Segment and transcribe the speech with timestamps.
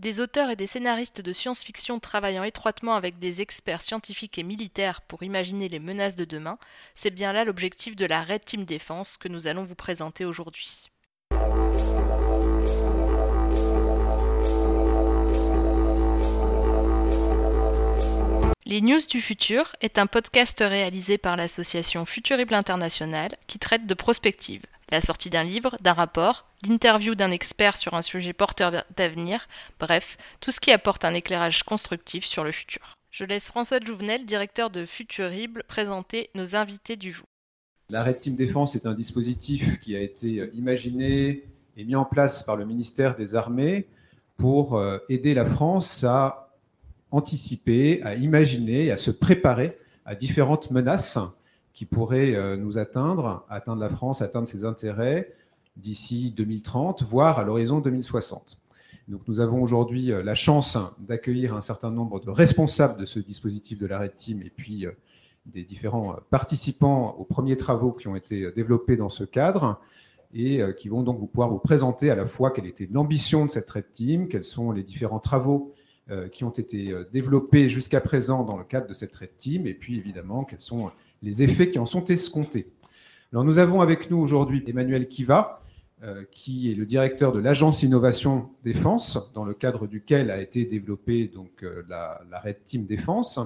[0.00, 5.02] Des auteurs et des scénaristes de science-fiction travaillant étroitement avec des experts scientifiques et militaires
[5.02, 6.56] pour imaginer les menaces de demain,
[6.94, 10.88] c'est bien là l'objectif de la Red Team Défense que nous allons vous présenter aujourd'hui.
[18.64, 23.94] Les News du Futur est un podcast réalisé par l'association Futurible International qui traite de
[23.94, 29.48] prospective, la sortie d'un livre, d'un rapport, l'interview d'un expert sur un sujet porteur d'avenir,
[29.78, 32.96] bref, tout ce qui apporte un éclairage constructif sur le futur.
[33.10, 37.26] Je laisse François Jouvenel, directeur de Futurible, présenter nos invités du jour.
[37.88, 41.42] La Red Team Défense est un dispositif qui a été imaginé
[41.76, 43.88] et mis en place par le ministère des Armées
[44.36, 46.50] pour euh, aider la France à
[47.10, 51.18] anticiper, à imaginer, à se préparer à différentes menaces
[51.72, 55.32] qui pourraient euh, nous atteindre, atteindre la France, atteindre ses intérêts
[55.76, 58.60] d'ici 2030, voire à l'horizon 2060.
[59.08, 63.18] Donc nous avons aujourd'hui euh, la chance d'accueillir un certain nombre de responsables de ce
[63.18, 64.92] dispositif de la Red Team et puis euh,
[65.46, 69.80] des différents participants aux premiers travaux qui ont été développés dans ce cadre
[70.34, 73.50] et qui vont donc vous pouvoir vous présenter à la fois quelle était l'ambition de
[73.50, 75.74] cette Red Team, quels sont les différents travaux
[76.30, 79.96] qui ont été développés jusqu'à présent dans le cadre de cette Red Team, et puis
[79.96, 80.92] évidemment quels sont
[81.22, 82.70] les effets qui en sont escomptés.
[83.32, 85.62] Alors nous avons avec nous aujourd'hui Emmanuel Kiva,
[86.02, 90.64] euh, qui est le directeur de l'agence Innovation Défense, dans le cadre duquel a été
[90.64, 93.38] développée donc la, Red Team Défense.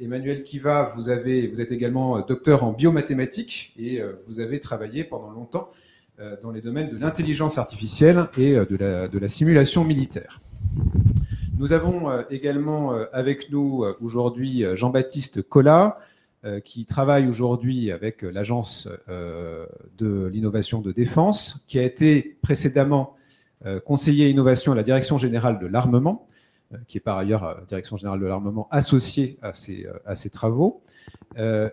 [0.00, 5.70] Emmanuel Kiva, vous, êtes également docteur en biomathématiques et vous avez travaillé pendant longtemps
[6.42, 10.40] dans les domaines de l'intelligence artificielle et de la, de la simulation militaire.
[11.62, 15.96] Nous avons euh, également euh, avec nous euh, aujourd'hui Jean-Baptiste Collat,
[16.64, 23.16] qui travaille aujourd'hui avec l'Agence de l'innovation de défense, qui a été précédemment
[23.84, 26.26] conseiller innovation à la Direction générale de l'armement,
[26.88, 30.82] qui est par ailleurs Direction générale de l'armement associée à ces, travaux.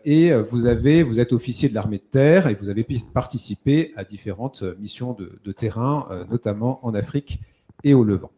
[0.05, 4.03] Et vous, avez, vous êtes officier de l'armée de terre et vous avez participé à
[4.03, 7.39] différentes missions de terrain, notamment en Afrique
[7.83, 8.31] et au Levant.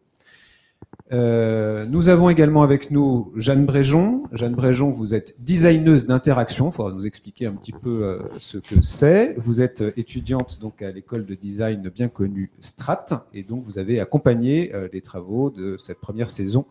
[1.13, 4.23] Euh, nous avons également avec nous Jeanne Bréjon.
[4.31, 6.69] Jeanne Bréjon, vous êtes designeuse d'interaction.
[6.69, 9.35] Il faudra nous expliquer un petit peu euh, ce que c'est.
[9.37, 13.99] Vous êtes étudiante donc à l'école de design bien connue Strat, et donc vous avez
[13.99, 16.65] accompagné euh, les travaux de cette première saison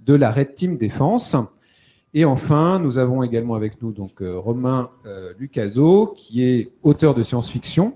[0.00, 1.34] de la Red Team Défense.
[2.12, 4.88] Et enfin, nous avons également avec nous donc Romain
[5.38, 7.94] Lucaso, qui est auteur de science-fiction,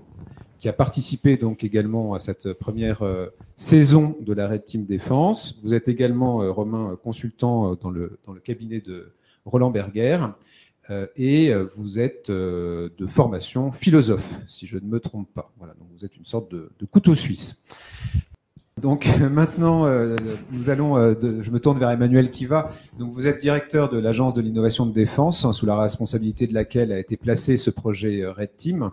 [0.63, 5.59] qui a participé donc également à cette première euh, saison de la Red Team Défense.
[5.61, 9.11] Vous êtes également, euh, Romain, consultant euh, dans le, dans le cabinet de
[9.43, 10.25] Roland Berger.
[11.17, 15.51] et vous êtes de formation philosophe, si je ne me trompe pas.
[15.57, 17.65] Voilà, donc vous êtes une sorte de, couteau suisse.
[18.81, 19.85] Donc maintenant,
[20.51, 20.95] nous allons.
[20.95, 22.71] je me tourne vers Emmanuel Kiva.
[22.97, 26.53] Donc vous êtes directeur de l'agence de l'innovation de défense, hein, sous la responsabilité de
[26.53, 28.91] laquelle a été placé ce projet Red Team.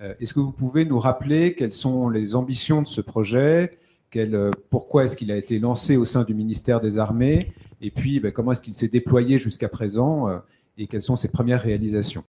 [0.00, 3.78] Euh, est-ce que vous pouvez nous rappeler quelles sont les ambitions de ce projet?
[4.16, 7.52] Euh, Pourquoi est-ce qu'il a été lancé au sein du ministère des Armées?
[7.80, 10.38] Et puis, ben, comment est-ce qu'il s'est déployé jusqu'à présent euh,
[10.76, 12.22] Et quelles sont ses premières réalisations?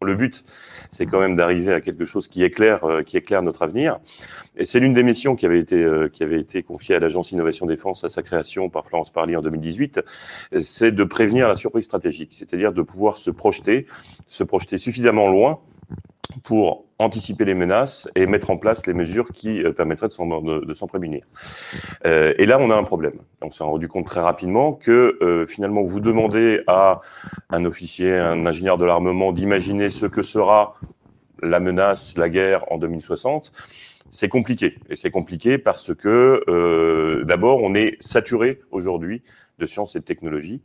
[0.00, 0.44] Le but,
[0.90, 3.98] c'est quand même d'arriver à quelque chose qui éclaire, qui notre avenir.
[4.56, 8.22] Et c'est l'une des missions qui avait été, confiée à l'Agence Innovation Défense à sa
[8.22, 10.00] création par Florence Parly en 2018.
[10.60, 13.88] C'est de prévenir la surprise stratégique, c'est-à-dire de pouvoir se projeter
[14.28, 15.58] suffisamment loin
[16.42, 20.86] pour anticiper les menaces et mettre en place les mesures qui euh, permettraient de s'en
[20.86, 21.24] prémunir.
[22.06, 23.20] Euh, et là, on a un problème.
[23.40, 27.00] On s'est rendu compte très rapidement que euh, finalement, vous demandez à
[27.50, 30.74] un officier, un ingénieur de l'armement d'imaginer ce que sera
[31.42, 33.52] la menace, la guerre en 2060.
[34.10, 34.78] C'est compliqué.
[34.88, 39.22] Et c'est compliqué parce que, d'abord, on est saturé aujourd'hui
[39.58, 40.62] de sciences et de technologie.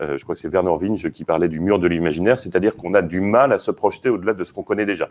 [0.00, 2.94] Euh, je crois que c'est Werner Winge qui parlait du mur de l'imaginaire, c'est-à-dire qu'on
[2.94, 5.10] a du mal à se projeter au-delà de ce qu'on connaît déjà.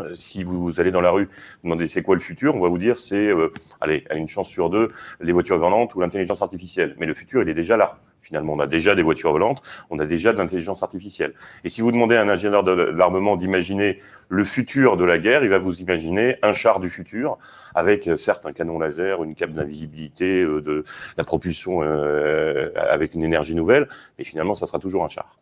[0.00, 2.68] Euh, si vous allez dans la rue, vous demandez c'est quoi le futur, on va
[2.68, 6.42] vous dire c'est, euh, allez, à une chance sur deux, les voitures volantes ou l'intelligence
[6.42, 6.94] artificielle.
[6.98, 7.98] Mais le futur, il est déjà là.
[8.20, 11.32] Finalement, on a déjà des voitures volantes, on a déjà de l'intelligence artificielle.
[11.62, 15.44] Et si vous demandez à un ingénieur de l'armement d'imaginer le futur de la guerre,
[15.44, 17.38] il va vous imaginer un char du futur
[17.76, 20.82] avec euh, certes un canon laser, une cape d'invisibilité, de
[21.16, 23.88] la propulsion euh, avec une énergie nouvelle,
[24.18, 25.36] mais finalement, ça sera toujours un char.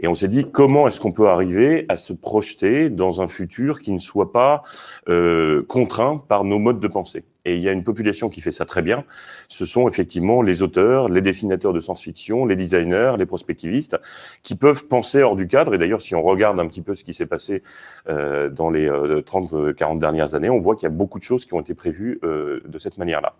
[0.00, 3.80] Et on s'est dit comment est-ce qu'on peut arriver à se projeter dans un futur
[3.80, 4.62] qui ne soit pas
[5.08, 7.24] euh, contraint par nos modes de pensée?
[7.46, 9.04] Et il y a une population qui fait ça très bien.
[9.48, 13.96] Ce sont effectivement les auteurs, les dessinateurs de science-fiction, les designers, les prospectivistes,
[14.42, 15.72] qui peuvent penser hors du cadre.
[15.72, 17.62] Et d'ailleurs, si on regarde un petit peu ce qui s'est passé
[18.08, 21.46] euh, dans les 30-40 euh, dernières années, on voit qu'il y a beaucoup de choses
[21.46, 23.34] qui ont été prévues euh, de cette manière-là.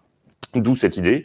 [0.55, 1.25] D'où cette idée,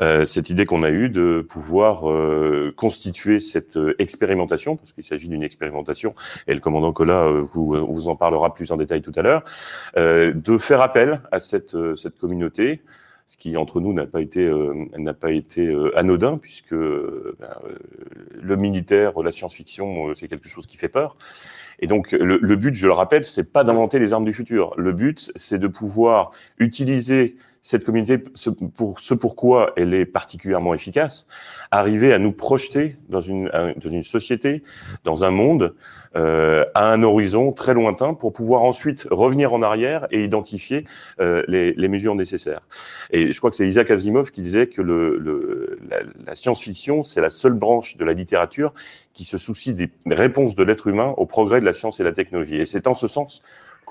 [0.00, 5.04] euh, cette idée qu'on a eue de pouvoir euh, constituer cette euh, expérimentation, parce qu'il
[5.04, 6.14] s'agit d'une expérimentation,
[6.46, 9.44] et le commandant Collat vous, vous en parlera plus en détail tout à l'heure,
[9.96, 12.82] de faire appel à cette, cette communauté,
[13.26, 14.50] ce qui entre nous n'a pas été
[14.96, 17.56] n'a pas été anodin puisque ben,
[18.40, 21.16] le militaire, la science-fiction, c'est quelque chose qui fait peur.
[21.78, 24.74] Et donc le, le but, je le rappelle, c'est pas d'inventer les armes du futur.
[24.76, 31.28] Le but, c'est de pouvoir utiliser cette communauté, pour ce pourquoi elle est particulièrement efficace,
[31.70, 34.64] arriver à nous projeter dans une, dans une société,
[35.04, 35.74] dans un monde,
[36.16, 40.86] euh, à un horizon très lointain, pour pouvoir ensuite revenir en arrière et identifier
[41.20, 42.62] euh, les, les, mesures nécessaires.
[43.10, 47.04] Et je crois que c'est Isaac Asimov qui disait que le, le la, la science-fiction,
[47.04, 48.74] c'est la seule branche de la littérature
[49.14, 52.12] qui se soucie des réponses de l'être humain au progrès de la science et la
[52.12, 52.56] technologie.
[52.56, 53.42] Et c'est en ce sens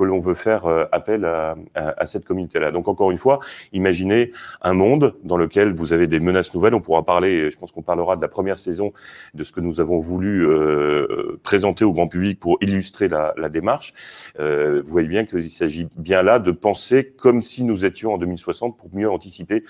[0.02, 2.72] que l'on veut faire euh, appel à, cette communauté-là.
[2.72, 3.40] Donc encore une fois,
[3.72, 4.32] imaginez
[4.62, 6.74] un monde dans lequel vous avez des menaces nouvelles.
[6.74, 8.94] On pourra parler, je pense qu'on parlera de la première saison,
[9.36, 13.94] de ce que nous avons voulu euh, présenter au grand public pour illustrer la, démarche.
[14.40, 18.18] Euh, vous voyez bien qu'il s'agit bien là de penser comme si nous étions en
[18.18, 19.64] 2060 pour mieux anticiper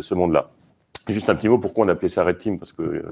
[0.00, 0.50] ce monde-là.
[1.08, 2.58] Juste un petit mot, pourquoi on appelait ça Red Team?
[2.58, 3.04] Parce que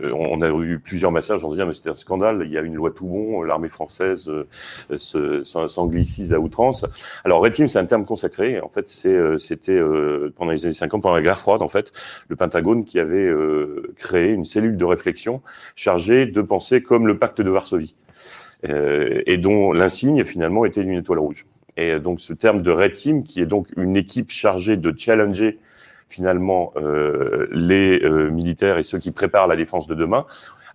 [0.00, 2.74] on a eu plusieurs messages en disant mais c'était un scandale, il y a une
[2.74, 6.84] loi tout bon, l'armée française euh, s'anglicise à outrance.
[7.24, 8.60] Alors Red Team, c'est un terme consacré.
[8.60, 11.92] En fait, euh, c'était euh, pendant les années 50, pendant la guerre froide, en fait,
[12.28, 13.30] le Pentagone qui avait
[13.96, 15.42] créé une cellule de réflexion
[15.76, 17.94] chargée de penser comme le pacte de Varsovie,
[18.64, 21.46] et dont l'insigne finalement était une étoile rouge.
[21.76, 25.58] Et donc ce terme de Red Team, qui est donc une équipe chargée de challenger
[26.12, 30.26] finalement euh, les euh, militaires et ceux qui préparent la défense de demain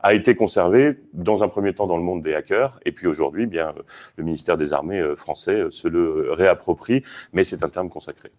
[0.01, 3.45] a été conservé dans un premier temps dans le monde des hackers et puis aujourd'hui
[3.45, 3.74] bien
[4.18, 7.04] le ministère des Armées euh, français se le réapproprie
[7.34, 8.31] mais c'est un terme consacré.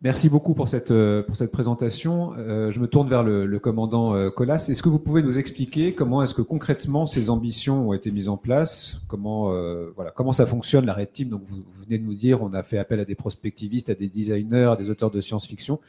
[0.00, 2.32] Merci beaucoup pour cette, euh, présentation.
[2.38, 4.64] Euh, je me tourne vers le, commandant euh, Colas.
[4.68, 8.28] Est-ce que vous pouvez nous expliquer comment est-ce que concrètement ces ambitions ont été mises
[8.28, 9.00] en place?
[9.08, 9.52] Comment,
[9.96, 11.30] voilà, comment ça fonctionne la Red Team?
[11.30, 14.08] Donc vous, venez de nous dire, on a fait appel à des prospectivistes, à des
[14.08, 15.80] designers, à des auteurs de science-fiction.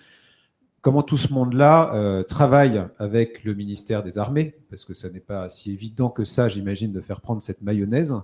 [0.81, 4.55] Comment tout ce monde-là travaille avec le ministère des Armées?
[4.71, 8.15] Parce que ça n'est pas si évident que ça, j'imagine, de faire prendre cette mayonnaise.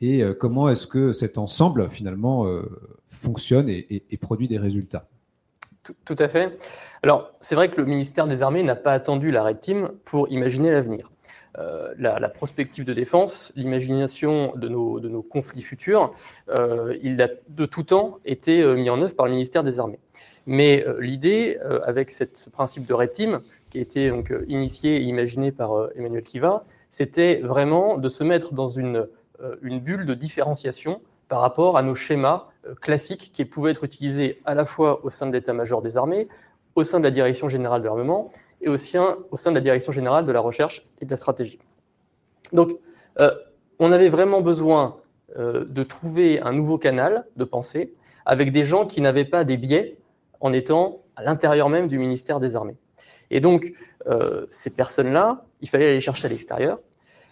[0.00, 2.46] Et comment est-ce que cet ensemble, finalement,
[3.10, 5.08] fonctionne et produit des résultats?
[6.04, 6.58] Tout, à fait.
[7.02, 10.28] Alors, c'est vrai que le ministère des Armées n'a pas attendu la Red Team pour
[10.28, 11.10] imaginer l'avenir.
[11.58, 16.12] Euh, la, prospective de défense, l'imagination de nos, conflits futurs,
[16.50, 19.78] euh, il a de tout temps été euh, mis en œuvre par le ministère des
[19.78, 20.00] Armées.
[20.44, 25.50] Mais l'idée, avec ce principe de Red Team, qui a été donc, initié et imaginé
[25.50, 29.08] par Emmanuel Kiva, c'était vraiment de se mettre dans une,
[29.62, 34.40] une bulle de différenciation par rapport à nos schémas euh, classiques qui pouvaient être utilisés
[34.44, 36.28] à la fois au sein de l'état-major des armées,
[36.74, 38.30] au sein de la direction générale de l'armement
[38.60, 41.58] et aussi au sein de la direction générale de la recherche et de la stratégie.
[42.52, 42.72] Donc,
[43.18, 43.30] euh,
[43.78, 44.96] on avait vraiment besoin
[45.38, 47.92] euh, de trouver un nouveau canal de pensée
[48.24, 49.98] avec des gens qui n'avaient pas des biais
[50.40, 52.76] en étant à l'intérieur même du ministère des Armées.
[53.30, 53.72] Et donc,
[54.50, 56.78] ces personnes-là, il fallait aller les chercher à l'extérieur.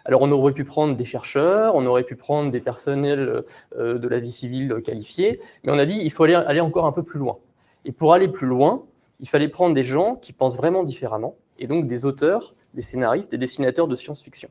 [0.05, 3.45] Alors on aurait pu prendre des chercheurs, on aurait pu prendre des personnels
[3.77, 6.87] euh, de la vie civile qualifiés, mais on a dit il faut aller, aller encore
[6.87, 7.39] un peu plus loin.
[7.85, 8.85] Et pour aller plus loin,
[9.21, 13.31] il fallait prendre des gens qui pensent vraiment différemment, et donc des auteurs, des scénaristes,
[13.31, 14.49] des dessinateurs de science-fiction.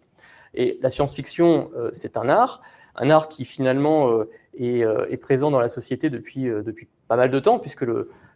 [0.56, 2.62] Et la science-fiction, euh, c'est un art,
[2.96, 7.32] un art qui finalement euh, est, est, présent dans la société depuis, depuis pas mal
[7.32, 7.86] de temps, puisque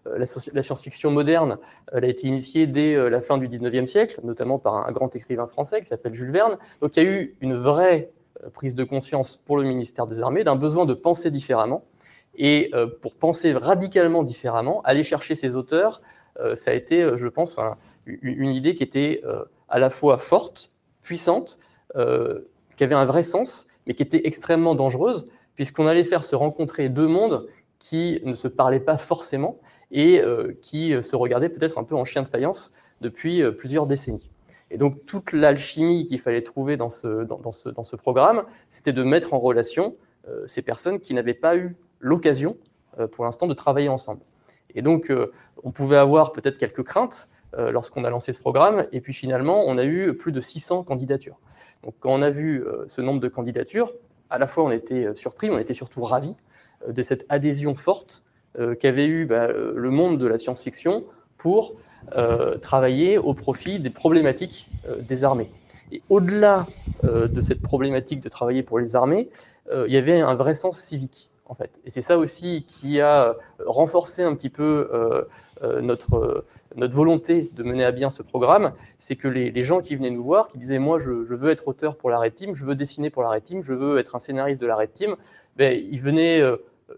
[0.08, 1.58] euh, la, science-fiction moderne,
[1.92, 5.48] a été initiée dès euh, la fin du 19e siècle, notamment par un grand écrivain
[5.48, 6.58] français qui s'appelle Jules Verne.
[6.82, 8.12] Donc il y a eu une vraie
[8.44, 11.86] euh, prise de conscience pour le ministère des Armées d'un besoin de penser différemment.
[12.40, 12.72] Et
[13.02, 16.04] pour penser radicalement différemment, aller chercher ces auteurs,
[16.54, 17.60] ça a été, je pense,
[18.06, 19.24] une idée qui était
[19.70, 20.72] à la fois forte,
[21.02, 21.58] puissante,
[21.96, 26.90] qui avait un vrai sens, mais qui était extrêmement dangereuse, puisqu'on allait faire se rencontrer
[26.90, 27.48] deux mondes
[27.80, 29.60] qui ne se parlaient pas forcément
[29.92, 33.52] et euh, qui euh, se regardaient peut-être un peu en chien de faïence depuis euh,
[33.52, 34.30] plusieurs décennies.
[34.70, 38.92] Et donc toute l'alchimie qu'il fallait trouver dans ce, dans, ce, dans ce programme, c'était
[38.92, 39.94] de mettre en relation
[40.46, 42.58] ces personnes qui n'avaient pas eu l'occasion
[43.14, 44.20] pour l'instant de travailler ensemble.
[44.76, 45.10] Et donc
[45.64, 49.78] on pouvait avoir peut-être quelques craintes lorsqu'on a lancé ce programme, et puis finalement on
[49.78, 51.40] a eu plus de 600 candidatures.
[51.84, 53.94] Donc quand on a vu ce nombre de candidatures,
[54.30, 56.36] à la fois on était surpris, mais on était surtout ravis
[56.88, 58.24] de cette adhésion forte
[58.60, 61.04] euh, qu'avait eu bah, le monde de la science-fiction
[61.38, 61.76] pour
[62.16, 65.52] euh, travailler au profit des problématiques euh, des armées.
[65.92, 66.68] Et au-delà
[67.04, 69.30] de cette problématique de travailler pour les armées,
[69.72, 71.30] il y avait un vrai sens civique.
[71.86, 73.36] Et c'est ça aussi qui a
[73.66, 74.90] renforcé un petit peu
[75.82, 80.10] notre, notre volonté de mener à bien ce programme, c'est que les, gens qui venaient
[80.10, 82.76] nous voir, qui disaient moi je, veux être auteur pour la Red Team, je veux
[82.76, 85.16] dessiner pour la Red Team, je veux être un scénariste de la Red Team,
[85.56, 86.42] ben, ils venaient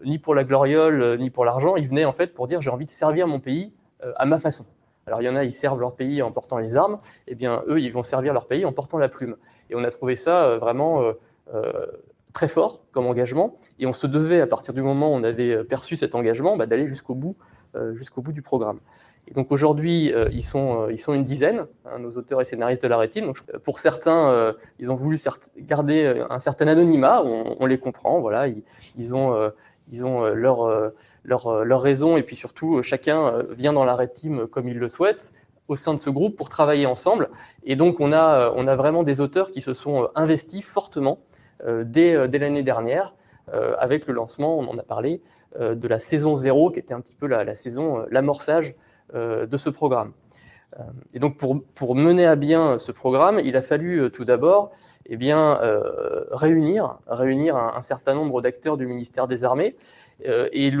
[0.04, 2.86] ni pour la gloriole, ni pour l'argent, ils venaient en fait pour dire j'ai envie
[2.86, 3.72] de servir mon pays
[4.16, 4.66] à ma façon.
[5.06, 7.34] Alors il y en a, ils servent leur pays en portant les armes, et eh
[7.34, 9.36] bien eux, ils vont servir leur pays en portant la plume.
[9.68, 11.12] Et on a trouvé ça euh, vraiment euh,
[11.54, 11.86] euh,
[12.32, 15.64] très fort comme engagement, et on se devait, à partir du moment où on avait
[15.64, 17.36] perçu cet engagement, bah, d'aller jusqu'au bout,
[17.94, 18.80] jusqu'au bout du programme.
[19.28, 22.88] Et donc aujourd'hui, ils, sont, ils sont une dizaine, hein, nos auteurs et scénaristes de
[22.88, 23.26] la rétine.
[23.26, 25.18] Donc, pour certains, ils ont voulu
[25.58, 28.20] garder un certain anonymat, on, les comprend.
[28.20, 28.46] Voilà,
[28.96, 29.52] ils ont
[29.90, 30.90] ils ont euh, leur, euh,
[31.24, 34.10] leur, euh, leur, raison et puis surtout chacun vient dans la Red
[34.50, 35.32] comme il le souhaite
[35.68, 37.30] au sein de ce groupe pour travailler ensemble.
[37.64, 41.20] Et donc on a, on a vraiment des auteurs qui se sont investis fortement
[41.84, 43.14] dès, dès l'année dernière
[43.78, 45.20] avec le lancement, on en a parlé,
[45.58, 48.74] de la saison 0 qui était un petit peu la, saison, l'amorçage
[49.14, 50.12] de ce programme.
[51.14, 54.72] Et donc pour, mener à bien ce programme, il a fallu tout d'abord
[55.12, 59.76] eh bien, euh, réunir, réunir un, certain nombre d'acteurs du ministère des Armées.
[60.26, 60.72] Euh, et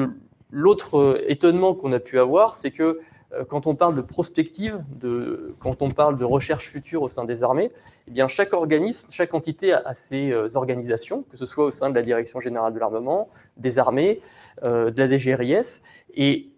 [0.50, 3.00] l'autre étonnement qu'on a pu avoir, c'est que euh,
[3.48, 7.42] quand on parle de prospective, de, quand on parle de recherche future au sein des
[7.42, 7.70] armées,
[8.08, 11.94] eh bien chaque organisme, chaque entité a, ses organisations, que ce soit au sein de
[11.94, 14.20] la Direction générale de l'armement, des armées,
[14.62, 15.82] de la DGRIS,
[16.14, 16.50] et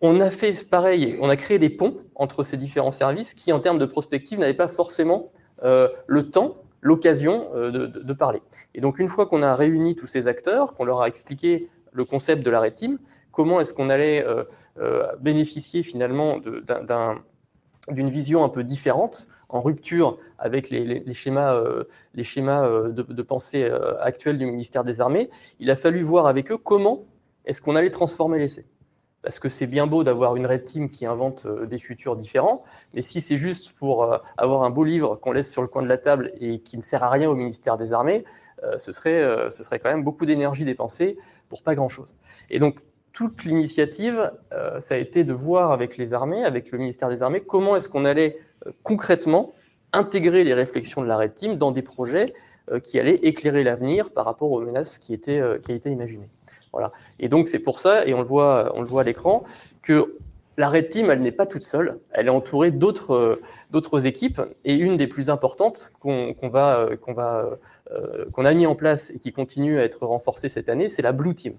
[0.00, 3.60] on a fait pareil, on a créé des ponts entre ces différents services qui, en
[3.60, 5.30] termes de prospective, n'avaient pas forcément
[5.62, 8.42] le temps l'occasion euh, de, parler.
[8.74, 12.04] Et donc, une fois qu'on a réuni tous ces acteurs, qu'on leur a expliqué le
[12.04, 12.98] concept de la team,
[13.30, 14.44] comment est-ce qu'on allait euh, euh,
[15.20, 16.38] bénéficier finalement
[17.88, 21.62] d'une vision un peu différente, en rupture avec les, schémas,
[22.14, 26.58] les schémas de, pensée actuels du ministère des Armées, il a fallu voir avec eux
[26.58, 27.04] comment
[27.44, 28.66] est-ce qu'on allait transformer l'essai
[29.22, 32.62] parce que c'est bien beau d'avoir une red team qui invente euh, des futurs différents,
[32.92, 35.82] mais si c'est juste pour euh, avoir un beau livre qu'on laisse sur le coin
[35.82, 38.24] de la table et qui ne sert à rien au ministère des Armées,
[38.64, 41.16] euh, ce, serait, ce serait quand même beaucoup d'énergie dépensée
[41.48, 42.16] pour pas grand-chose.
[42.50, 42.78] Et donc,
[43.12, 44.32] toute l'initiative,
[44.78, 47.88] ça a été de voir avec les armées, avec le ministère des Armées, comment est-ce
[47.88, 48.38] qu'on allait
[48.82, 49.52] concrètement
[49.92, 52.32] intégrer les réflexions de la Red Team dans des projets
[52.82, 56.30] qui allaient éclairer l'avenir par rapport aux menaces qui étaient, qui étaient imaginées.
[56.72, 56.92] Voilà.
[57.20, 59.44] Et donc c'est pour ça, et on le voit, on le voit à l'écran,
[59.82, 60.16] que
[60.58, 64.96] la Red Team, elle n'est pas toute seule, elle est entourée d'autres équipes, et une
[64.96, 66.34] des plus importantes euh,
[68.32, 71.12] qu'on a mis en place et qui continue à être renforcée cette année, c'est la
[71.12, 71.54] Blue Team.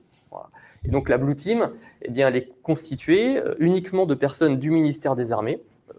[0.86, 1.70] Et donc la Blue Team,
[2.02, 5.94] eh bien, elle est constituée euh, uniquement de personnes du ministère des Armées, euh,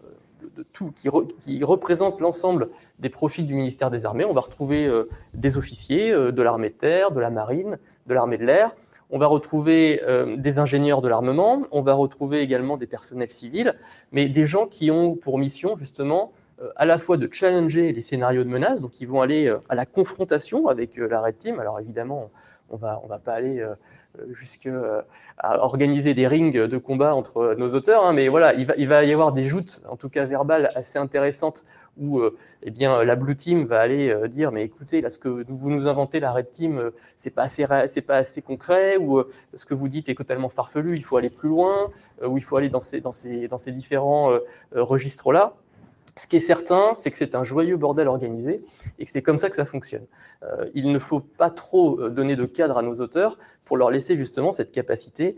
[0.57, 1.09] de tout, qui,
[1.41, 4.25] qui représentent l'ensemble des profils du ministère des Armées.
[4.25, 4.91] On va retrouver
[5.33, 8.75] des officiers de l'armée de terre, de la marine, de l'armée de l'air,
[9.11, 13.75] on va retrouver euh, des ingénieurs de l'armement, on va retrouver également des personnels civils,
[14.13, 18.03] mais des gens qui ont pour mission justement euh, à la fois de challenger les
[18.03, 21.61] scénarios de menaces, donc ils vont aller euh, à la confrontation avec la Red Team.
[21.61, 22.31] Alors évidemment,
[22.71, 23.65] on va, on va pas aller
[24.31, 25.05] jusqu'à
[25.43, 29.05] organiser des rings de combat entre nos auteurs, hein, mais voilà, il va, il va
[29.05, 31.65] y avoir des joutes, en tout cas verbales, assez intéressantes
[31.97, 35.19] où euh, eh bien, la Blue Team va aller euh, dire mais écoutez, là, ce
[35.19, 37.67] que vous nous inventez, la Red Team, euh, c'est pas assez,
[38.03, 39.23] pas assez concret, ou
[39.55, 41.91] ce que vous dites est totalement farfelu, il faut aller plus loin,
[42.27, 44.39] ou il faut aller dans ces, dans ces, dans ces différents
[44.73, 45.55] registres-là.
[46.17, 48.63] Ce qui est certain, c'est que c'est un joyeux bordel organisé
[48.99, 50.07] et que c'est comme ça que ça fonctionne.
[50.75, 54.53] il ne faut pas trop donner de cadre à nos auteurs pour leur laisser justement
[54.53, 55.37] cette capacité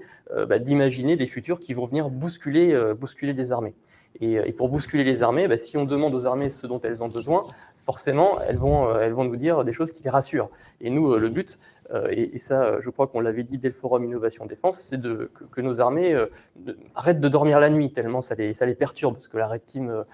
[0.49, 3.75] bah, d'imaginer des futurs qui vont venir bousculer, bousculer les armées.
[4.21, 7.09] Et, pour bousculer les armées, bah, si on demande aux armées ce dont elles ont
[7.09, 7.45] besoin,
[7.85, 10.50] forcément, elles vont, euh, elles vont nous dire des choses qui les rassurent.
[10.80, 11.59] Et nous, euh, le but,
[11.93, 15.61] euh, et, ça, je crois qu'on l'avait dit dès le forum Innovation Défense, c'est que,
[15.61, 16.16] nos armées
[16.95, 20.05] arrêtent de dormir la nuit, tellement ça les, perturbe, ce que la Red Team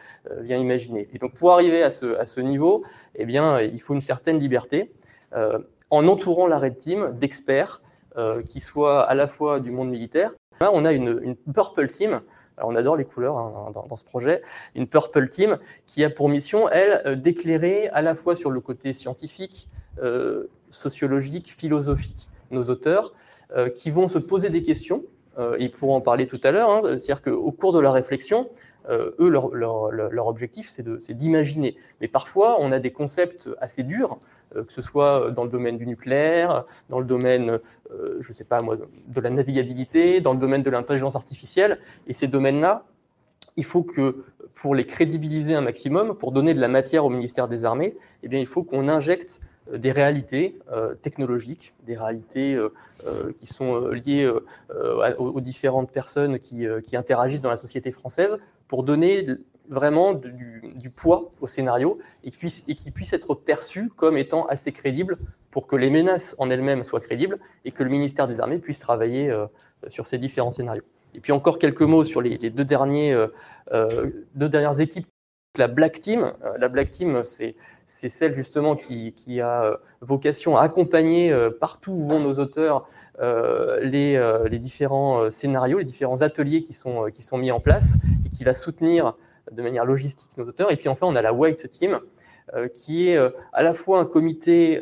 [0.40, 1.08] vient imaginer.
[1.12, 4.92] Et donc, pour arriver à ce, niveau, eh bien, il faut une certaine liberté,
[5.34, 7.82] en entourant la Red Team d'experts
[8.46, 10.32] qui soient à la fois du monde militaire.
[10.60, 12.20] Là, on a une, Purple Team,
[12.58, 14.42] on adore les couleurs hein, dans, ce projet,
[14.74, 18.60] une Purple Team qui a pour mission, elle, euh, d'éclairer à la fois sur le
[18.60, 19.68] côté scientifique,
[20.00, 23.12] euh, sociologique, philosophique, nos auteurs,
[23.54, 25.04] euh, qui vont se poser des questions,
[25.58, 28.50] ils pourront en parler tout à l'heure, hein, c'est-à-dire qu'au cours de la réflexion,
[28.90, 31.74] eux, leur, objectif, c'est d'imaginer.
[32.02, 34.18] Mais parfois, on a des concepts assez durs,
[34.54, 37.60] que ce soit dans le domaine du nucléaire, dans le domaine
[37.94, 41.78] euh, je ne sais pas moi, de la navigabilité, dans le domaine de l'intelligence artificielle.
[42.06, 42.84] Et ces domaines-là,
[43.56, 47.48] il faut que pour les crédibiliser un maximum, pour donner de la matière au ministère
[47.48, 49.40] des Armées, eh il faut qu'on injecte
[49.72, 50.58] des réalités
[51.02, 52.58] technologiques, des réalités
[53.38, 54.30] qui sont liées
[55.18, 59.24] aux, différentes personnes qui, interagissent dans la société française, pour donner
[59.68, 64.44] vraiment du, poids au scénario et qui, puisse, et qui puisse être perçu comme étant
[64.46, 65.16] assez crédible
[65.50, 68.80] pour que les menaces en elles-mêmes soient crédibles et que le ministère des Armées puisse
[68.80, 69.32] travailler
[69.88, 70.84] sur ces différents scénarios.
[71.14, 73.28] Et puis encore quelques mots sur les, deux, derniers, euh,
[73.72, 75.06] euh, deux dernières équipes.
[75.58, 77.54] La Black Team, euh, la Black Team, c'est
[77.86, 82.86] celle justement qui, a vocation à accompagner partout où vont nos auteurs
[83.20, 88.30] les, les, différents scénarios, les différents ateliers qui sont, qui sont mis en place et
[88.30, 89.14] qui va soutenir
[89.50, 90.72] de manière logistique nos auteurs.
[90.72, 92.00] Et puis enfin, on a la White Team,
[92.72, 93.18] qui est
[93.52, 94.80] à la fois un comité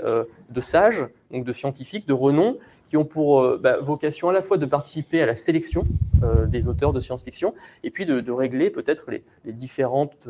[0.50, 2.58] de sages, donc de scientifiques de renom,
[2.90, 5.84] qui ont pour euh, bah, vocation à la fois de participer à la sélection
[6.22, 7.54] euh, des auteurs de science-fiction
[7.84, 10.28] et puis de, régler peut-être les, différentes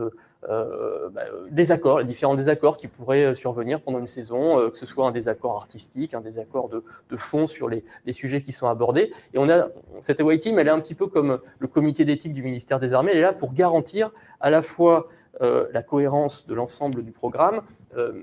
[0.48, 5.06] euh, bah, désaccords, les différents désaccords qui pourraient survenir pendant une saison, que ce soit
[5.06, 9.10] un désaccord artistique, un désaccord de, fond sur les, sujets qui sont abordés.
[9.32, 9.68] Et on a
[10.00, 12.92] cette away team, elle est un petit peu comme le comité d'éthique du ministère des
[12.92, 13.12] Armées.
[13.12, 15.08] Elle est là pour garantir à la fois
[15.40, 17.62] la cohérence de l'ensemble du programme,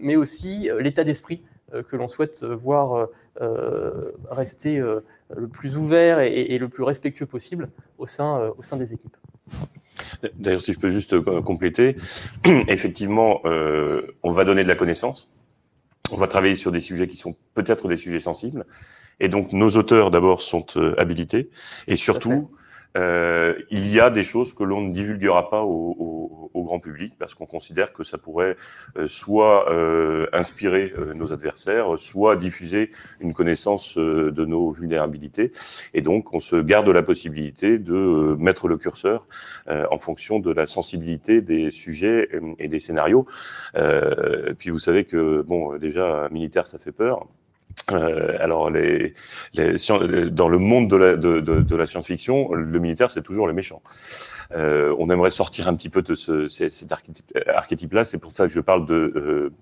[0.02, 1.42] mais aussi l'état d'esprit
[1.88, 3.06] que l'on souhaite voir euh,
[3.42, 8.94] euh, rester le plus ouvert et, le plus respectueux possible au sein, au sein des
[8.94, 9.18] équipes.
[10.36, 11.98] D'ailleurs, si je peux juste compléter,
[12.68, 15.30] effectivement, on va donner de la connaissance,
[16.12, 18.66] on va travailler sur des sujets qui sont peut-être des sujets sensibles,
[19.20, 20.66] et donc nos auteurs d'abord sont
[20.98, 21.50] habilités,
[21.88, 22.50] et surtout,
[22.98, 26.04] euh, il y a des choses que l'on ne divulguera pas au,
[26.56, 28.58] grand public parce qu'on considère que ça pourrait
[28.98, 35.54] euh, soit euh, inspirer nos adversaires, soit diffuser une connaissance de nos vulnérabilités.
[35.94, 39.26] Et donc, on se garde la possibilité de mettre le curseur
[39.68, 43.28] en fonction de la sensibilité des sujets et des scénarios.
[44.58, 47.28] puis vous savez que, bon, déjà, militaire, ça fait peur.
[47.92, 49.14] Euh, alors, les,
[49.54, 49.76] les,
[50.30, 53.54] dans le monde de la, de, de, de la science-fiction, le militaire, c'est toujours le
[53.54, 53.82] méchant.
[54.56, 56.92] Euh, on aimerait sortir un petit peu de ce, cet
[57.48, 58.06] archétype-là.
[58.06, 59.54] C'est pour ça que je parle de euh,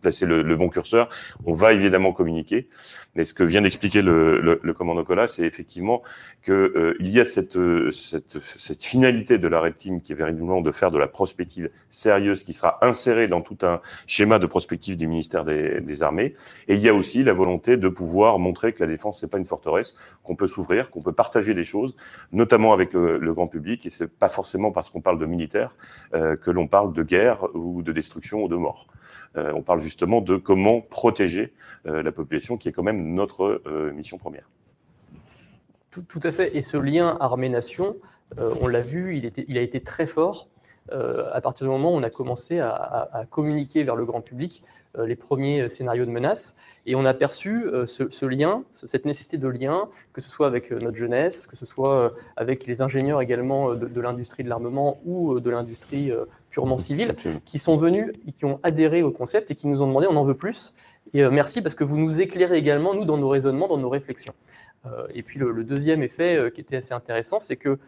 [0.00, 1.08] placer le, le, bon curseur.
[1.44, 2.68] On va évidemment communiquer,
[3.14, 6.02] mais ce que vient d'expliquer le, le, le, commandant Colas, c'est effectivement
[6.42, 7.58] qu'il euh, y a cette,
[7.90, 12.44] cette, cette, finalité de la Red qui est véritablement de faire de la prospective sérieuse,
[12.44, 16.34] qui sera insérée dans tout un schéma de prospective du ministère des, des Armées.
[16.68, 19.38] Et il y a aussi la volonté de pouvoir montrer que la défense c'est pas
[19.38, 21.96] une forteresse, qu'on peut s'ouvrir, qu'on peut partager des choses,
[22.32, 23.86] notamment avec le, le grand public.
[23.86, 25.74] Et c'est pas forcément parce qu'on parle de militaire
[26.14, 28.86] euh, que l'on parle de guerre ou de destruction ou de mort.
[29.36, 31.54] Euh, on parle justement de comment protéger
[31.86, 33.62] euh, la population, qui est quand même notre
[33.94, 34.48] mission première.
[35.92, 36.56] Tout, à fait.
[36.56, 37.96] Et ce lien armée-nation,
[38.38, 40.48] on l'a vu, il, était, il, a été très fort
[40.90, 44.64] à partir du moment où on a commencé à communiquer vers le grand public
[44.98, 46.58] euh, les premiers scénarios de menaces.
[46.84, 50.70] Et on a perçu euh, ce, lien, cette nécessité de lien, que ce soit avec
[50.70, 55.40] euh, notre jeunesse, que ce soit avec les ingénieurs également de, l'industrie de l'armement ou
[55.40, 56.12] de l'industrie
[56.50, 57.14] purement civile,
[57.46, 60.16] qui sont venus, et qui ont adhéré au concept et qui nous ont demandé on
[60.16, 60.74] en veut plus.
[61.14, 64.34] Et merci parce que vous nous éclairez également, nous, dans nos raisonnements, dans nos réflexions.
[65.14, 67.78] Et puis le, deuxième effet qui était assez intéressant, c'est que,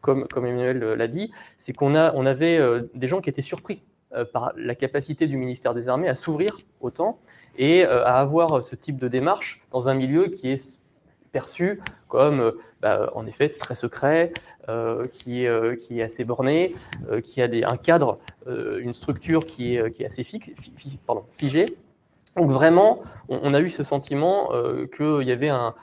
[0.00, 2.60] comme, Emmanuel l'a dit, c'est qu'on on avait
[2.94, 3.82] des gens qui étaient surpris
[4.14, 7.18] euh, par la capacité du ministère des Armées à s'ouvrir autant
[7.58, 10.80] et euh, à avoir ce type de démarche dans un milieu qui est
[11.30, 14.32] perçu comme, euh, bah, en effet, très secret,
[15.12, 16.74] qui, est, qui, est, assez borné,
[17.22, 20.52] qui a des, un cadre, une structure qui est, qui est assez fixe,
[21.06, 21.76] pardon, figée.
[22.38, 24.50] Donc vraiment, on, a eu ce sentiment
[24.96, 25.74] qu'il y avait un,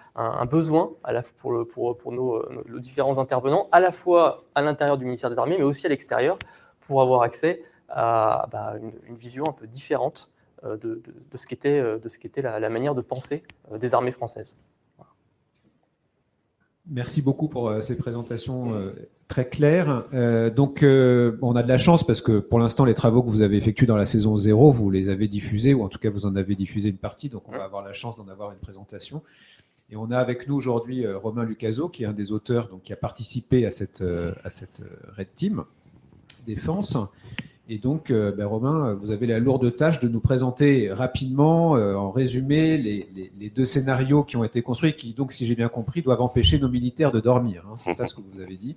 [0.45, 0.91] besoin
[1.37, 2.41] pour, nos,
[2.79, 6.39] différents intervenants, à la fois à l'intérieur du ministère des Armées, mais aussi à l'extérieur,
[6.87, 8.75] pour avoir accès à bah,
[9.07, 10.31] une, vision un peu différente
[10.63, 11.01] euh, de,
[11.35, 14.57] ce qu'était euh, qu la, manière de penser euh, des armées françaises.
[16.87, 18.93] Merci beaucoup pour ces présentations
[19.27, 20.05] très claires.
[20.55, 23.57] donc, on a de la chance parce que pour l'instant, les travaux que vous avez
[23.57, 26.35] effectués dans la saison 0, vous les avez diffusés, ou en tout cas, vous en
[26.35, 27.29] avez diffusé une partie.
[27.29, 29.23] Donc, on va avoir la chance d'en avoir une présentation.
[29.89, 32.93] Et on a avec nous aujourd'hui Romain Lucaso, qui est un des auteurs donc, qui
[32.93, 34.03] a participé à cette,
[34.43, 34.81] à cette
[35.17, 35.63] Red Team
[36.45, 36.97] Défense.
[37.67, 41.95] Et donc, euh, ben, Romain, vous avez la lourde tâche de nous présenter rapidement, euh,
[41.95, 46.01] en résumé, les, deux scénarios qui ont été construits, qui, donc, si j'ai bien compris,
[46.03, 47.65] doivent empêcher nos militaires de dormir.
[47.67, 47.73] Hein.
[47.75, 48.75] c'est ça ce que vous avez dit.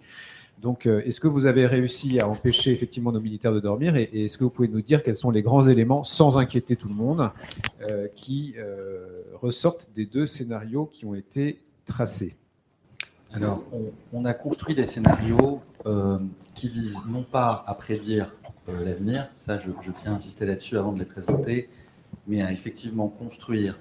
[0.63, 4.25] Donc, euh, est-ce que vous avez réussi à empêcher effectivement nos militaires de dormir Et,
[4.25, 6.95] est-ce que vous pouvez nous dire quels sont les grands éléments, sans inquiéter tout le
[6.95, 7.31] monde,
[8.17, 8.55] qui
[9.35, 12.35] ressortent des deux scénarios qui ont été tracés?
[13.33, 13.63] Alors,
[14.13, 16.19] on, a construit des scénarios euh,
[16.55, 18.38] qui visent non pas à prédire euh,
[18.85, 21.69] l'avenir, ça je, tiens à insister là-dessus avant de les présenter,
[22.27, 23.77] mais à effectivement construire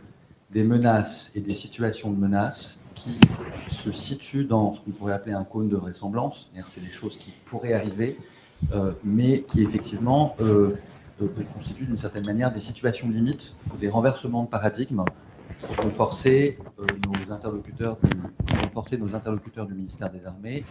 [0.52, 3.20] des menaces et des situations de menaces qui
[3.70, 7.34] se situent dans ce qu'on pourrait appeler un cône de vraisemblance, c'est des choses qui
[7.46, 8.18] pourraient arriver,
[8.74, 10.36] euh, mais qui effectivement
[11.54, 15.04] constituent d'une certaine manière des situations limites, des renversements de paradigme
[15.60, 16.58] qui vont forcer
[17.06, 17.98] nos interlocuteurs
[19.66, 20.64] du, ministère des Armées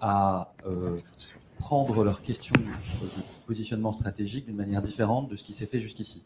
[0.00, 0.96] à euh,
[1.58, 2.54] prendre leurs questions
[3.48, 6.22] positionnement stratégique d'une manière différente de ce qui s'est fait jusqu'ici.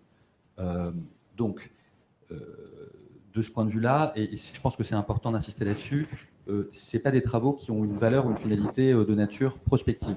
[0.59, 0.91] Euh,
[1.37, 1.71] donc,
[2.33, 2.37] euh,
[3.33, 6.09] de ce point de vue-là, et, je pense que c'est important d'insister là-dessus,
[6.73, 10.17] ce pas des travaux qui ont une valeur ou une finalité de nature prospective.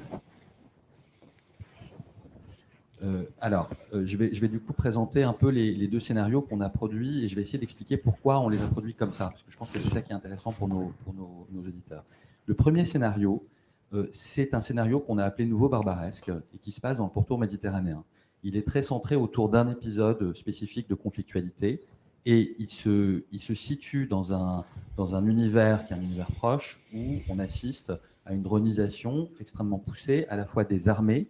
[3.40, 7.28] alors, je, vais, du coup présenter un peu les, deux scénarios qu'on a produits et
[7.28, 9.70] je vais essayer d'expliquer pourquoi on les a produits comme ça, parce que je pense
[9.70, 12.04] que c'est ça qui est intéressant pour nos, pour nos, nos auditeurs.
[12.48, 13.55] Le premier scénario, euh,
[14.12, 17.40] c'est un scénario qu'on a appelé Nouveau Barbaresque et qui se passe dans le pourtour
[17.40, 18.04] méditerranéen.
[18.44, 21.82] Il est très centré autour d'un épisode spécifique de conflictualité
[22.26, 24.66] et il se, il se situe dans un,
[24.98, 27.94] dans un univers qui est un univers proche où on assiste
[28.26, 31.28] à une dronisation extrêmement poussée à la fois des armées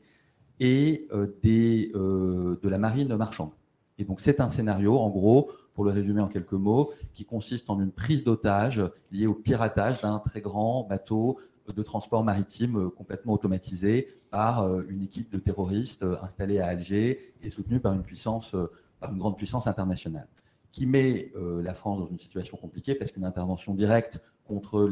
[0.59, 3.51] et euh, des, euh, de la marine marchande.
[3.97, 7.69] Et donc c'est un scénario, en gros, pour le résumer en quelques mots, qui consiste
[7.69, 11.37] en une prise d'otage liée au piratage d'un très grand bateau
[11.73, 16.67] de transport maritime euh, complètement automatisé par euh, une équipe de terroristes euh, installée à
[16.67, 18.55] Alger et soutenue par une puissance,
[18.99, 20.27] par une grande puissance internationale,
[20.71, 24.89] qui met la France dans une situation compliquée parce qu'une intervention directe contre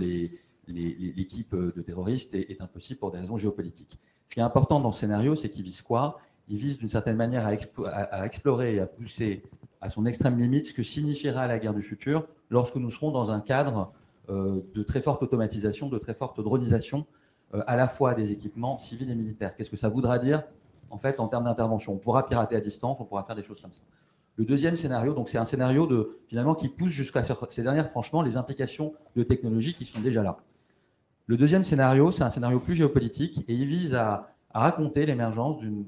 [0.68, 4.00] l'équipe de terroristes est, impossible pour des raisons géopolitiques.
[4.28, 6.20] Ce qui est important dans ce scénario, c'est qu'il vise quoi?
[6.48, 9.44] Il vise d'une certaine manière à, explorer et à pousser
[9.82, 13.32] à son extrême limite ce que signifiera la guerre du futur lorsque nous serons dans
[13.32, 13.92] un cadre
[14.30, 17.06] de très forte automatisation, de très forte dronisation,
[17.56, 19.56] euh, à la fois des équipements civils et militaires.
[19.56, 20.44] Qu'est-ce que ça voudra dire
[20.90, 21.94] en fait en termes d'intervention?
[21.94, 23.82] On pourra pirater à distance, on pourra faire des choses comme ça.
[24.38, 28.24] Le deuxième scénario, donc c'est un scénario de finalement qui pousse jusqu'à ces dernières franchement
[28.24, 30.38] les implications de technologies qui sont déjà là.
[31.28, 34.24] Le deuxième scénario, c'est un scénario plus géopolitique et il vise à,
[34.56, 35.86] raconter l'émergence d'une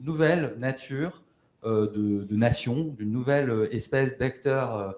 [0.00, 1.22] nouvelle nature
[1.64, 4.90] euh, de, nation, d'une nouvelle euh, espèce d'acteur euh,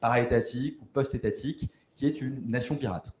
[0.00, 3.12] para-étatique ou post-étatique, qui est une nation pirate.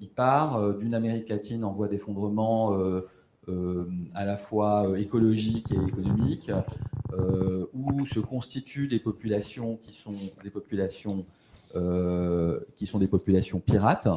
[0.00, 2.78] il part d'une Amérique latine en voie d'effondrement
[4.14, 6.50] à la fois écologique et économique,
[7.72, 11.24] où se constituent des populations qui sont des populations
[12.76, 14.08] qui sont des populations pirates.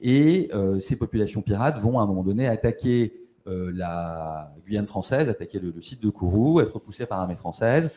[0.00, 5.60] Et ces populations pirates vont à un moment donné attaquer euh, la Guyane française, attaquer
[5.60, 7.90] le, site de Kourou, être poussés par l'armée française,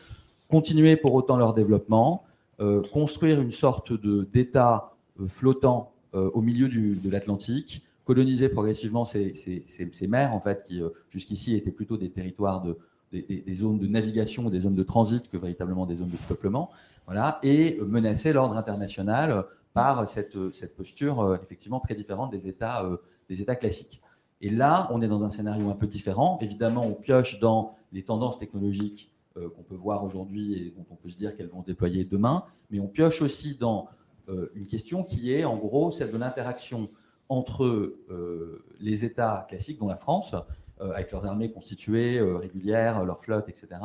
[0.48, 2.22] continuer pour autant leur développement,
[2.60, 3.92] euh, construire une sorte
[4.32, 10.82] d'État euh, flottant au milieu de l'Atlantique, coloniser progressivement ces, ces, mers, en fait, qui
[11.08, 12.76] jusqu'ici étaient plutôt des territoires de,
[13.12, 16.68] des, zones de navigation, des zones de transit que véritablement des zones de peuplement,
[17.06, 22.90] voilà, et menacer l'ordre international par cette, cette posture effectivement très différente des États,
[23.28, 24.02] des États classiques.
[24.40, 26.38] Et là, on est dans un scénario un peu différent.
[26.40, 30.96] Évidemment, on pioche dans les tendances technologiques euh, qu'on peut voir aujourd'hui et dont on
[30.96, 33.86] peut se dire qu'elles vont se déployer demain, mais on pioche aussi dans
[34.28, 36.90] euh, une question qui est en gros celle de l'interaction
[37.28, 40.34] entre euh, les États classiques, dont la France,
[40.80, 43.80] avec leurs armées constituées, régulières, leurs flottes, etc.,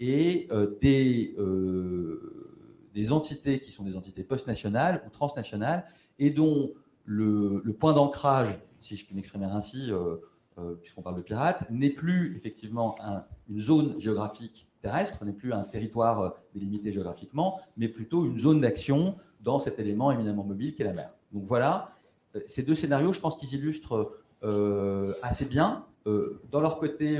[0.00, 0.48] et
[0.82, 1.34] des,
[3.10, 5.84] entités qui sont des entités post-nationales ou transnationales,
[6.18, 6.74] et dont
[7.06, 9.92] le, point d'ancrage si je puis m'exprimer ainsi,
[10.82, 12.96] puisqu'on parle de pirates, n'est plus effectivement
[13.48, 18.60] une zone géographique terrestre, n'est plus un territoire euh, délimité géographiquement, mais plutôt une zone
[18.60, 21.10] d'action dans cet élément éminemment mobile qu'est la mer.
[21.32, 21.90] Donc voilà,
[22.46, 24.18] ces deux scénarios, je pense qu'ils illustrent
[25.22, 27.18] assez bien, dans leur côté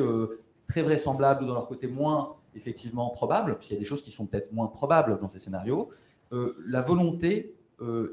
[0.69, 4.11] très vraisemblable ou dans leur côté moins effectivement probable, puisqu'il y a des choses qui
[4.11, 5.91] sont peut-être moins probables dans ces scénarios,
[6.33, 7.55] la volonté,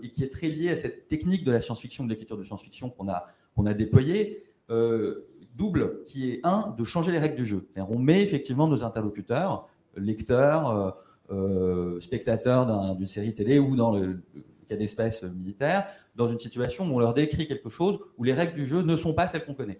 [0.03, 2.89] et qui est très liée à cette technique de la science-fiction, de l'écriture de science-fiction
[2.89, 7.45] qu'on a qu'on a déployé, euh, double, qui est un, de changer les règles du
[7.45, 7.67] jeu.
[7.77, 10.91] On met effectivement nos interlocuteurs, lecteurs, euh,
[11.31, 14.21] euh, spectateurs d'une série télé ou dans le,
[14.67, 18.55] cas d'espèces militaires, dans une situation où on leur décrit quelque chose où les règles
[18.55, 19.79] du jeu ne sont pas celles qu'on connaît.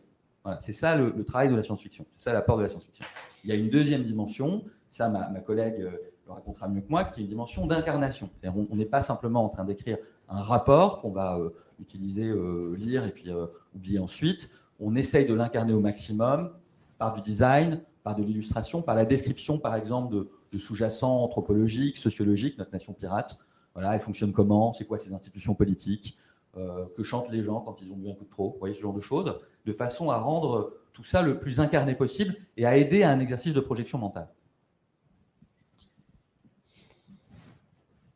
[0.60, 3.06] C'est ça le, travail de la science-fiction, c'est ça l'apport de la science-fiction.
[3.44, 7.22] Il y a une deuxième dimension, ça ma, collègue le racontera mieux que moi, qui
[7.22, 8.30] est une dimension d'incarnation.
[8.44, 9.98] On n'est pas simplement en train d'écrire
[10.30, 11.38] un rapport qu'on va
[11.82, 14.52] utiliser, euh, lire et puis euh, oublier ensuite.
[14.82, 16.52] On essaye de l'incarner au maximum
[16.98, 20.14] par du design, par de l'illustration, par la description, par exemple,
[20.52, 23.38] de, sous-jacents anthropologiques, sociologiques, notre nation pirate.
[23.74, 24.74] Voilà, elle fonctionne comment?
[24.74, 26.18] C'est quoi ses institutions politiques?
[26.54, 28.82] Que chantent les gens quand ils ont bu un coup de trop, vous voyez ce
[28.82, 32.76] genre de choses, de façon à rendre tout ça le plus incarné possible et à
[32.76, 34.28] aider à un exercice de projection mentale.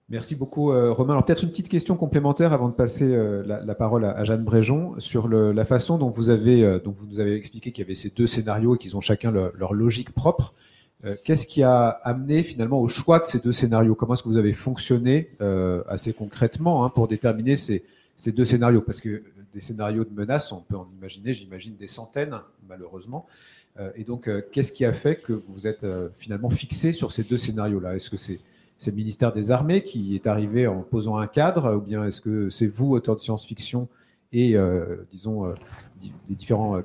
[0.10, 1.14] Merci beaucoup, euh, Romain.
[1.14, 4.94] Alors, peut-être une petite question complémentaire avant de passer euh, la, parole à, Jeanne Bréjon
[5.00, 8.12] sur la façon dont vous, avez, euh, vous nous avez expliqué qu'il y avait ces
[8.12, 10.54] deux scénarios et qu'ils ont chacun leur logique propre.
[11.24, 13.94] Qu'est-ce qui a amené finalement au choix de ces deux scénarios?
[13.94, 15.30] Comment est-ce que vous avez fonctionné
[15.88, 17.84] assez concrètement hein, pour déterminer ces,
[18.16, 18.82] ces, deux scénarios?
[18.82, 19.22] Parce que
[19.54, 23.28] des scénarios de menaces, on peut en imaginer, j'imagine, des centaines, malheureusement.
[23.96, 25.86] et donc, qu'est-ce qui a fait que vous êtes
[26.18, 27.96] finalement fixé sur ces deux scénarios-là?
[27.96, 28.40] Est-ce que c'est
[28.78, 32.22] c'est le ministère des Armées qui est arrivé en posant un cadre, ou bien est-ce
[32.22, 33.88] que c'est vous, auteur de science-fiction,
[34.32, 35.54] et euh, disons euh,
[36.30, 36.82] les différents euh,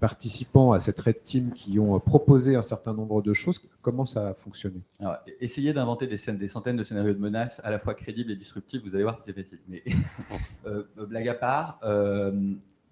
[0.00, 3.60] participants à cette Red Team qui ont proposé un certain nombre de choses?
[3.82, 4.80] Comment ça a fonctionné?
[4.98, 8.36] Alors, Essayez d'inventer des, des, centaines de scénarios de menaces à la fois crédibles et
[8.36, 9.60] disruptifs, vous allez voir si c'est facile.
[9.68, 9.84] Mais
[11.08, 11.80] blague à part,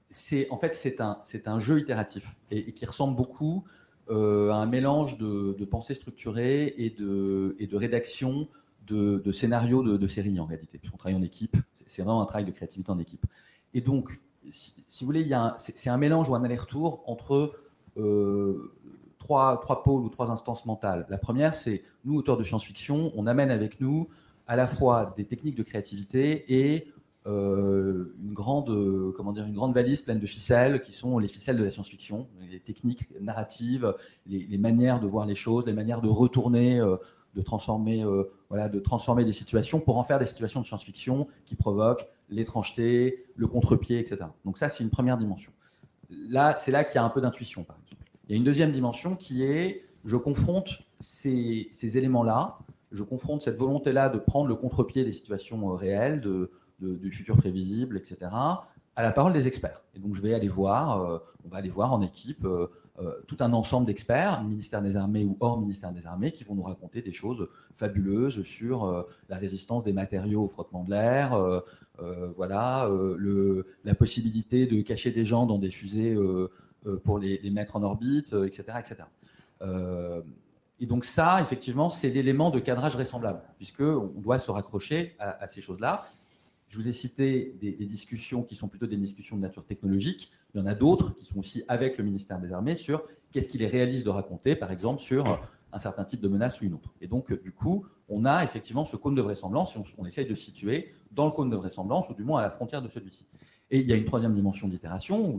[0.09, 3.65] c'est en fait c'est un, un jeu itératif et qui ressemble beaucoup
[4.11, 8.49] euh, un mélange de, pensée structurée et de, de rédaction
[8.87, 12.51] de, scénarios de, séries en réalité, puisqu'on travaille en équipe, c'est vraiment un travail de
[12.51, 13.25] créativité en équipe.
[13.73, 17.55] Et donc, si, vous voulez, c'est un mélange ou un aller-retour entre
[17.97, 18.73] euh,
[19.19, 21.07] trois, trois pôles ou trois instances mentales.
[21.09, 24.07] La première, c'est nous, auteurs de science-fiction, on amène avec nous
[24.47, 26.93] à la fois des techniques de créativité et
[27.27, 31.57] une, grande, euh, comment dire, une grande valise pleine de ficelles qui sont les ficelles
[31.57, 33.95] de la science-fiction, les techniques narratives,
[34.27, 36.97] les, manières de voir les choses, les manières de retourner, euh,
[37.35, 38.05] de, transformer,
[38.49, 43.25] voilà, de transformer des situations pour en faire des situations de science-fiction qui provoquent l'étrangeté,
[43.37, 44.27] le contre-pied, etc.
[44.45, 45.53] Donc ça, c'est une première dimension.
[46.11, 48.05] Là, c'est là qu'il y a un peu d'intuition, par exemple.
[48.29, 52.59] Il y a une deuxième dimension qui est, je confronte ces, ces éléments-là,
[52.93, 57.97] je confronte cette volonté-là de prendre le contre-pied des situations réelles, de, du futur prévisible,
[57.97, 58.31] etc.,
[58.97, 59.81] à la parole des experts.
[59.95, 62.69] Et donc je vais aller voir, euh, on va aller voir en équipe euh,
[63.01, 66.55] euh, tout un ensemble d'experts, ministère des Armées ou hors ministère des Armées, qui vont
[66.55, 71.63] nous raconter des choses fabuleuses sur la résistance des matériaux au frottement de l'air,
[72.37, 72.89] voilà,
[73.85, 76.17] la possibilité de cacher des gens dans des fusées
[77.03, 78.79] pour les, mettre en orbite, etc.
[78.79, 79.03] etc.
[80.79, 85.63] Et donc ça, effectivement, c'est l'élément de cadrage vraisemblable, puisqu'on doit se raccrocher à ces
[85.63, 86.07] choses-là.
[86.75, 90.33] Je vous ai cité des, discussions qui sont plutôt des discussions de nature technologique.
[90.53, 93.49] Il y en a d'autres qui sont aussi avec le ministère des Armées sur qu'est-ce
[93.49, 95.41] qu'il est réaliste de raconter, par exemple, sur
[95.73, 96.93] un certain type de menace ou une autre.
[97.01, 100.35] Et donc, du coup, on a effectivement ce cône de vraisemblance et on, essaye de
[100.35, 103.25] situer dans le cône de vraisemblance, ou du moins à la frontière de celui-ci.
[103.71, 105.39] Et il y a une troisième dimension d'itération ou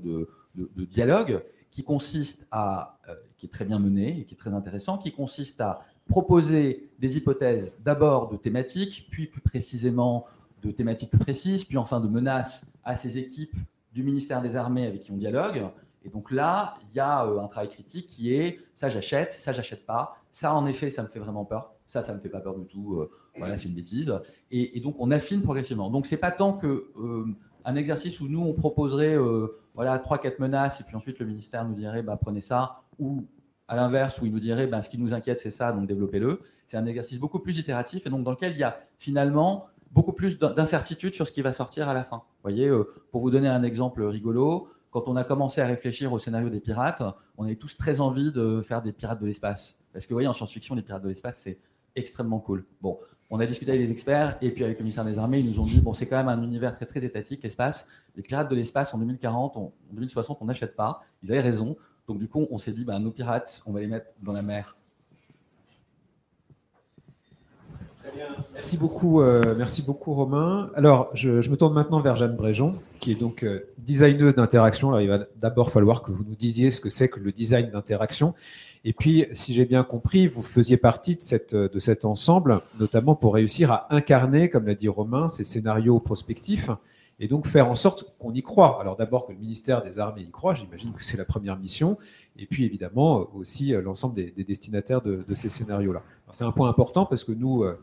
[0.55, 4.53] de, dialogue qui consiste à, euh, qui est très bien menée et qui est très
[4.53, 10.27] intéressant, qui consiste à proposer des hypothèses d'abord de thématiques, puis plus précisément
[10.65, 13.55] de thématiques plus précises, puis enfin de menaces à ces équipes
[13.93, 15.63] du ministère des Armées avec qui on dialogue.
[16.03, 19.51] Et donc là, il y a euh, un travail critique qui est ça j'achète, ça
[19.51, 22.41] j'achète pas, ça en effet ça me fait vraiment peur, ça ça me fait pas
[22.41, 24.13] peur du tout, euh, voilà c'est une bêtise.
[24.51, 25.89] Et, donc on affine progressivement.
[25.89, 27.25] Donc c'est pas tant que euh,
[27.63, 29.17] un exercice où nous on proposerait
[29.73, 33.25] voilà trois quatre menaces et puis ensuite le ministère nous dirait bah prenez ça ou
[33.67, 36.41] à l'inverse où il nous dirait bah, ce qui nous inquiète c'est ça donc développez-le.
[36.67, 40.13] C'est un exercice beaucoup plus itératif et donc dans lequel il y a finalement beaucoup
[40.13, 42.17] plus d'incertitude sur ce qui va sortir à la fin.
[42.17, 46.13] Vous voyez, euh, pour vous donner un exemple rigolo, quand on a commencé à réfléchir
[46.13, 47.03] au scénario des pirates,
[47.37, 49.77] on avait tous très envie de faire des pirates de l'espace.
[49.91, 51.59] Parce que vous voyez, en science-fiction, les pirates de l'espace, c'est
[51.95, 52.65] extrêmement cool.
[52.81, 55.45] Bon, on a discuté avec des experts et puis avec le ministère des Armées, ils
[55.49, 57.87] nous ont dit bon, c'est quand même un univers très très étatique, l'espace.
[58.15, 61.01] Les pirates de l'espace en 2040, en 2060, on n'achète pas.
[61.23, 61.75] Ils avaient raison.
[62.07, 64.41] Donc du coup, on s'est dit ben, nos pirates, on va les mettre dans la
[64.41, 64.75] mer
[68.53, 70.69] Merci beaucoup, euh, merci beaucoup Romain.
[70.75, 74.89] Alors, je, me tourne maintenant vers Jeanne Bréjon, qui est donc euh, designeuse d'interaction.
[74.89, 77.69] Alors, il va d'abord falloir que vous nous disiez ce que c'est que le design
[77.71, 78.33] d'interaction.
[78.83, 83.15] Et puis, si j'ai bien compris, vous faisiez partie de, cette, de cet ensemble, notamment
[83.15, 86.69] pour réussir à incarner, comme l'a dit Romain, ces scénarios prospectifs
[87.19, 88.79] et donc faire en sorte qu'on y croit.
[88.81, 91.97] Alors d'abord que le ministère des Armées y croit, j'imagine que c'est la première mission,
[92.37, 96.01] et puis évidemment aussi euh, l'ensemble des, destinataires de, ces scénarios-là.
[96.31, 97.79] C'est un point important parce que nous, euh,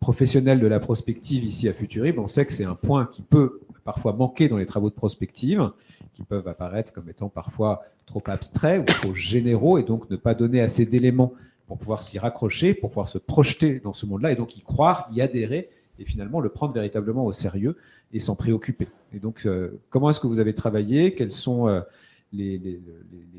[0.00, 3.60] professionnels de la prospective ici à Futurib, on sait que c'est un point qui peut
[3.84, 5.70] parfois manquer dans les travaux de prospective,
[6.12, 10.34] qui peuvent apparaître comme étant parfois trop abstraits ou trop généraux, et donc ne pas
[10.34, 11.32] donner assez d'éléments
[11.66, 15.08] pour pouvoir s'y raccrocher, pour pouvoir se projeter dans ce monde-là, et donc y croire,
[15.12, 17.76] y adhérer, et finalement le prendre véritablement au sérieux
[18.12, 18.88] et s'en préoccuper.
[19.12, 21.14] Et donc, euh, comment est-ce que vous avez travaillé?
[21.14, 21.80] Quelles sont euh,
[22.32, 22.80] les,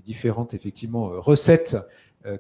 [0.04, 1.78] différentes effectivement euh, recettes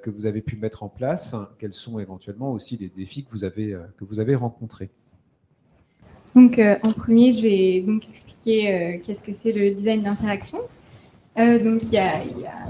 [0.03, 3.45] que vous avez pu mettre en place Quels sont éventuellement aussi les défis que vous
[3.45, 4.89] avez, que vous avez rencontrés
[6.35, 10.57] Donc, en premier, je vais donc expliquer qu'est-ce que c'est le design d'interaction.
[11.37, 12.21] donc, il y, a,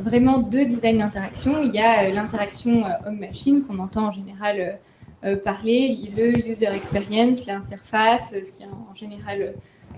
[0.04, 1.60] vraiment deux designs d'interaction.
[1.64, 4.78] Il y a l'interaction homme-machine qu'on entend en général
[5.44, 9.56] parler, le user experience, l'interface, ce qui en général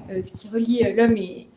[0.09, 1.48] ce qui relie l'homme et,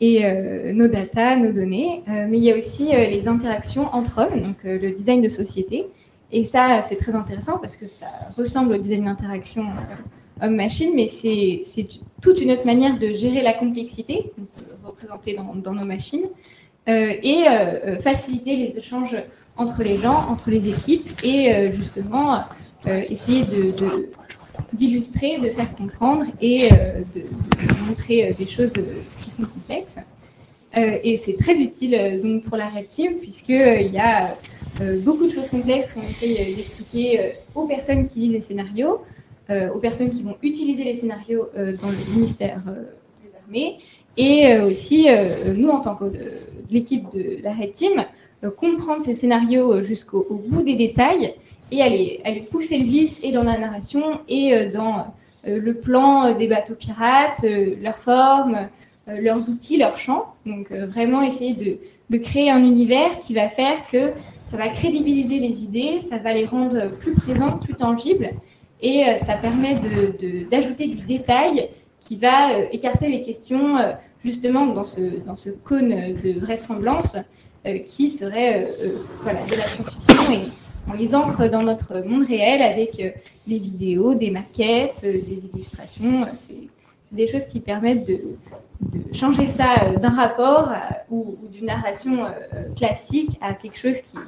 [0.00, 2.02] et euh, nos data, nos données.
[2.08, 5.28] Euh, mais il y a aussi euh, les interactions entre hommes, donc le design de
[5.28, 5.86] société.
[6.32, 8.06] Et ça, c'est très intéressant parce que ça
[8.36, 9.66] ressemble au design d'interaction
[10.42, 11.60] homme-machine, mais c'est
[12.20, 14.32] toute une autre manière de gérer la complexité,
[14.84, 16.24] représentée dans, nos machines,
[16.88, 17.44] et
[18.00, 19.16] faciliter les échanges
[19.56, 22.40] entre les gens, entre les équipes, et justement
[22.88, 23.44] essayer
[24.72, 27.22] d'illustrer, de faire comprendre et de,
[27.86, 28.72] montrer des choses
[29.40, 29.96] euh, qui sont complexes.
[30.76, 34.36] et c'est très utile donc pour la Red Team puisqu'il y a
[35.04, 39.00] beaucoup de choses complexes qu'on essaye d'expliquer aux personnes qui lisent les scénarios,
[39.50, 42.60] aux personnes qui vont utiliser les scénarios dans le ministère
[43.22, 43.78] des Armées,
[44.16, 45.06] et aussi
[45.54, 46.06] nous en tant que
[46.70, 48.04] l'équipe de la Red Team,
[48.56, 51.34] comprendre ces scénarios jusqu'au bout des détails
[51.70, 55.14] et aller, aller pousser le vice et dans la narration et euh, dans
[55.46, 58.68] euh, le plan des bateaux pirates, euh, leur forme,
[59.06, 60.34] leurs outils, leurs champs.
[60.46, 61.78] Donc vraiment essayer de,
[62.10, 64.12] de, créer un univers qui va faire que
[64.50, 68.30] ça va crédibiliser les idées, ça va les rendre plus présentes, plus tangibles,
[68.80, 69.74] et ça permet
[70.50, 73.76] d'ajouter de, du détail qui va écarter les questions
[74.24, 77.16] justement dans ce, dans ce cône de vraisemblance
[77.86, 78.74] qui serait
[79.22, 80.40] voilà, de la science-fiction et
[80.88, 83.10] on les ancre dans notre monde réel avec euh,
[83.46, 86.26] des vidéos, des maquettes, euh, des illustrations.
[86.34, 86.68] C'est
[87.14, 88.20] des choses qui permettent de,
[89.12, 90.72] changer ça euh, d'un rapport
[91.10, 92.26] ou, d'une narration
[92.76, 94.18] classique à quelque chose qui,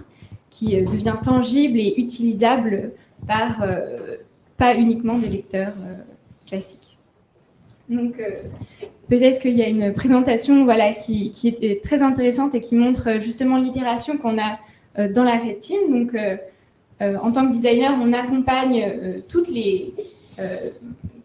[0.50, 2.92] qui devient tangible et utilisable
[3.26, 3.62] par
[4.56, 5.74] pas uniquement des lecteurs
[6.46, 6.96] classiques.
[7.88, 8.20] Donc,
[9.08, 13.20] peut-être qu'il y a une présentation voilà, qui, qui, est très intéressante et qui montre
[13.20, 14.58] justement l'itération qu'on a
[14.98, 15.78] euh, dans la Red Team.
[15.90, 16.36] Donc, euh,
[17.02, 19.92] euh, en tant que designer, on accompagne toutes les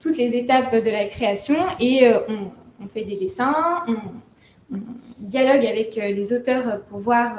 [0.01, 4.77] toutes les étapes de la création et on, fait des dessins, on,
[5.19, 7.37] dialogue avec les auteurs pour voir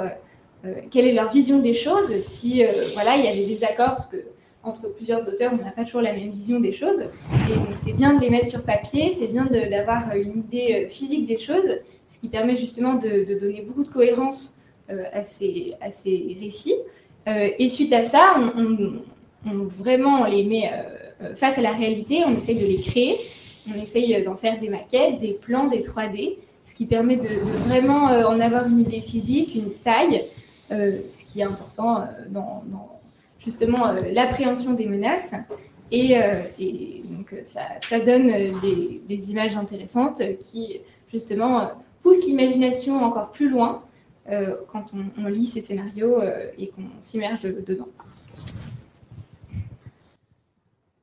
[0.90, 2.18] quelle est leur vision des choses.
[2.20, 2.62] Si
[2.94, 4.18] voilà, il y a des désaccords, parce que
[4.62, 7.00] entre plusieurs auteurs, on n'a pas toujours la même vision des choses.
[7.00, 11.38] Et c'est bien de les mettre sur papier, c'est bien d'avoir une idée physique des
[11.38, 11.68] choses,
[12.08, 14.58] ce qui permet justement de, donner beaucoup de cohérence
[14.90, 16.76] euh, à ces, à, ces, récits.
[17.26, 21.01] Euh, et suite à ça, on, vraiment les met euh,
[21.36, 23.16] face à la réalité, on essaye de les créer,
[23.68, 27.28] on essaye d'en faire des maquettes, des plans, des 3D, ce qui permet de,
[27.68, 30.24] vraiment en avoir une idée physique, une taille,
[30.70, 32.62] ce qui est important dans,
[33.38, 35.34] justement l'appréhension des menaces.
[35.90, 36.16] Et,
[37.04, 38.32] donc ça, donne
[39.08, 40.80] des, images intéressantes qui
[41.10, 43.82] justement poussent l'imagination encore plus loin
[44.28, 47.88] euh, quand on, lit ces scénarios euh, et qu'on s'immerge dedans.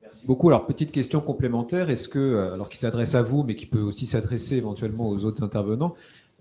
[0.09, 0.47] Merci beaucoup.
[0.47, 3.79] Alors, petite question complémentaire, est-ce que, euh, alors qui s'adresse à vous, mais qui peut
[3.79, 5.93] aussi s'adresser éventuellement aux autres intervenants,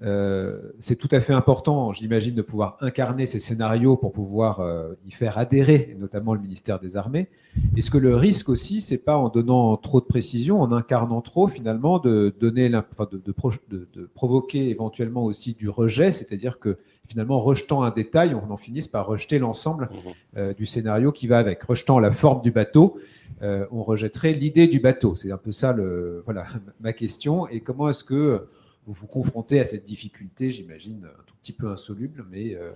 [0.03, 4.95] euh, c'est tout à fait important, j'imagine, de pouvoir incarner ces scénarios pour pouvoir euh,
[5.07, 7.29] y faire adhérer, notamment le ministère des Armées.
[7.77, 11.49] Est-ce que le risque aussi, c'est pas en donnant trop de précision, en incarnant trop,
[11.49, 17.83] finalement, de donner, enfin, de, de, provoquer éventuellement aussi du rejet, c'est-à-dire que finalement, rejetant
[17.83, 20.39] un détail, on en finisse par rejeter l'ensemble mmh.
[20.39, 21.63] euh, du scénario qui va avec.
[21.63, 22.99] Rejetant la forme du bateau,
[23.43, 25.17] on rejetterait l'idée du bateau.
[25.17, 25.77] C'est un peu ça,
[26.25, 26.47] voilà,
[26.81, 27.49] ma question.
[27.49, 28.47] Et comment est-ce que
[28.89, 32.71] vous vous confrontez à cette difficulté, j'imagine, un tout petit peu insoluble, mais, euh,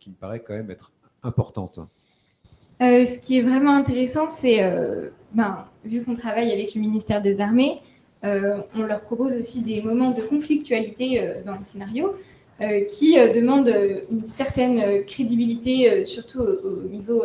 [0.00, 1.78] qui me paraît quand même être importante?
[2.80, 7.20] Euh, ce qui est vraiment intéressant, c'est, euh, ben, vu qu'on travaille avec le ministère
[7.20, 7.80] des Armées,
[8.22, 12.16] on leur propose aussi des moments de conflictualité dans le scénario
[12.88, 13.72] qui demandent
[14.10, 17.22] une certaine crédibilité, surtout au, niveau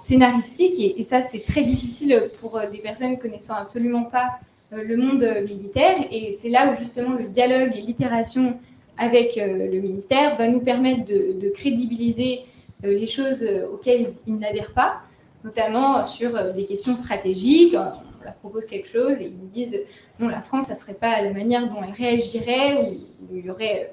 [0.00, 0.74] scénaristique.
[0.78, 4.30] Et, ça, c'est très difficile pour des personnes connaissant absolument pas
[4.72, 5.96] euh, le monde militaire.
[6.10, 8.58] Et c'est là où justement le dialogue et l'itération
[8.96, 12.40] avec euh, le ministère va nous permettre de, crédibiliser
[12.84, 15.00] euh, les choses auxquelles ils n'adhèrent pas,
[15.44, 17.74] notamment sur des questions stratégiques.
[17.74, 19.78] On leur propose quelque chose et ils nous disent
[20.18, 23.50] non, la France, ça ne serait pas la manière dont elle réagirait ou, il y
[23.50, 23.90] aurait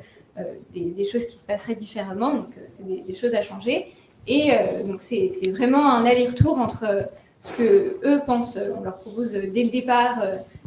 [0.73, 2.33] des, choses qui se passeraient différemment.
[2.33, 3.87] Donc, c'est des, choses à changer.
[4.31, 4.51] Et
[4.85, 7.09] donc, c'est vraiment un aller-retour entre
[7.39, 8.59] ce que eux pensent.
[8.77, 10.19] On leur propose dès le départ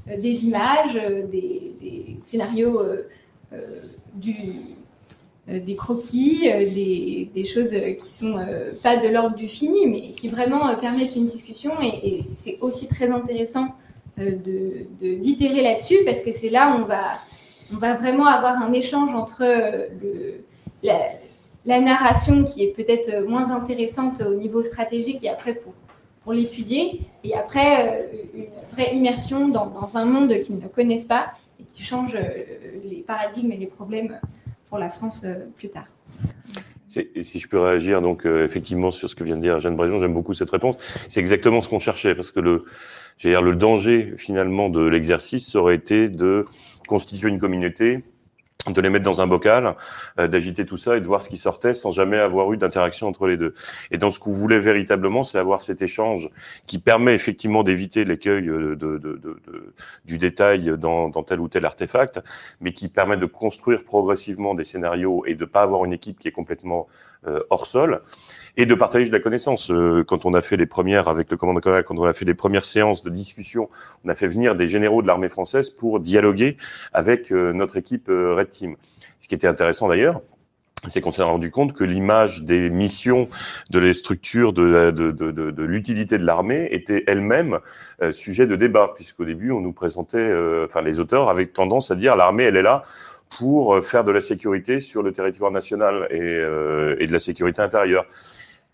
[0.09, 2.81] euh, des images, euh, des, scénarios
[3.53, 3.83] euh,
[5.49, 6.49] des croquis,
[7.35, 8.37] des, choses qui sont
[8.83, 11.73] pas de l'ordre du fini, mais qui vraiment permettent une discussion.
[11.83, 13.69] Et, c'est aussi très intéressant
[14.17, 17.19] d'itérer de, là-dessus parce que c'est là où on va,
[17.73, 20.45] on va vraiment avoir un échange entre le,
[20.85, 20.95] la,
[21.67, 25.75] narration qui est peut-être moins intéressante au niveau stratégique et après pour,
[26.23, 31.33] pour l'étudier, et après une vraie immersion dans, dans un monde qu'ils ne connaissent pas
[31.61, 32.17] et qui change
[32.85, 34.19] les paradigmes et les problèmes
[34.69, 35.87] pour la France plus tard.
[36.89, 39.99] Si je peux réagir donc euh, effectivement sur ce que vient de dire Jeanne Bréjon,
[39.99, 40.77] j'aime beaucoup cette réponse.
[41.09, 42.65] C'est exactement ce qu'on cherchait parce que le,
[43.25, 46.45] le danger finalement de l'exercice aurait été de
[46.87, 48.05] constituer une communauté
[48.71, 49.75] de les mettre dans un bocal,
[50.19, 53.09] euh, d'agiter tout ça et de voir ce qui sortait sans jamais avoir eu d'interaction
[53.09, 53.55] entre les deux.
[53.91, 56.31] Et dans ce qu'on voulait véritablement, c'est avoir cet échange
[56.67, 61.49] qui permet effectivement d'éviter l'écueil euh, de, de, de, du détail dans, dans, tel ou
[61.49, 62.21] tel artefact,
[62.61, 66.29] mais qui permet de construire progressivement des scénarios et de pas avoir une équipe qui
[66.29, 66.87] est complètement
[67.27, 68.03] euh, hors sol
[68.57, 69.71] et de partager de la connaissance.
[69.71, 72.25] Euh, quand on a fait les premières avec le commandant colonel, quand on a fait
[72.25, 73.71] les premières séances de discussion,
[74.05, 76.57] on a fait venir des généraux de l'armée française pour dialoguer
[76.93, 78.77] avec euh, notre équipe euh, Red Team.
[79.21, 80.21] Ce qui était intéressant d'ailleurs,
[80.89, 83.29] c'est qu'on s'est rendu compte que l'image des missions,
[83.71, 87.61] de les structures, de, de, de, de l'utilité de l'armée était elle-même
[88.11, 90.35] sujet de débat, puisqu'au début, on nous présentait,
[90.65, 92.83] enfin les auteurs avaient tendance à dire l'armée, elle est là
[93.39, 96.19] pour faire de la sécurité sur le territoire national et,
[96.99, 98.05] et de la sécurité intérieure.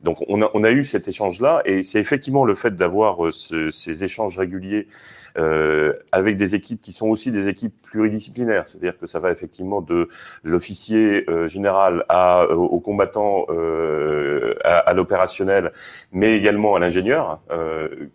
[0.00, 4.38] Donc on a, eu cet échange-là, et c'est effectivement le fait d'avoir euh, ces échanges
[4.38, 4.86] réguliers
[5.38, 9.80] euh, avec des équipes qui sont aussi des équipes pluridisciplinaires, c'est-à-dire que ça va effectivement
[9.80, 10.08] de
[10.42, 13.46] l'officier euh, général à, euh, au combattant,
[14.64, 15.72] à, l'opérationnel,
[16.12, 17.40] mais également à l'ingénieur,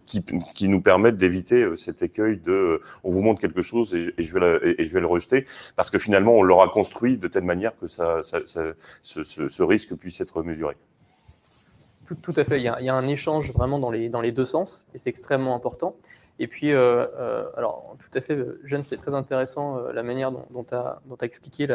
[0.06, 5.00] qui, nous permettent d'éviter cet écueil de on vous montre quelque chose et, je, vais
[5.00, 10.20] le rejeter, parce que finalement on l'aura construit de telle manière que ce risque puisse
[10.22, 10.76] être mesuré.
[12.22, 12.60] Tout, à fait.
[12.60, 15.96] Il y, a, un échange vraiment dans les, deux sens et c'est extrêmement important.
[16.40, 20.32] Et puis, euh, euh, alors, tout à fait, Jeanne, c'était très intéressant euh, la manière
[20.32, 21.68] dont tu as, expliqué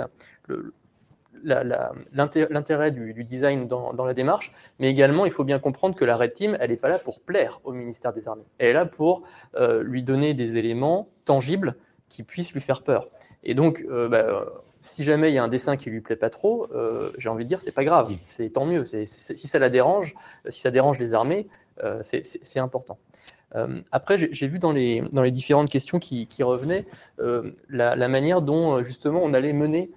[1.45, 6.17] l'intérêt du, design dans, dans, la démarche, mais également, il faut bien comprendre que la
[6.17, 8.47] Red Team, elle n'est pas là pour plaire au ministère des Armées.
[8.59, 9.23] Elle est là pour
[9.81, 11.77] lui donner des éléments tangibles
[12.09, 13.09] qui puissent lui faire peur.
[13.45, 14.45] Et donc, bah,
[14.81, 17.45] si jamais il y a un dessin qui lui plaît pas trop, euh, j'ai envie
[17.45, 18.85] de dire c'est pas grave, c'est tant mieux.
[18.85, 20.15] si ça la dérange,
[20.49, 21.49] si ça dérange les armées,
[21.83, 22.99] euh, c'est important.
[23.55, 26.85] Euh, après, j'ai vu dans les, dans les différentes questions qui, revenaient
[27.69, 29.91] la, manière dont justement on allait mener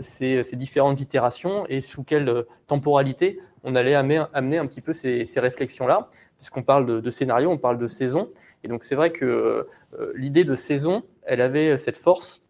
[0.00, 5.24] ces, différentes itérations et sous quelle temporalité on allait amener, amener un petit peu ces,
[5.36, 8.30] réflexions-là, puisqu'on parle de, de, scénario, on parle de saison.
[8.62, 9.66] Et donc c'est vrai que
[10.14, 12.49] l'idée de saison, elle avait cette force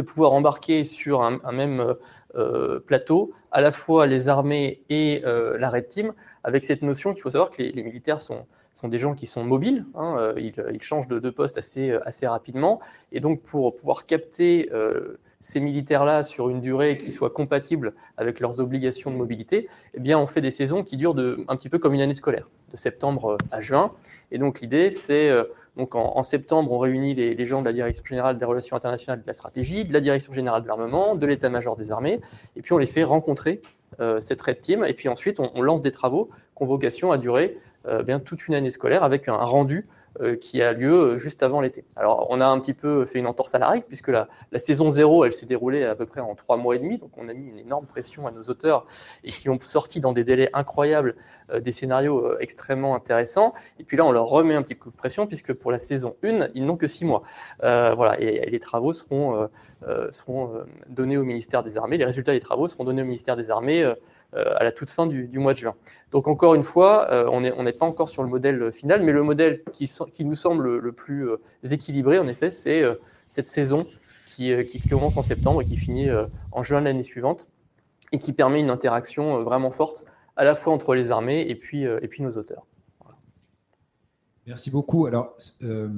[0.00, 1.94] de pouvoir embarquer sur un, même
[2.36, 6.12] euh, plateau à la fois les armées et euh, la Red Team,
[6.44, 9.44] avec cette notion qu'il faut savoir que les, militaires sont, sont, des gens qui sont
[9.44, 10.34] mobiles, hein, euh,
[10.72, 12.80] ils, changent de, de, poste assez, assez rapidement,
[13.12, 14.70] et donc pour pouvoir capter
[15.42, 20.18] ces militaires-là sur une durée qui soit compatible avec leurs obligations de mobilité, eh bien
[20.18, 22.76] on fait des saisons qui durent de, un petit peu comme une année scolaire, de
[22.76, 23.92] septembre à juin,
[24.30, 25.30] et donc l'idée c'est
[25.76, 29.26] donc en, septembre, on réunit les, gens de la Direction générale des relations internationales de
[29.26, 32.20] la stratégie, de la Direction générale de l'armement, de l'état-major des armées,
[32.56, 33.62] et puis on les fait rencontrer
[34.00, 37.18] euh, cette Red Team, et puis ensuite on, lance des travaux qui ont vocation à
[37.18, 39.86] durer euh, bien toute une année scolaire avec un rendu
[40.20, 41.84] euh, qui a lieu juste avant l'été.
[41.94, 44.90] Alors, on a un petit peu fait une entorse à la règle, puisque la, saison
[44.90, 47.32] zéro, elle s'est déroulée à peu près en trois mois et demi, donc on a
[47.32, 48.86] mis une énorme pression à nos auteurs
[49.22, 51.14] et qui ont sorti dans des délais incroyables
[51.62, 53.52] des scénarios extrêmement intéressants.
[53.78, 56.16] Et puis là, on leur remet un petit coup de pression, puisque pour la saison
[56.22, 57.22] 1, ils n'ont que six mois.
[57.60, 59.48] voilà, et, les travaux seront,
[60.10, 60.50] seront
[60.88, 63.92] donnés au ministère des Armées, les résultats des travaux seront donnés au ministère des Armées
[64.36, 65.74] euh, à la toute fin du, mois de juin.
[66.12, 69.24] Donc encore une fois, euh, on n'est pas encore sur le modèle final, mais le
[69.24, 69.90] modèle qui,
[70.24, 71.38] nous semble le, plus euh,
[71.68, 72.84] équilibré, en effet, c'est
[73.28, 73.84] cette saison
[74.26, 74.54] qui,
[74.88, 76.08] commence en septembre et qui finit
[76.52, 77.48] en juin de l'année suivante,
[78.12, 80.04] et qui permet une interaction vraiment forte
[80.40, 82.64] à la fois entre les armées et puis, et puis nos auteurs.
[84.46, 85.06] Merci beaucoup.
[85.06, 85.88] Alors, euh,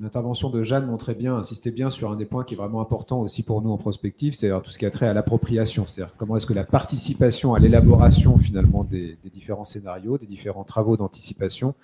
[0.00, 3.20] l'intervention de Jeanne montrait bien, insistait bien sur un des points qui est vraiment important
[3.20, 6.36] aussi pour nous en prospective, c'est tout ce qui a trait à l'appropriation, c'est-à-dire comment
[6.36, 11.74] est-ce que la participation à l'élaboration finalement des, différents scénarios, des différents travaux d'anticipation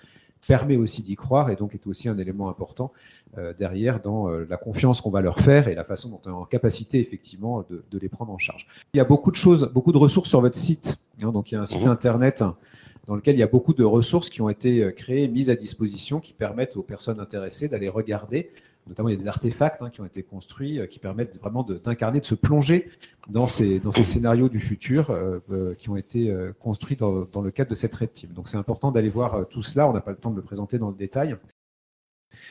[0.47, 2.91] permet aussi d'y croire et donc est aussi un élément important
[3.37, 6.29] euh, derrière dans euh, la confiance qu'on va leur faire et la façon dont on
[6.29, 8.67] est en capacité effectivement de, les prendre en charge.
[8.93, 10.97] Il y a beaucoup de choses, beaucoup de ressources sur votre site.
[11.21, 11.89] Hein, donc il y a un site mmh.
[11.89, 12.43] internet
[13.07, 15.55] dans lequel il y a beaucoup de ressources qui ont été euh, créées, mises à
[15.55, 18.51] disposition, qui permettent aux personnes intéressées d'aller regarder.
[18.87, 21.63] Notamment, il y a des artefacts hein, qui ont été construits, euh, qui permettent vraiment
[21.63, 22.89] d'incarner, de, se plonger
[23.29, 27.75] dans ces, scénarios du futur euh, qui ont été construits dans, dans, le cadre de
[27.75, 28.31] cette Red Team.
[28.31, 29.89] Donc, c'est important d'aller voir tout cela.
[29.89, 31.37] On n'a pas le temps de le présenter dans le détail.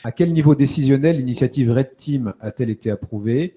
[0.04, 3.54] À quel niveau décisionnel l'initiative Red Team a-t-elle été approuvée?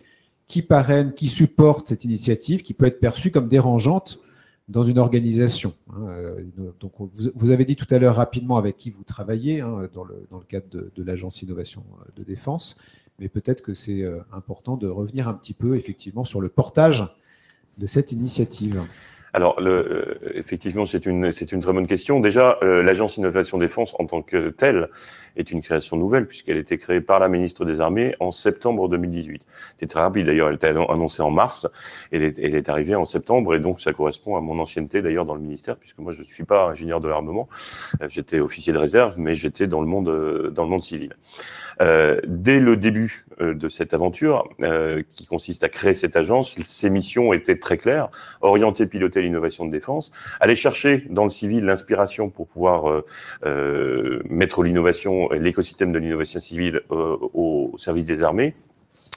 [0.47, 4.19] Qui parraine, qui supporte cette initiative qui peut être perçue comme dérangeante
[4.67, 6.43] dans une organisation hein, euh,
[6.79, 10.27] Donc, vous, avez dit tout à l'heure rapidement avec qui vous travaillez hein, dans, le,
[10.47, 11.83] cadre de, l'Agence Innovation
[12.15, 12.79] de Défense,
[13.19, 17.07] mais peut-être que c'est euh, important de revenir un petit peu effectivement sur le portage
[17.77, 18.81] de cette initiative.
[19.35, 22.21] Alors, le, euh, effectivement, c'est une, c'est une très bonne question.
[22.21, 24.87] Déjà, euh, l'Agence Innovation Défense en tant que telle
[25.35, 28.87] est une création nouvelle puisqu'elle a été créée par la ministre des Armées en septembre
[28.87, 29.45] 2018.
[29.71, 31.67] C'était très rapide d'ailleurs, elle était annoncée en mars,
[32.13, 35.25] elle est, elle est arrivée en septembre et donc ça correspond à mon ancienneté d'ailleurs
[35.25, 37.49] dans le ministère puisque moi je ne suis pas ingénieur de l'armement,
[38.01, 41.13] euh, j'étais officier de réserve mais j'étais dans le monde, dans le monde civil.
[41.81, 46.57] Euh, dès le début euh, de cette aventure, euh, qui consiste à créer cette agence,
[46.63, 48.09] ses missions étaient très claires.
[48.41, 53.03] Orienter, piloter l'innovation de défense, aller chercher dans le civil l'inspiration pour pouvoir
[54.29, 58.55] mettre l'innovation, l'écosystème de l'innovation civile au service des armées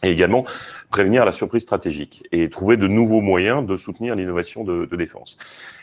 [0.03, 0.45] et également
[0.91, 5.37] prévenir la surprise stratégique et trouver de nouveaux moyens de soutenir l'innovation de, de, défense.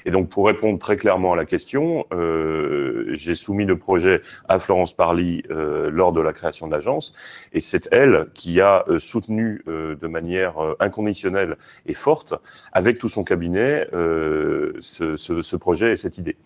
[0.06, 4.60] Et donc, pour répondre très clairement à la question, euh, j'ai soumis le projet à
[4.60, 7.14] Florence Parly euh, lors de la création de l'agence,
[7.54, 12.34] et c'est elle qui a euh, soutenu euh, de manière euh, inconditionnelle et forte,
[12.72, 16.38] avec tout son cabinet, ce, ce, ce projet et cette idée.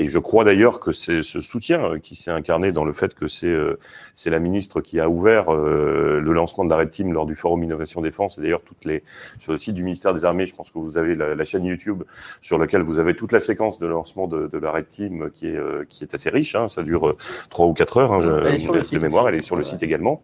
[0.00, 3.14] Et je crois d'ailleurs que c'est ce soutien euh, qui s'est incarné dans le fait
[3.14, 3.78] que c'est euh,
[4.14, 7.34] c'est la ministre qui a ouvert euh, le lancement de la Red Team lors du
[7.34, 8.38] Forum Innovation Défense.
[8.38, 9.02] Et d'ailleurs, toutes les
[9.38, 11.64] sur le site du ministère des Armées, je pense que vous avez la, la chaîne
[11.64, 12.04] YouTube
[12.40, 15.48] sur laquelle vous avez toute la séquence de lancement de, de la Red Team qui
[15.48, 16.54] est qui est assez riche.
[16.54, 17.16] Hein, ça dure
[17.50, 18.12] trois ou quatre heures.
[18.12, 20.22] Hein, je, de mémoire, elle est sur le site également.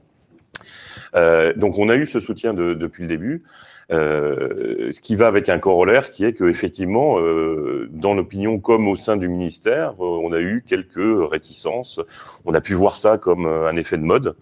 [1.14, 3.44] Euh, donc on a eu ce soutien de, depuis le début.
[3.92, 8.88] Euh, ce qui va avec un corollaire qui est que effectivement, euh, dans l'opinion comme
[8.88, 12.00] au sein du ministère, euh, on a eu quelques réticences.
[12.44, 14.36] On a pu voir ça comme un effet de mode.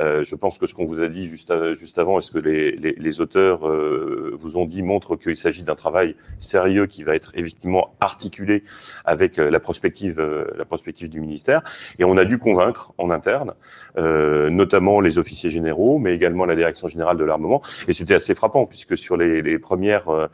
[0.00, 2.72] Euh, je pense que ce qu'on vous a dit juste, juste avant, est-ce que les,
[2.72, 7.14] les, les auteurs euh, vous ont dit, montre qu'il s'agit d'un travail sérieux qui va
[7.14, 8.64] être effectivement articulé
[9.04, 10.20] avec euh, la prospective,
[10.56, 11.62] la prospective du ministère?
[11.98, 13.54] Et on a dû convaincre en interne,
[13.96, 17.62] notamment les officiers généraux, mais également la direction générale de l'armement.
[17.88, 20.28] Et c'était assez frappant puisque sur les, les premières,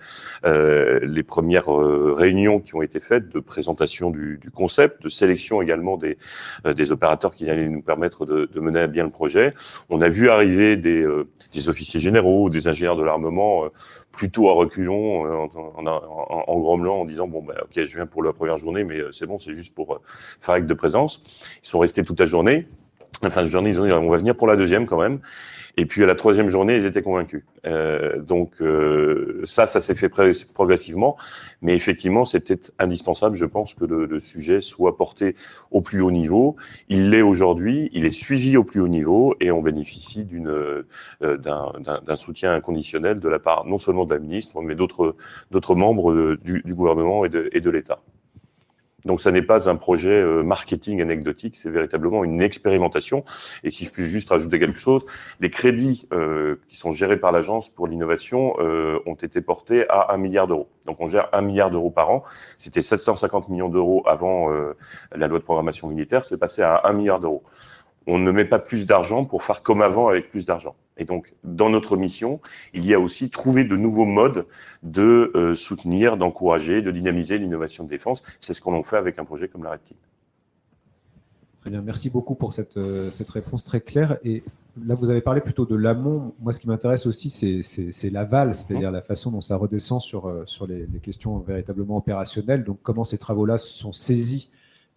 [0.44, 5.96] les premières réunions qui ont été faites de présentation du, du concept, de sélection également
[5.96, 6.18] des,
[6.64, 9.54] des opérateurs qui allaient nous permettre de, de mener à bien le projet,
[9.90, 13.68] on a vu arriver des, euh, des officiers généraux, des ingénieurs de l'armement, euh,
[14.12, 18.06] plutôt à reculons, euh, en, en, en, grommelant, en disant bon ben ok, je viens
[18.06, 20.00] pour la première journée, mais c'est bon, c'est juste pour
[20.40, 21.22] faire acte de présence.
[21.62, 22.66] Ils sont restés toute la journée.
[23.22, 25.20] Enfin, la journée, ils ont dit on va venir pour la deuxième quand même.
[25.78, 27.44] Et puis à la troisième journée, ils étaient convaincus.
[27.66, 31.18] Euh, donc euh, ça, ça s'est fait progressivement,
[31.60, 35.36] mais effectivement, c'était indispensable, je pense, que le, sujet soit porté
[35.70, 36.56] au plus haut niveau.
[36.88, 40.86] Il l'est aujourd'hui, il est suivi au plus haut niveau, et on bénéficie d'une euh,
[41.20, 45.14] d'un soutien inconditionnel de la part non seulement de la ministre, mais d'autres
[45.50, 48.00] d'autres membres du, du, gouvernement et de, et de l'État.
[49.06, 53.24] Donc, ça n'est pas un projet euh, marketing anecdotique, c'est véritablement une expérimentation.
[53.62, 55.06] Et si je puis juste rajouter quelque chose,
[55.40, 60.12] les crédits euh, qui sont gérés par l'agence pour l'innovation euh, ont été portés à
[60.12, 60.68] un milliard d'euros.
[60.86, 62.24] Donc, on gère un milliard d'euros par an.
[62.58, 64.76] C'était 750 millions d'euros avant euh,
[65.14, 66.24] la loi de programmation militaire.
[66.24, 67.44] C'est passé à un milliard d'euros
[68.06, 70.76] on ne met pas plus d'argent pour faire comme avant avec plus d'argent.
[70.96, 72.40] Et donc, dans notre mission,
[72.72, 74.46] il y a aussi trouver de nouveaux modes
[74.82, 78.22] de euh, soutenir, d'encourager, de dynamiser l'innovation de défense.
[78.40, 79.80] C'est ce qu'on fait avec un projet comme la Red.
[81.60, 84.18] Très bien, merci beaucoup pour cette, euh, cette, réponse très claire.
[84.24, 84.44] Et
[84.86, 86.32] là, vous avez parlé plutôt de l'amont.
[86.40, 90.44] Moi, ce qui m'intéresse aussi, c'est l'aval, c'est-à-dire la façon dont ça redescend sur, euh,
[90.46, 92.62] sur les, les questions véritablement opérationnelles.
[92.62, 94.50] Donc, comment ces travaux-là sont saisis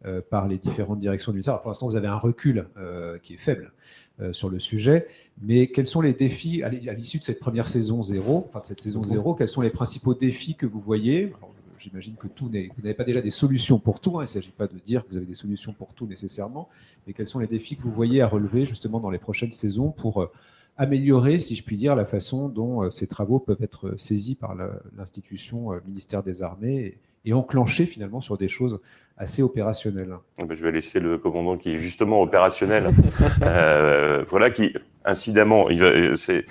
[0.05, 1.59] euh, par les différentes directions du ministère.
[1.59, 3.73] pour l'instant, vous avez un recul euh, qui est faible
[4.21, 5.07] euh, sur le sujet,
[5.41, 9.03] mais quels sont les défis à l'issue de cette première saison zéro, enfin cette saison
[9.03, 11.33] zéro, quels sont les principaux défis que vous voyez?
[11.79, 14.19] J'imagine que tout vous n'avez pas déjà des solutions pour tout.
[14.19, 16.69] Hein, il ne s'agit pas de dire que vous avez des solutions pour tout nécessairement,
[17.05, 19.89] mais quels sont les défis que vous voyez à relever justement dans les prochaines saisons
[19.91, 20.29] pour
[20.77, 24.55] améliorer, si je puis dire, la façon dont ces travaux peuvent être saisis par
[24.95, 28.79] l'institution ministère des Armées et, enclenchés finalement sur des choses
[29.17, 30.15] assez opérationnel.
[30.41, 32.91] Ah ben, je vais laisser le commandant qui est justement opérationnel,
[33.41, 34.73] euh, voilà, qui
[35.05, 35.67] incidemment,
[36.15, 36.45] c'est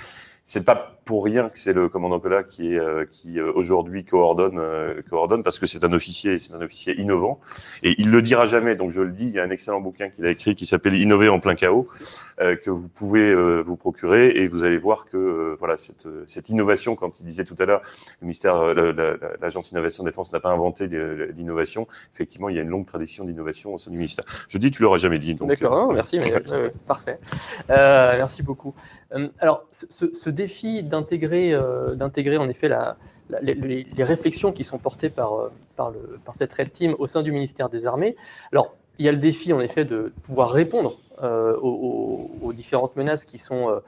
[0.45, 4.05] c'est pas pour rien que c'est le commandant Collat qui, est, euh, qui euh, aujourd'hui
[4.05, 7.41] coordonne, euh, coordonne parce que c'est un officier, c'est un officier innovant.
[7.83, 10.11] Et il le dira jamais, donc je le dis, il y a un excellent bouquin
[10.11, 11.87] qu'il a écrit qui s'appelle Innover en plein chaos,
[12.39, 17.19] que vous pouvez vous procurer et vous allez voir que voilà cette, cette innovation, quand
[17.21, 17.81] il disait tout à l'heure,
[18.21, 18.75] le ministère,
[19.41, 21.89] l'agence innovation défense n'a pas inventé l'innovation.
[22.15, 24.25] Effectivement, il y a une longue tradition d'innovation au sein du ministère.
[24.49, 25.35] Je dis, tu l'auras jamais dit.
[25.35, 26.33] D'accord, merci, mais,
[26.87, 27.19] parfait.
[27.69, 28.75] merci beaucoup.
[29.41, 32.71] alors, ce, ce défi d'un d'intégrer, euh, d'intégrer en effet
[33.43, 35.93] les, réflexions qui sont portées par, euh, par,
[36.35, 38.17] cette Red Team au sein du ministère des Armées.
[38.53, 43.25] Alors, il y a le défi en effet de pouvoir répondre euh, aux, différentes menaces
[43.25, 43.81] qui sont,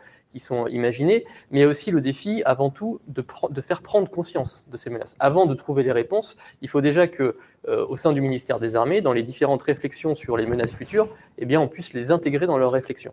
[0.68, 4.76] imaginées, mais il y a aussi le défi avant tout de, faire prendre conscience de
[4.76, 5.16] ces menaces.
[5.18, 7.36] Avant de trouver les réponses, il faut déjà que
[7.66, 11.08] au sein du ministère des Armées, dans les différentes réflexions sur les menaces futures,
[11.38, 13.12] eh bien, on puisse les intégrer dans leurs réflexions.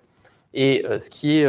[0.53, 1.45] Et ce qui est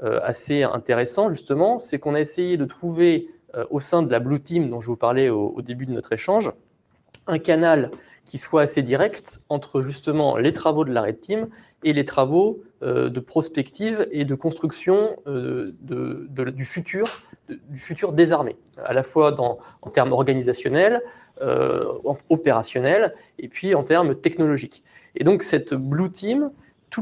[0.00, 4.40] assez intéressant, justement, c'est qu'on a essayé de trouver euh, au sein de la Blue
[4.40, 6.50] Team dont je vous parlais au, début de notre échange,
[7.26, 7.90] un canal
[8.24, 11.48] qui soit assez direct entre justement les travaux de la Red Team
[11.82, 17.06] et les travaux euh, de prospective et de construction du, futur,
[17.48, 21.02] du futur des armées, à la fois dans, en termes organisationnels,
[22.28, 24.84] opérationnels et puis en termes technologiques.
[25.16, 26.50] Et donc cette Blue Team,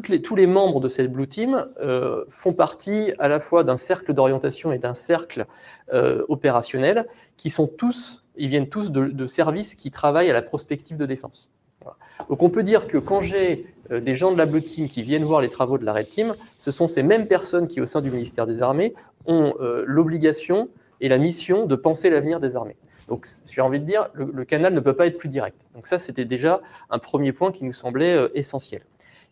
[0.00, 4.14] tous les membres de cette Blue Team euh, font partie à la fois d'un cercle
[4.14, 5.46] d'orientation et d'un cercle
[5.92, 10.96] euh, opérationnel qui sont tous, ils viennent tous de, services qui travaillent à la prospective
[10.96, 11.50] de défense.
[12.28, 15.02] Donc on peut dire que quand j'ai euh, des gens de la Blue Team qui
[15.02, 17.86] viennent voir les travaux de la Red Team, ce sont ces mêmes personnes qui, au
[17.86, 18.94] sein du ministère des Armées,
[19.26, 19.54] ont
[19.86, 20.68] l'obligation
[21.00, 22.76] et la mission de penser l'avenir des armées.
[23.06, 25.66] Donc, j'ai envie de dire, le, le, canal ne peut pas être plus direct.
[25.74, 28.82] Donc ça, c'était déjà un premier point qui nous semblait essentiel.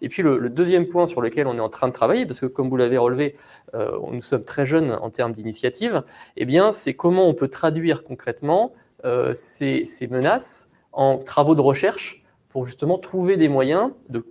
[0.02, 2.46] Et puis le, deuxième point sur lequel on est en train de travailler, parce que
[2.46, 3.36] comme vous l'avez relevé,
[3.74, 6.02] euh, nous sommes très jeunes en termes d'initiative,
[6.36, 8.72] eh bien, c'est comment on peut traduire concrètement
[9.04, 14.24] euh, ces, menaces en travaux de recherche pour justement trouver des moyens de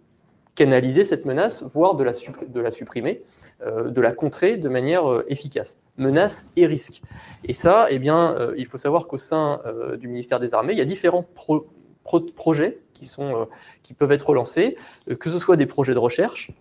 [0.56, 3.24] canaliser cette menace, voire de la, supprimer,
[3.66, 5.82] euh, de la contrer de manière efficace.
[5.96, 7.02] Menaces et risques.
[7.46, 9.62] Et ça, eh bien, il faut savoir qu'au sein
[10.00, 11.26] du ministère des Armées, il y a différents
[12.36, 12.80] projets
[13.20, 13.46] euh,
[13.84, 14.78] qui peuvent être lancés,
[15.10, 16.52] euh, que ce soit des projets de recherche,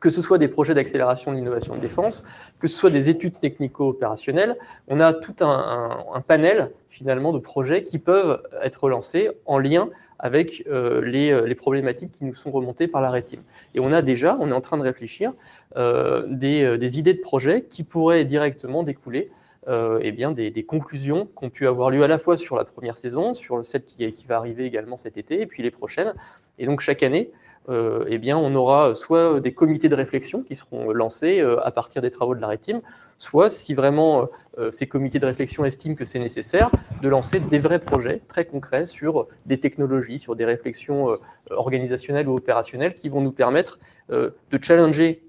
[0.00, 2.24] que ce soit des projets d'accélération de l'innovation de défense,
[2.58, 4.56] que ce soit des études technico-opérationnelles,
[4.88, 10.64] on a tout un, panel finalement de projets qui peuvent être lancés en lien avec
[10.68, 13.42] euh, les, problématiques qui nous sont remontées par la rétine.
[13.74, 15.32] Et on a déjà, on est en train de réfléchir,
[15.76, 19.30] des, idées de projets qui pourraient directement découler
[19.68, 22.64] euh, eh bien, des, conclusions qui ont pu avoir lieu à la fois sur la
[22.64, 26.14] première saison, sur celle qui, qui, va arriver également cet été, et puis les prochaines.
[26.58, 27.30] Et donc chaque année,
[27.68, 31.70] euh, eh bien, on aura soit des comités de réflexion qui seront lancés euh, à
[31.70, 32.80] partir des travaux de la RETIM,
[33.20, 34.28] soit, si vraiment
[34.72, 38.86] ces comités de réflexion estiment que c'est nécessaire, de lancer des vrais projets très concrets
[38.86, 41.16] sur des technologies, sur des réflexions
[41.50, 43.78] organisationnelles ou opérationnelles qui vont nous permettre
[44.10, 45.22] de challenger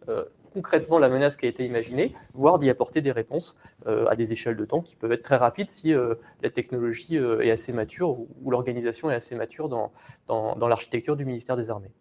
[0.53, 4.31] concrètement la menace qui a été imaginée, voire d'y apporter des réponses euh, à des
[4.31, 7.73] échelles de temps qui peuvent être très rapides si euh, la technologie euh, est assez
[7.73, 9.91] mature ou, l'organisation est assez mature dans,
[10.27, 11.91] dans, l'architecture du ministère des Armées.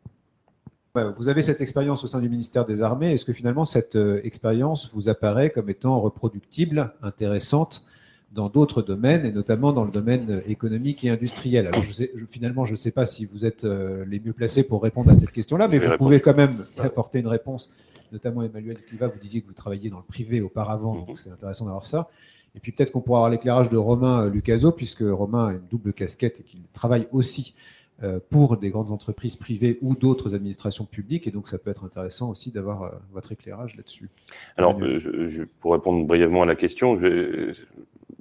[1.16, 3.12] Vous avez cette expérience au sein du ministère des Armées.
[3.12, 7.86] Est-ce que finalement cette expérience vous apparaît comme étant reproductible, intéressante
[8.34, 11.66] dans d'autres domaines, et notamment dans le domaine économique et industriel.
[11.66, 14.82] Alors, je sais, finalement, je ne sais pas si vous êtes les mieux placés pour
[14.82, 17.72] répondre à cette question-là, mais vous pouvez quand même apporter une réponse
[18.12, 21.06] notamment Emmanuel Cliva, vous disiez que vous travailliez dans le privé auparavant, mhm.
[21.06, 22.08] donc c'est intéressant d'avoir ça.
[22.54, 25.66] Et puis peut-être qu'on pourra avoir l'éclairage de Romain euh, Lucaso, puisque Romain a une
[25.70, 27.54] double casquette et qu'il travaille aussi
[28.02, 31.26] euh, pour des grandes entreprises privées ou d'autres administrations publiques.
[31.26, 34.10] Et donc, ça peut être intéressant aussi d'avoir euh, votre éclairage là-dessus.
[34.58, 37.52] Alors, je, pour répondre brièvement à la question, je vais,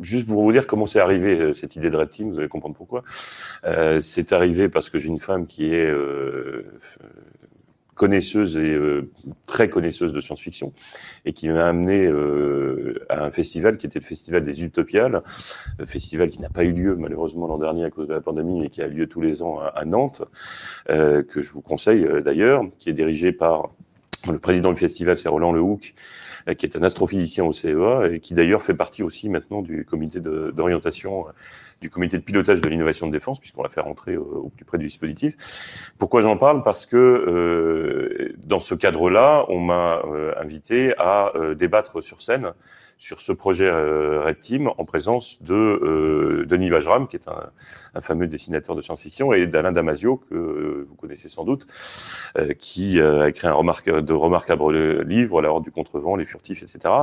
[0.02, 2.76] juste pour vous dire comment c'est arrivé cette idée de Red Team, vous allez comprendre
[2.76, 3.04] pourquoi.
[4.02, 5.92] c'est arrivé parce que j'ai une femme qui est
[8.02, 9.12] connaisseuse et euh,
[9.46, 10.74] très connaisseuse de science-fiction,
[11.24, 15.22] et qui m'a amené euh, à un festival qui était le festival des Utopiales,
[15.78, 18.66] un festival qui n'a pas eu lieu malheureusement l'an dernier à cause de la pandémie,
[18.66, 20.24] et qui a lieu tous les ans à, Nantes,
[20.90, 23.70] euh, que je vous conseille d'ailleurs, qui est dirigé par
[24.32, 25.94] le président du festival, c'est Roland Lehoucq,
[26.58, 30.20] qui est un astrophysicien au CEA et qui d'ailleurs fait partie aussi maintenant du comité
[30.20, 31.26] d'orientation
[31.82, 34.78] du comité de pilotage de l'innovation de défense, puisqu'on l'a fait rentrer au, plus près
[34.78, 35.36] du dispositif.
[35.98, 36.64] Pourquoi j'en parle?
[36.64, 42.54] Parce que euh, dans ce cadre-là, on m'a euh, invité à euh, débattre sur scène
[43.02, 47.50] sur ce projet euh, Red Team en présence de euh, Denis Vajram, qui est un,
[47.96, 51.66] un fameux dessinateur de science-fiction, et d'Alain Damasio, que vous connaissez sans doute,
[52.60, 56.94] qui a écrit un, remarque, de remarquables livres, La Horde du Contrevent, Les Furtifs, etc.,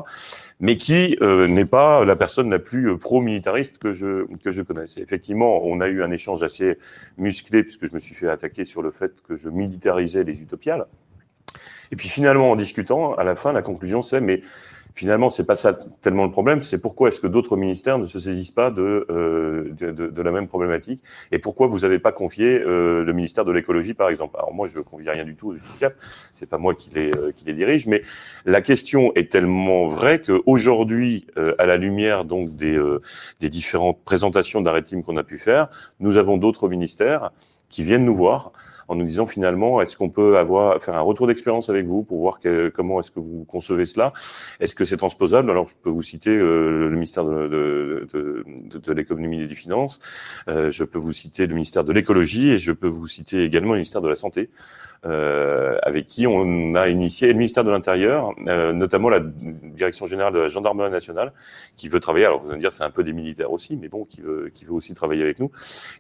[0.60, 4.98] mais qui n'est pas la personne la plus pro-militariste que je, que je connaisse.
[4.98, 6.78] effectivement, on a eu un échange assez
[7.16, 10.86] musclé, puisque je me suis fait attaquer sur le fait que je militarisais les utopiales.
[11.90, 14.42] Et puis finalement, en discutant, à la fin, la conclusion, c'est mais
[14.98, 18.18] finalement, c'est pas ça tellement le problème, c'est pourquoi est-ce que d'autres ministères ne se
[18.18, 22.58] saisissent pas de, euh, de, de, la même problématique et pourquoi vous n'avez pas confié
[22.58, 24.34] euh, le ministère de l'écologie, par exemple?
[24.36, 25.94] Alors moi, je ne confie rien du tout aux UTICAP,
[26.34, 28.02] c'est pas moi qui les, euh, qui les dirige, mais
[28.44, 33.00] la question est tellement vraie qu'aujourd'hui, euh, à la lumière donc des, euh,
[33.38, 35.68] des différentes présentations d'arrêt qu'on a pu faire,
[36.00, 37.30] nous avons d'autres ministères
[37.68, 38.52] qui viennent nous voir
[38.88, 42.20] en nous disant finalement, est-ce qu'on peut avoir faire un retour d'expérience avec vous pour
[42.20, 42.40] voir
[42.74, 44.12] comment est-ce que vous concevez cela?
[44.60, 45.50] Est-ce que c'est transposable?
[45.50, 48.06] Alors, je peux vous citer euh, le ministère de,
[48.88, 50.00] l'économie et des finances,
[50.48, 53.72] euh, je peux vous citer le ministère de l'écologie et je peux vous citer également
[53.72, 54.50] le ministère de la santé.
[55.06, 60.32] Euh, avec qui on a initié, le ministère de l'Intérieur, euh, notamment la Direction générale
[60.32, 61.32] de la gendarmerie nationale,
[61.76, 62.24] qui veut travailler.
[62.24, 64.50] Alors vous allez me dire, c'est un peu des militaires aussi, mais bon, qui veut,
[64.52, 65.52] qui veut aussi travailler avec nous.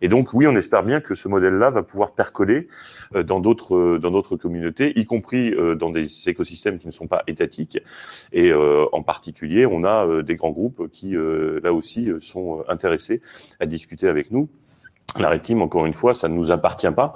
[0.02, 2.66] Et donc oui, on espère bien que ce modèle-là va pouvoir percoler
[3.14, 7.22] euh, dans d'autres dans d'autres communautés, y compris dans des écosystèmes qui ne sont pas
[7.26, 7.78] étatiques.
[8.32, 13.20] Et en particulier, on a des grands groupes qui là aussi sont intéressés
[13.60, 14.48] à discuter avec nous
[15.16, 17.14] la rétime, encore une fois, ça ne nous appartient pas.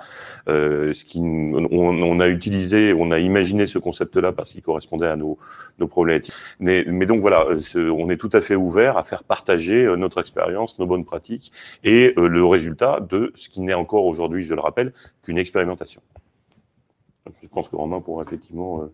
[0.49, 5.16] Euh, ce qui, on, a utilisé, on a imaginé ce concept-là parce qu'il correspondait à
[5.16, 5.38] nos,
[5.78, 6.34] nos problématiques.
[6.59, 10.78] Mais, donc voilà, on est tout à fait ouvert à faire partager euh, notre expérience,
[10.78, 11.53] nos bonnes pratiques
[11.84, 16.01] et euh, le résultat de ce qui n'est encore aujourd'hui, je le rappelle, qu'une expérimentation.
[17.40, 18.88] Je pense que Romain pourra effectivement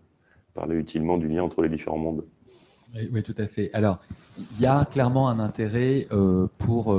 [0.55, 2.25] parler utilement du lien entre les différents mondes.
[2.95, 3.71] Oui, tout à fait.
[3.73, 4.01] Alors,
[4.39, 6.09] il y a clairement un intérêt
[6.59, 6.95] pour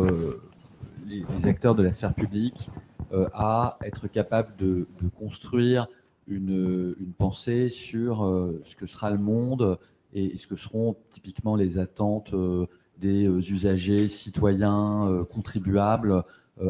[1.09, 2.69] les, acteurs de la sphère publique
[3.11, 4.87] euh, à être capables de,
[5.17, 5.87] construire
[6.27, 9.79] une, pensée sur euh, ce que sera le monde
[10.13, 16.21] et, ce que seront typiquement les attentes euh, des usagers, citoyens, contribuables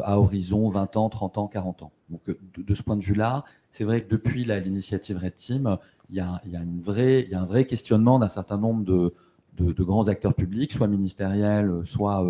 [0.04, 1.92] à horizon 20 ans, 30 ans, 40 ans.
[2.08, 5.76] Donc, de, ce point de vue-là, c'est vrai que depuis l'initiative Red Team,
[6.08, 9.12] il y, a, un vrai questionnement d'un certain nombre de,
[9.82, 12.24] grands acteurs publics, soit ministériels, soit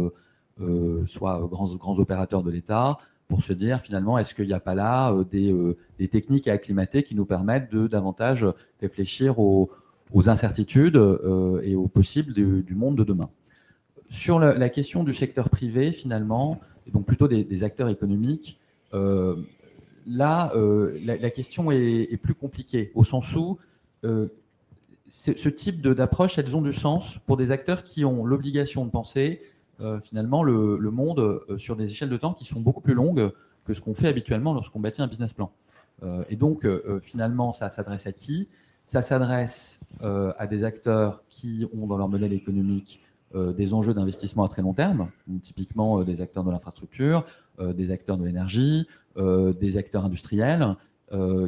[1.07, 2.97] soit grands, grands opérateurs de l'État,
[3.31, 6.49] pour se dire finalement, est-ce qu'il n'y a pas là euh, des, euh, des, techniques
[6.49, 8.45] à acclimater qui nous permettent de davantage
[8.83, 9.71] réfléchir aux,
[10.27, 10.97] incertitudes
[11.63, 13.31] et aux possibles du, monde de demain.
[14.09, 18.59] Sur la, question du secteur privé, finalement, et donc plutôt des, acteurs économiques,
[18.93, 20.53] là,
[21.05, 23.59] la, question est, plus compliquée, au sens où
[24.03, 29.41] ce type d'approche, elles ont du sens pour des acteurs qui ont l'obligation de penser
[29.43, 29.47] euh,
[30.03, 33.33] finalement le, monde euh, sur des échelles de temps qui sont beaucoup plus longues
[33.65, 35.53] que ce qu'on fait habituellement lorsqu'on bâtit un business plan.
[36.03, 36.67] Euh, et donc,
[37.03, 38.49] finalement, ça s'adresse à qui?
[38.87, 43.03] Ça s'adresse à des acteurs qui ont dans leur modèle économique
[43.35, 45.11] des enjeux d'investissement à très long terme,
[45.43, 47.25] typiquement des acteurs de l'infrastructure,
[47.61, 50.75] des acteurs de l'énergie, des acteurs industriels,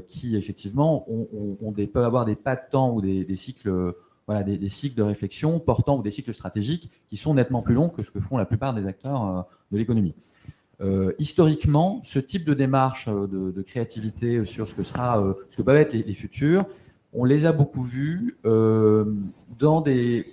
[0.06, 3.94] qui effectivement ont, peuvent avoir des pas de temps ou des cycles
[4.26, 7.88] voilà, des, cycles de réflexion portant ou des cycles stratégiques qui sont nettement plus longs
[7.88, 9.42] que ce que font la plupart des acteurs euh,
[9.72, 10.14] de l'économie.
[10.80, 15.62] Euh, historiquement, ce type de démarche euh, de, créativité sur ce que sera, ce que
[15.62, 16.66] peuvent être les, futurs,
[17.12, 20.24] on les a beaucoup vus dans des,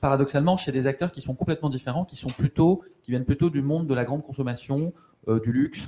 [0.00, 3.62] paradoxalement, chez des acteurs qui sont complètement différents, qui sont plutôt, qui viennent plutôt du
[3.62, 4.92] monde de la grande consommation,
[5.26, 5.86] du luxe,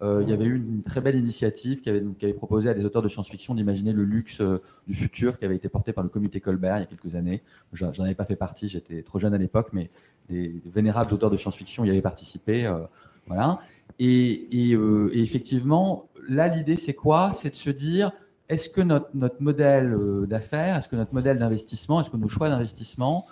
[0.00, 3.02] euh, il y avait eu une très belle initiative qui avait, proposé à des auteurs
[3.02, 6.40] de science-fiction d'imaginer le luxe euh, du futur qui avait été porté par le comité
[6.40, 7.42] Colbert il y a quelques années.
[7.72, 9.90] J'en avais pas fait partie, j'étais trop jeune à l'époque, mais
[10.28, 12.64] des, vénérables auteurs de science-fiction y avaient participé.
[12.64, 12.78] Euh,
[13.26, 13.58] voilà.
[13.98, 14.72] Et,
[15.12, 17.32] effectivement, là, l'idée, c'est quoi?
[17.32, 18.12] C'est de se dire,
[18.48, 22.48] est-ce que notre, notre modèle d'affaires, est-ce que notre modèle d'investissement, est-ce que nos choix
[22.48, 23.26] d'investissement,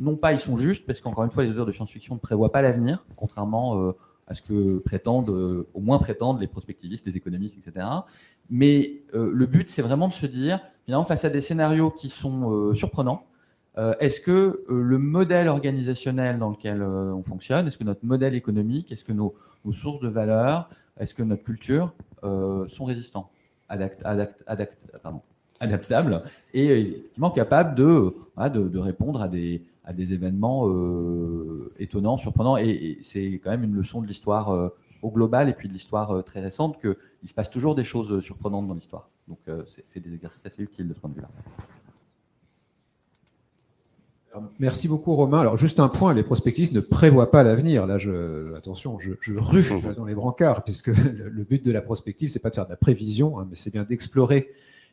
[0.00, 2.50] non pas ils sont justes, parce qu'encore une fois, les auteurs de science-fiction ne prévoient
[2.50, 3.94] pas l'avenir, contrairement
[4.26, 7.86] à ce que prétendent, euh, au moins prétendent les prospectivistes, les économistes, etc.
[8.50, 12.08] Mais euh, le but, c'est vraiment de se dire, finalement, face à des scénarios qui
[12.08, 13.24] sont euh, surprenants,
[14.00, 19.04] est-ce que le modèle organisationnel dans lequel on fonctionne, est-ce que notre modèle économique, est-ce
[19.04, 19.34] que nos,
[19.72, 23.30] sources de valeur, est-ce que notre culture sont résistants,
[23.68, 24.32] adaptables
[26.54, 32.56] et effectivement capables de, de répondre à des, à des événements euh, étonnants, surprenants.
[32.56, 34.68] Et, c'est quand même une leçon de l'histoire euh,
[35.00, 38.20] au global et puis de l'histoire euh, très récente qu'il se passe toujours des choses
[38.20, 39.08] surprenantes dans l'histoire.
[39.28, 41.28] Donc c'est des exercices assez utiles de ce point de vue-là.
[44.60, 45.40] Merci beaucoup Romain.
[45.40, 47.86] Alors juste un point, les prospectivistes ne prévoient pas l'avenir.
[47.86, 49.64] Là, je, attention, je, je rue
[49.96, 52.76] dans les brancards, puisque le, but de la prospective, c'est pas de faire de la
[52.76, 54.50] prévision, hein, mais c'est bien d'explorer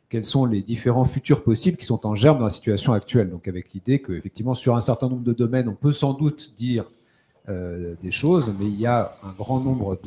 [0.08, 3.30] quels sont les différents futurs possibles qui sont en germe dans la situation actuelle.
[3.30, 6.84] Donc avec l'idée qu'effectivement, sur un certain nombre de domaines, on peut sans doute dire
[7.48, 9.98] euh, des choses, mais il y a un grand nombre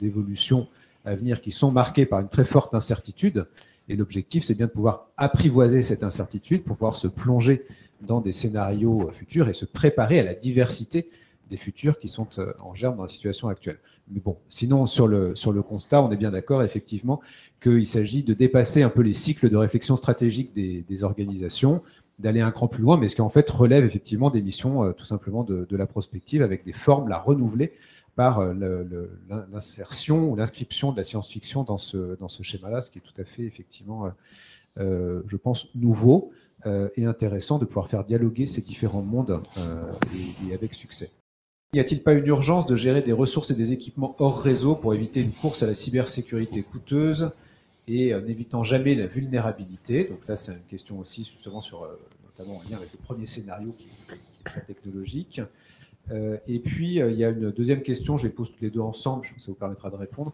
[0.00, 0.68] d'évolutions
[1.04, 3.46] à venir qui sont marquées par une très forte incertitude.
[3.88, 7.66] Et l'objectif, c'est bien de pouvoir apprivoiser cette incertitude pour pouvoir se plonger
[8.00, 11.10] dans des scénarios futurs et se préparer à la diversité
[11.50, 13.78] des futurs qui sont euh, en germe dans la situation actuelle.
[14.10, 17.20] Mais bon, sinon, sur le, sur le constat, on est bien d'accord, effectivement,
[17.60, 21.82] qu'il s'agit de dépasser un peu les cycles de réflexion stratégique des, organisations,
[22.18, 24.92] d'aller un cran plus loin, mais ce qui en fait relève effectivement des missions euh,
[24.92, 27.72] tout simplement de, la prospective avec des formes la renouveler
[28.14, 28.52] par euh,
[29.52, 33.18] l'insertion ou l'inscription de la science-fiction dans ce, dans ce schéma-là, ce qui est tout
[33.18, 34.10] à fait effectivement,
[34.76, 36.32] je pense, nouveau
[36.66, 39.40] et intéressant de pouvoir faire dialoguer ces différents mondes
[40.48, 41.10] et avec succès.
[41.72, 44.92] N'y a-t-il pas une urgence de gérer des ressources et des équipements hors réseau pour
[44.92, 47.30] éviter une course à la cybersécurité coûteuse
[47.86, 50.02] et euh, n'évitant jamais la vulnérabilité?
[50.06, 51.94] Donc là, c'est une question aussi justement sur, euh,
[52.24, 55.42] notamment en lien avec le premier scénario qui est, très technologique.
[56.10, 58.80] Euh, et puis, il y a une deuxième question, je les pose tous les deux
[58.80, 60.32] ensemble, je pense que ça vous permettra de répondre.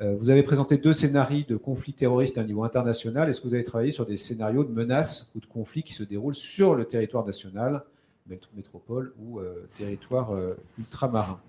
[0.00, 3.30] vous avez présenté deux scénarios de conflits terroristes à un niveau international.
[3.30, 6.02] Est-ce que vous avez travaillé sur des scénarios de menaces ou de conflits qui se
[6.02, 7.84] déroulent sur le territoire national?
[8.26, 11.40] Métropole ou euh, territoire euh, ultramarin.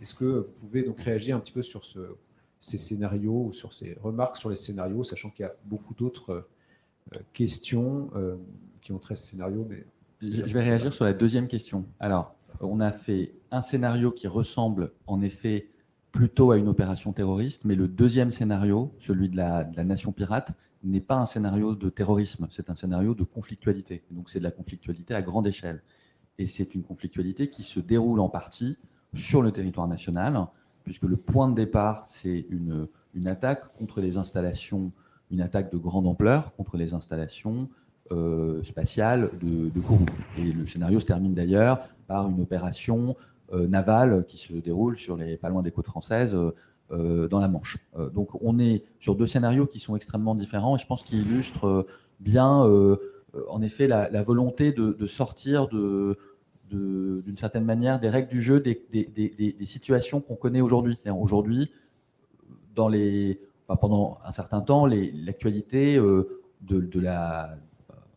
[0.00, 2.00] Est-ce que vous pouvez donc réagir un petit peu sur ce,
[2.60, 6.46] ces scénarios ou sur ces remarques sur les scénarios, sachant qu'il y a beaucoup d'autres
[7.12, 8.10] euh, questions
[8.80, 9.84] qui ont trait à ce scénario mais
[10.22, 11.86] je, vais réagir sur la deuxième question.
[11.98, 15.70] Alors, on a fait un scénario qui ressemble en effet
[16.12, 20.12] plutôt à une opération terroriste, mais le deuxième scénario, celui de la, de la nation
[20.12, 20.52] pirate,
[20.84, 24.02] n'est pas un scénario de terrorisme, c'est un scénario de conflictualité.
[24.10, 25.82] Donc c'est de la conflictualité à grande échelle.
[26.40, 28.78] Et c'est une conflictualité qui se déroule en partie
[29.12, 30.46] sur le territoire national,
[30.84, 34.90] puisque le point de départ, c'est une, une attaque contre les installations,
[35.30, 37.68] une attaque de grande ampleur contre les installations
[38.10, 40.06] euh, spatiales de, de, Kourou.
[40.38, 43.16] Et le scénario se termine d'ailleurs par une opération
[43.52, 46.34] euh, navale qui se déroule sur les, pas loin des côtes françaises,
[46.90, 47.76] euh, dans la Manche.
[48.14, 51.86] donc on est sur deux scénarios qui sont extrêmement différents et je pense qu'ils illustrent
[52.18, 52.66] bien,
[53.48, 56.18] en effet, la, volonté de sortir de
[56.70, 60.96] d'une certaine manière des règles du jeu, des, des, des, situations qu'on connaît aujourd'hui.
[61.18, 61.70] Aujourd'hui,
[62.74, 63.40] dans les,
[63.80, 67.56] pendant un certain temps, l'actualité euh, de, de, la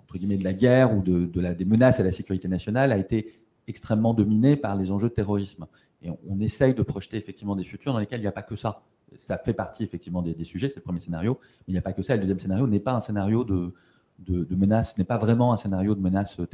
[0.03, 2.91] entre guillemets de la guerre ou de, de la, des menaces à la sécurité nationale
[2.91, 3.33] a été
[3.67, 5.65] extrêmement dominée par les enjeux de terrorisme.
[6.01, 8.55] Et on, essaye de projeter effectivement des futurs dans lesquels il n'y a pas que
[8.55, 8.83] ça.
[9.17, 11.93] Ça fait partie effectivement des, sujets, c'est le premier scénario, mais il n'y a pas
[11.93, 12.15] que ça.
[12.15, 13.73] le deuxième scénario n'est pas un scénario de,
[14.19, 16.47] de, de n'est pas vraiment un scénario de menace euh,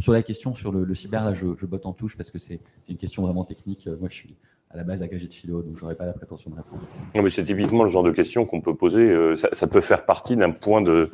[0.00, 2.96] sur la question sur le, cyber, là, je, botte en touche parce que c'est une
[2.96, 3.86] question vraiment technique.
[3.86, 4.36] Moi, je suis
[4.72, 6.80] à la base agrégé de philo, donc je n'aurais pas la prétention de répondre.
[7.14, 9.10] Non, mais c'est typiquement le genre de question qu'on peut poser.
[9.10, 11.10] Euh, ça, peut faire partie d'un point de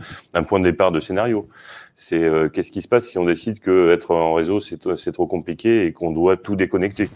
[0.47, 1.49] point de départ de scénario.
[1.97, 5.26] C'est euh, qu'est-ce qui se passe si on décide que être en réseau c'est trop
[5.26, 7.11] compliqué et qu'on doit tout déconnecter?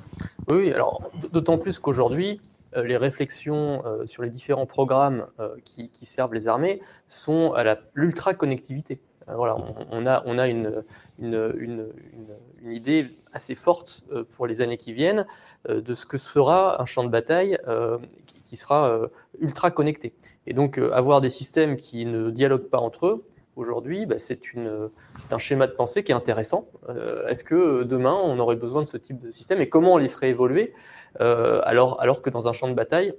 [0.51, 2.41] Oui, alors d'autant plus qu'aujourd'hui.
[2.75, 5.27] Euh, les réflexions sur les différents programmes
[5.63, 8.95] qui, qui, servent les armées sont à l'ultra connectivité.
[8.95, 9.57] Euh, voilà,
[9.91, 10.85] on, a, on a une,
[11.19, 11.93] une,
[12.65, 15.27] idée assez forte euh, pour les années qui viennent
[15.69, 17.59] euh, de ce que sera un champ de bataille
[18.45, 19.09] qui sera
[19.41, 20.13] ultra connecté.
[20.47, 23.25] Et donc, avoir des systèmes qui ne dialoguent pas entre eux,
[23.57, 24.41] aujourd'hui, bah, c'est
[25.31, 26.69] un schéma de pensée qui est intéressant.
[27.29, 30.09] Est-ce que demain, on aurait besoin de ce type de système et comment on les
[30.09, 30.75] ferait évoluer
[31.19, 33.15] alors, alors que dans un champ de bataille,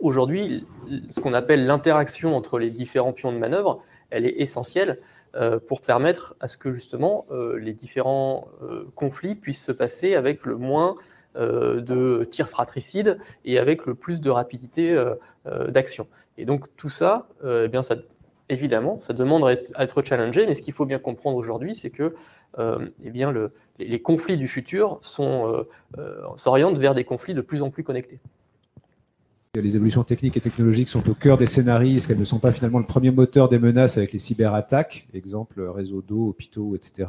[0.00, 0.66] aujourd'hui,
[1.10, 4.98] ce qu'on appelle l'interaction entre les différents pions de manœuvre, elle est essentielle.
[5.34, 10.14] Euh, pour permettre à ce que justement euh, les différents euh, conflits puissent se passer
[10.14, 10.94] avec le moins
[11.36, 15.00] de tirs fratricides et avec le plus de rapidité
[15.68, 16.08] d'action.
[16.36, 17.94] Et donc tout ça, eh bien ça,
[18.48, 22.12] évidemment, ça demande à être, challengé, mais ce qu'il faut bien comprendre aujourd'hui, c'est que
[22.58, 27.84] eh bien, le, les conflits du futur s'orientent vers des conflits de plus en plus
[27.84, 28.18] connectés
[29.60, 32.52] les évolutions techniques et technologiques sont au cœur des scénarios, est-ce qu'elles ne sont pas
[32.52, 37.06] finalement le premier moteur des menaces avec les cyberattaques, exemple réseau d'eau, hôpitaux, etc.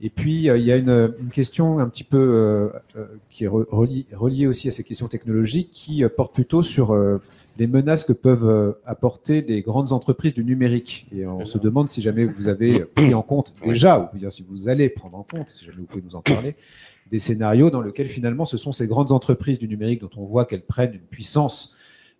[0.00, 3.48] Et puis, euh, il y a une, question un petit peu euh, euh, qui est
[3.48, 6.96] reliée, aussi à ces questions technologiques, qui porte plutôt sur
[7.58, 11.06] les menaces que peuvent apporter les grandes entreprises du numérique.
[11.12, 14.44] Et on se demande si jamais vous avez pris en compte déjà, ou bien si
[14.48, 16.54] vous allez prendre en compte, si jamais vous pouvez nous en parler,
[17.10, 20.44] des scénarios dans lesquels finalement ce sont ces grandes entreprises du numérique dont on voit
[20.44, 21.74] qu'elles prennent une puissance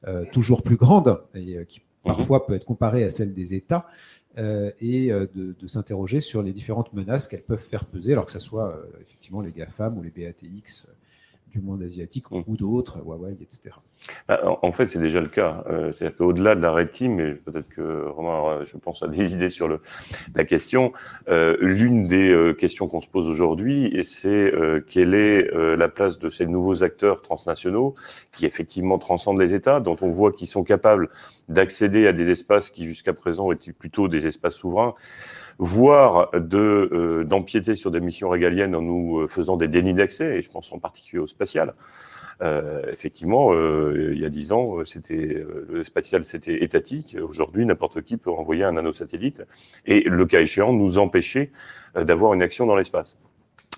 [0.06, 2.12] euh, toujours plus grande et euh, qui mhm.
[2.12, 3.86] parfois peut être comparée à celle des États
[4.38, 8.38] euh, et de, s'interroger sur les différentes menaces qu'elles peuvent faire peser, alors que ce
[8.38, 10.88] soit effectivement les GAFAM ou les BATX
[11.50, 12.44] du monde asiatique mhm.
[12.46, 13.70] ou d'autres, Huawei, etc.
[14.26, 15.64] bah, en fait, c'est déjà le cas.
[15.68, 19.32] Euh, c'est-à-dire qu'au-delà de la red team, et peut-être que Romain, je pense, a des
[19.34, 19.80] idées sur le,
[20.34, 20.92] la question,
[21.28, 24.52] euh, l'une des euh, questions qu'on se pose aujourd'hui, c'est
[24.88, 27.94] quelle est la place de ces nouveaux acteurs transnationaux
[28.32, 31.08] qui effectivement transcendent les États, dont on voit qu'ils sont capables
[31.48, 34.94] d'accéder à des espaces qui jusqu'à présent étaient plutôt des espaces souverains
[35.58, 40.50] voire de d'empiéter sur des missions régaliennes en nous faisant des dénis d'accès, et je
[40.50, 41.74] pense en particulier au spatial.
[42.40, 47.16] Euh, effectivement, euh, il y a dix ans, c'était euh, le spatial, c'était étatique.
[47.20, 49.42] Aujourd'hui, n'importe qui peut envoyer un nanosatellite
[49.86, 51.50] et, le cas échéant, nous empêcher
[51.96, 53.18] d'avoir une action dans l'espace.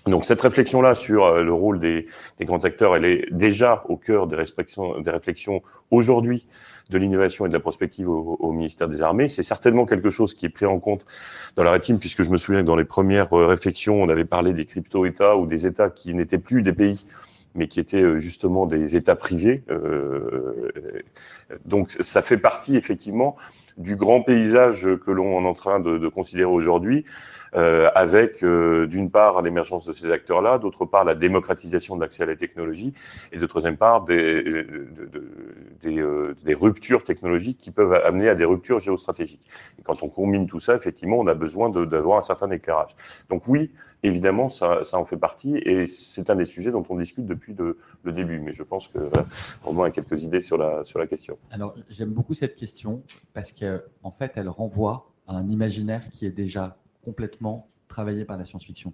[0.07, 2.07] Donc cette réflexion-là sur le rôle des,
[2.39, 5.61] des, grands acteurs, elle est déjà au cœur des des réflexions
[5.91, 6.47] aujourd'hui
[6.91, 9.27] de l'innovation et de la prospective au, au ministère des Armées.
[9.27, 11.05] C'est certainement quelque chose qui est pris en compte
[11.55, 14.53] dans la rétime, puisque je me souviens que dans les premières réflexions, on avait parlé
[14.53, 17.05] des crypto-États ou des États qui n'étaient plus des pays
[17.55, 19.63] mais qui étaient euh, justement des États privés.
[19.69, 20.71] Euh,
[21.65, 23.35] donc ça fait partie effectivement
[23.77, 27.05] du grand paysage que l'on est en train de, de considérer aujourd'hui,
[27.53, 32.23] euh, avec euh, d'une part l'émergence de ces acteurs-là, d'autre part la démocratisation de l'accès
[32.23, 32.93] à la technologie,
[33.33, 35.27] et de troisième part des, de, de,
[35.81, 39.45] des, euh, ruptures technologiques qui peuvent amener à des ruptures géostratégiques.
[39.77, 42.95] Et quand on combine tout ça, effectivement, on a besoin d'avoir un certain éclairage.
[43.29, 43.71] Donc oui,
[44.03, 47.77] évidemment, ça, en fait partie et c'est un des sujets dont on discute depuis le,
[48.13, 48.39] début.
[48.39, 48.99] Mais je pense que
[49.63, 51.37] Romain a quelques idées sur la, question.
[51.49, 56.25] Alors, j'aime beaucoup cette question parce qu'en en fait, elle renvoie à un imaginaire qui
[56.25, 58.93] est déjà complètement travaillé par la science-fiction.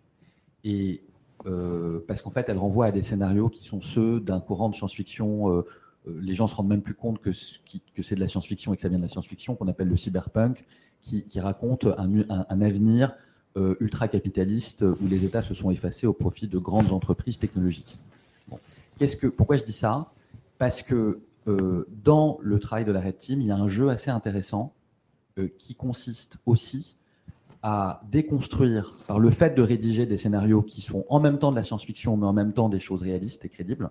[0.63, 1.01] Et
[1.45, 4.75] euh, parce qu'en fait, elle renvoie à des scénarios qui sont ceux d'un courant de
[4.75, 5.51] science-fiction.
[5.51, 5.65] Euh,
[6.07, 8.81] euh, les gens se rendent même plus compte que, c'est de la science-fiction et que
[8.81, 10.65] ça vient de la science-fiction, qu'on appelle le cyberpunk,
[11.01, 13.15] qui, raconte un, avenir
[13.79, 17.95] ultra-capitaliste où les États se sont effacés au profit de grandes entreprises technologiques.
[19.37, 20.11] Pourquoi je dis ça?
[20.57, 24.11] Parce que dans le travail de la Red Team, il y a un jeu assez
[24.11, 24.73] intéressant
[25.59, 26.97] qui consiste aussi
[27.63, 31.55] à déconstruire, par le fait de rédiger des scénarios qui sont en même temps de
[31.55, 33.89] la science-fiction, mais en même temps des choses réalistes et crédibles,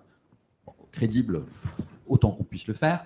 [0.91, 1.43] crédibles
[2.07, 3.03] autant qu'on puisse le faire,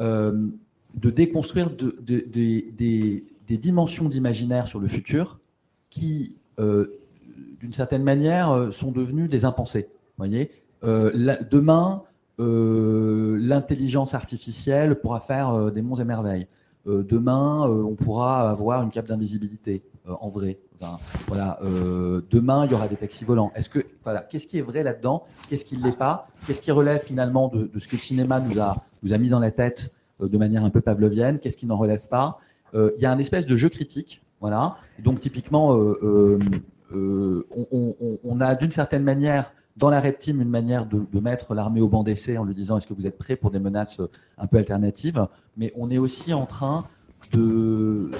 [0.00, 0.48] euh,
[0.94, 5.38] de déconstruire de, de, de, des, dimensions d'imaginaire sur le futur
[5.90, 6.98] qui, euh,
[7.60, 9.88] d'une certaine manière, euh, sont devenus des impensés.
[10.18, 10.50] Voyez
[10.82, 12.02] demain,
[12.38, 16.48] l'intelligence artificielle pourra faire des monts et merveilles.
[16.86, 20.58] Euh, demain, on pourra avoir une cape d'invisibilité en vrai.
[21.28, 21.60] Voilà.
[22.30, 23.52] demain, il y aura des taxis volants.
[23.54, 25.22] Est-ce que, voilà, qu'est-ce qui est vrai là-dedans?
[25.48, 26.26] Qu'est-ce qui ne l'est pas?
[26.44, 29.38] Qu'est-ce qui relève finalement de, ce que le cinéma nous a, nous a mis dans
[29.38, 31.38] la tête de manière un peu pavlovienne?
[31.38, 32.40] Qu'est-ce qui n'en relève pas?
[32.74, 34.76] Il y a un espèce de jeu critique voilà.
[34.98, 36.38] Donc typiquement, euh, euh,
[36.92, 37.46] euh,
[38.24, 41.88] on, a d'une certaine manière dans la Red Team une manière de, mettre l'armée au
[41.88, 44.00] banc d'essai en lui disant est-ce que vous êtes prêts pour des menaces
[44.38, 46.86] un peu alternatives, mais on est aussi en train
[47.32, 48.10] d'une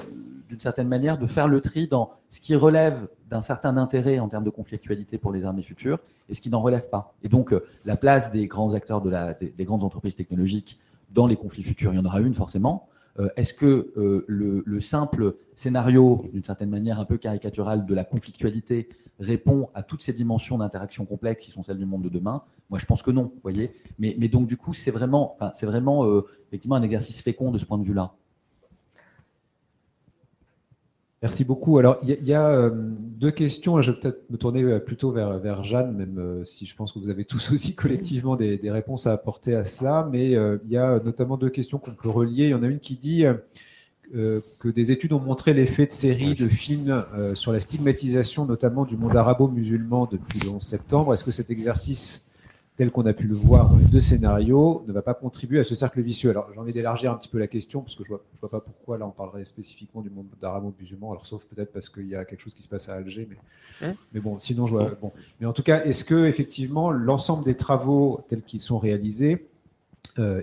[0.59, 4.45] certaine manière de faire le tri dans ce qui relève d'un certain intérêt en termes
[4.45, 5.99] de conflictualité pour les armées futures
[6.29, 7.15] et ce qui n'en relève pas.
[7.23, 10.79] Et donc la place des grands acteurs des, des grandes entreprises technologiques
[11.11, 12.89] dans les conflits futurs, il y en aura une forcément,
[13.19, 18.05] euh, est-ce que euh, le, simple scénario, d'une certaine manière un peu caricatural, de la
[18.05, 18.89] conflictualité
[19.23, 22.79] répond à toutes ces dimensions d'interaction complexe qui sont celles du monde de demain Moi,
[22.79, 23.73] je pense que non, voyez.
[23.99, 27.65] Mais, donc, du coup, c'est vraiment, c'est vraiment euh, effectivement un exercice fécond de ce
[27.65, 28.13] point de vue-là.
[31.23, 31.79] Merci beaucoup.
[31.79, 33.81] Alors, il y, a euh, deux questions.
[33.81, 36.99] Je vais peut-être me tourner euh, plutôt vers, vers Jeanne, même si je pense que
[36.99, 40.09] vous avez tous aussi collectivement des, des réponses à apporter à cela.
[40.11, 42.45] Mais il y a notamment deux questions qu'on peut relier.
[42.45, 43.25] Il y en a une qui dit
[44.11, 48.97] que des études ont montré l'effet de séries, de films sur la stigmatisation, notamment du
[48.97, 51.15] monde arabo-musulman depuis le 11 septembre.
[51.15, 52.29] Est-ce que cet exercice
[52.77, 55.65] tel qu'on a pu le voir dans les deux scénarios, ne va pas contribuer à
[55.65, 56.31] ce cercle vicieux?
[56.31, 58.51] Alors j'ai envie d'élargir un petit peu la question, parce que je vois, je vois
[58.51, 62.17] pas pourquoi là on parlerait spécifiquement du monde d'arabo-musulman, alors sauf peut-être parce qu'il y
[62.17, 63.37] a quelque chose qui se passe à Alger, mais,
[63.87, 64.91] hein mais bon, sinon je vois.
[65.01, 65.13] Bon.
[65.41, 69.52] Mais en tout cas, est-ce que effectivement l'ensemble des travaux tels qu'ils sont réalisés, euh,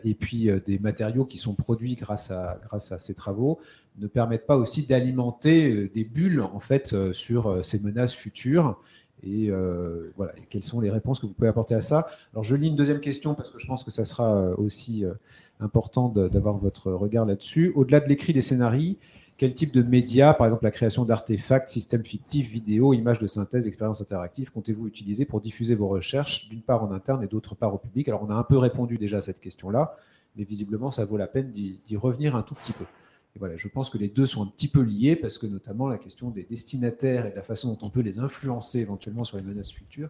[0.04, 3.60] et puis euh, des matériaux qui sont produits grâce à, ces travaux,
[3.98, 8.14] ne permettent pas aussi d'alimenter euh, des bulles en fait euh, sur euh, ces menaces
[8.14, 8.80] futures.
[9.24, 12.08] Et euh, voilà, quelles sont les réponses que vous pouvez apporter à ça?
[12.34, 15.04] Alors, je lis une deuxième question parce que je pense que ça sera euh, aussi
[15.04, 15.14] euh,
[15.60, 17.74] important d'avoir votre regard là-dessus.
[17.76, 18.96] Au-delà de l'écrit des scénarios,
[19.40, 23.68] quel type de médias, par exemple la création d'artefacts, systèmes fictifs, vidéos, images de synthèse,
[23.68, 27.74] expériences interactives, comptez-vous utiliser pour diffuser vos recherches, d'une part en interne et d'autre part
[27.74, 28.10] au public?
[28.10, 29.96] Alors, on a un peu répondu déjà à cette question-là,
[30.36, 32.84] mais visiblement, ça vaut la peine d'y revenir un tout petit peu.
[32.84, 35.88] Et voilà, je pense que les deux sont un petit peu liés parce que notamment
[35.88, 39.38] la question des destinataires et de la façon dont on peut les influencer éventuellement sur
[39.38, 40.10] les menaces futures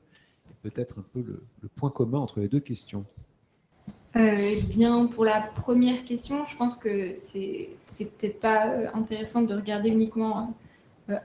[0.49, 3.05] est peut-être un peu le, le, point commun entre les deux questions.
[4.15, 7.69] Eh bien, pour la première question, je pense que c'est
[8.17, 10.53] peut-être pas intéressant de regarder uniquement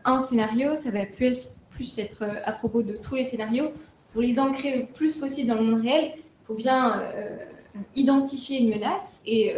[0.05, 0.74] un scénario.
[0.74, 3.72] Ça va plus, plus être à propos de tous les scénarios.
[4.12, 6.12] Pour les ancrer le plus possible dans le monde réel,
[6.45, 7.03] faut bien
[7.95, 9.22] identifier une menace.
[9.26, 9.55] Et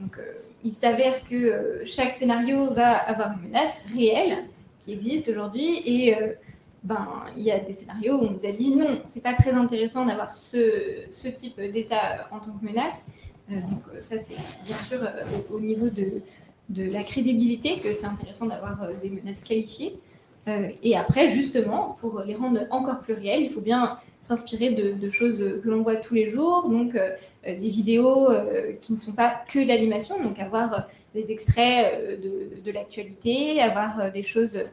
[0.00, 0.18] donc,
[0.64, 4.44] il s'avère que chaque scénario va avoir une menace réelle
[4.84, 5.82] qui existe aujourd'hui.
[5.86, 6.16] Et
[6.82, 7.06] ben,
[7.36, 10.06] il y a des scénarios où on nous a dit non, c'est pas très intéressant
[10.06, 13.06] d'avoir ce, type d'État en tant que menace.
[13.50, 15.22] Euh, donc euh, ça, c'est bien sûr euh,
[15.52, 16.22] au, niveau de,
[16.90, 19.98] la crédibilité que c'est intéressant d'avoir des menaces qualifiées.
[20.82, 25.60] et après, justement, pour les rendre encore plus réelles, il faut bien s'inspirer de, choses
[25.62, 26.96] que l'on voit tous les jours, donc
[27.44, 28.28] des vidéos
[28.80, 34.22] qui ne sont pas que de l'animation, donc avoir des extraits de, l'actualité, avoir des
[34.22, 34.64] choses euh,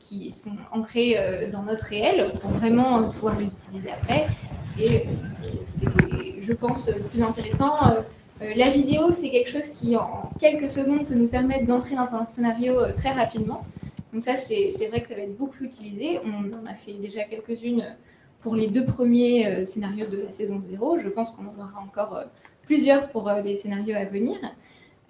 [0.00, 4.26] qui sont ancrés euh, dans notre réel pour vraiment pouvoir les utiliser après.
[4.78, 5.04] Et
[5.62, 5.86] c'est,
[6.40, 7.76] je pense, le plus intéressant.
[8.42, 12.14] Euh, la vidéo, c'est quelque chose qui, en quelques secondes, peut nous permettre d'entrer dans
[12.14, 13.64] un scénario très rapidement.
[14.12, 16.18] Donc ça, c'est, c'est vrai que ça va être beaucoup utilisé.
[16.24, 17.96] On en a fait déjà quelques-unes
[18.40, 20.98] pour les deux premiers scénarios de la saison 0.
[20.98, 22.24] Je pense qu'on en aura encore
[22.62, 24.38] plusieurs pour les scénarios à venir.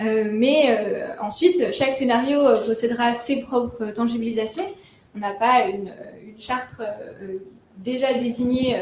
[0.01, 4.65] Euh, mais euh, ensuite, chaque scénario euh, possédera ses propres tangibilisations.
[5.15, 5.91] On n'a pas une,
[6.39, 6.83] charte
[7.79, 8.77] déjà désignée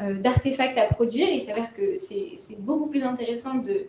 [0.00, 1.28] d'artefacts à produire.
[1.28, 3.86] Il s'avère que c'est beaucoup plus intéressant de,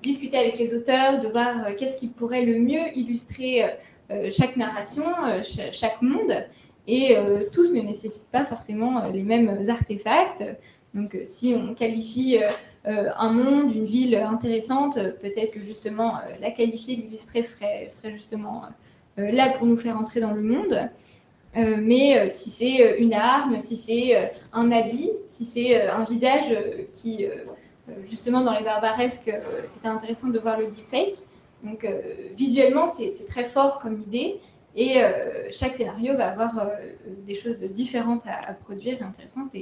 [0.00, 3.64] discuter avec les auteurs, de voir qu'est-ce qui pourrait le mieux illustrer
[4.30, 5.06] chaque narration,
[5.72, 6.46] chaque monde.
[6.86, 7.16] Et
[7.52, 10.44] tous ne nécessitent pas forcément les mêmes artefacts.
[10.94, 12.38] Donc si on qualifie
[12.86, 18.64] euh, un monde, une ville intéressante, peut-être que justement euh, la qualifier, l'illustrer serait, justement
[19.18, 20.90] euh, là pour nous faire entrer dans le monde.
[21.54, 26.52] mais si c'est une arme, si c'est un habit, si c'est un visage
[26.92, 27.26] qui,
[28.08, 29.32] justement dans les barbaresques,
[29.66, 31.14] c'était intéressant de voir le deepfake.
[31.62, 31.86] Donc
[32.36, 34.40] visuellement, c'est très fort comme idée.
[34.74, 35.00] Et
[35.52, 36.72] chaque scénario va avoir
[37.24, 39.52] des choses différentes à, produire et intéressantes.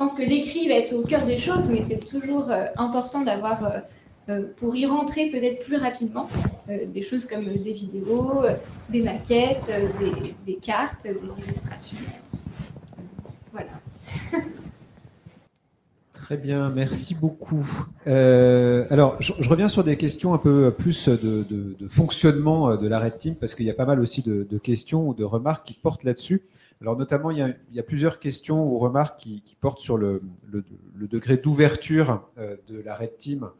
[0.00, 3.62] Pense que l'écrit va être au cœur des choses, mais c'est toujours euh, important d'avoir,
[3.62, 3.80] euh,
[4.30, 6.26] euh, pour y rentrer peut-être plus rapidement,
[6.68, 8.44] des choses comme des vidéos,
[8.88, 9.70] des maquettes,
[10.46, 11.98] des, cartes, des illustrations.
[13.52, 13.72] Voilà.
[16.14, 17.66] Très bien, merci beaucoup.
[18.06, 23.34] alors, je, reviens sur des questions un peu plus de, fonctionnement de la Red Team,
[23.34, 26.04] parce qu'il y a pas mal aussi de, de questions ou de remarques qui portent
[26.04, 26.40] là-dessus.
[26.82, 30.22] Alors notamment, il y, a, plusieurs questions ou remarques qui, portent sur le,
[30.98, 33.50] degré d'ouverture euh, de la Red Team,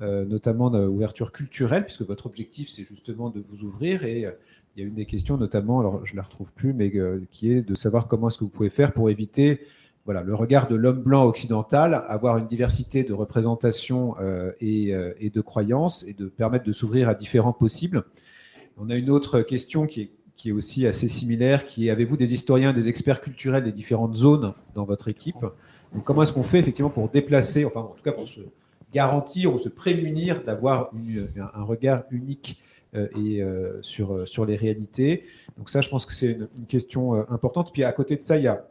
[0.00, 4.04] euh, notamment d'ouverture culturelle, puisque votre objectif, c'est justement de vous ouvrir.
[4.04, 4.30] Et euh,
[4.76, 6.92] il y a une des questions, notamment, alors je ne la retrouve plus, mais
[7.32, 9.60] qui est de savoir comment est-ce que vous pouvez faire pour éviter
[10.04, 14.14] voilà, le regard de l'homme blanc occidental, avoir une diversité de représentations
[14.60, 18.04] et, de croyances, et de permettre de s'ouvrir à différents possibles.
[18.76, 22.16] On a une autre question qui est qui est aussi assez similaire, qui est avez-vous
[22.16, 25.44] des historiens, des experts culturels des différentes zones dans votre équipe?
[26.04, 28.40] Comment est-ce qu'on fait effectivement pour déplacer, enfin en tout cas pour se
[28.94, 30.90] garantir ou se prémunir d'avoir
[31.54, 32.62] un regard unique
[32.94, 35.24] euh, et euh, sur, sur les réalités?
[35.58, 37.72] Donc ça, je pense que c'est une, question euh, importante.
[37.72, 38.64] Puis à côté de ça, il y a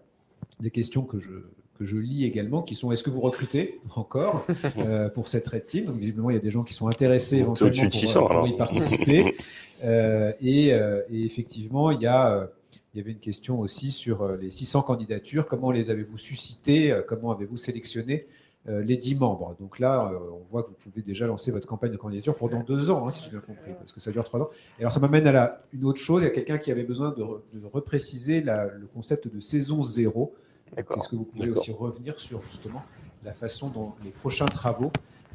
[0.61, 1.32] des questions que je,
[1.78, 4.45] que je lis également, qui sont est-ce que vous recrutez encore
[4.78, 5.86] euh, pour cette Red Team?
[5.86, 7.89] Donc visiblement, il y a des gens qui sont intéressés éventuellement
[8.28, 9.36] pour, y participer.
[9.84, 12.49] Euh, et, euh, et, effectivement, il y, a,
[12.95, 15.47] il y avait une question aussi sur les 600 candidatures.
[15.47, 16.99] Comment les avez-vous suscitées?
[17.07, 18.25] Comment avez-vous sélectionné
[18.65, 19.55] les 10 membres?
[19.59, 22.89] Donc là, on voit que vous pouvez déjà lancer votre campagne de candidature pendant deux
[22.89, 24.49] ans, hein, si j'ai bien compris, parce que ça dure trois ans.
[24.80, 26.23] Et alors ça m'amène à la, une autre chose.
[26.23, 27.23] Il y a quelqu'un qui avait besoin de,
[27.53, 30.34] de repréciser la, le concept de saison zéro.
[30.76, 32.84] Est-ce que vous pouvez aussi revenir sur justement
[33.24, 34.91] la façon dont les prochains travaux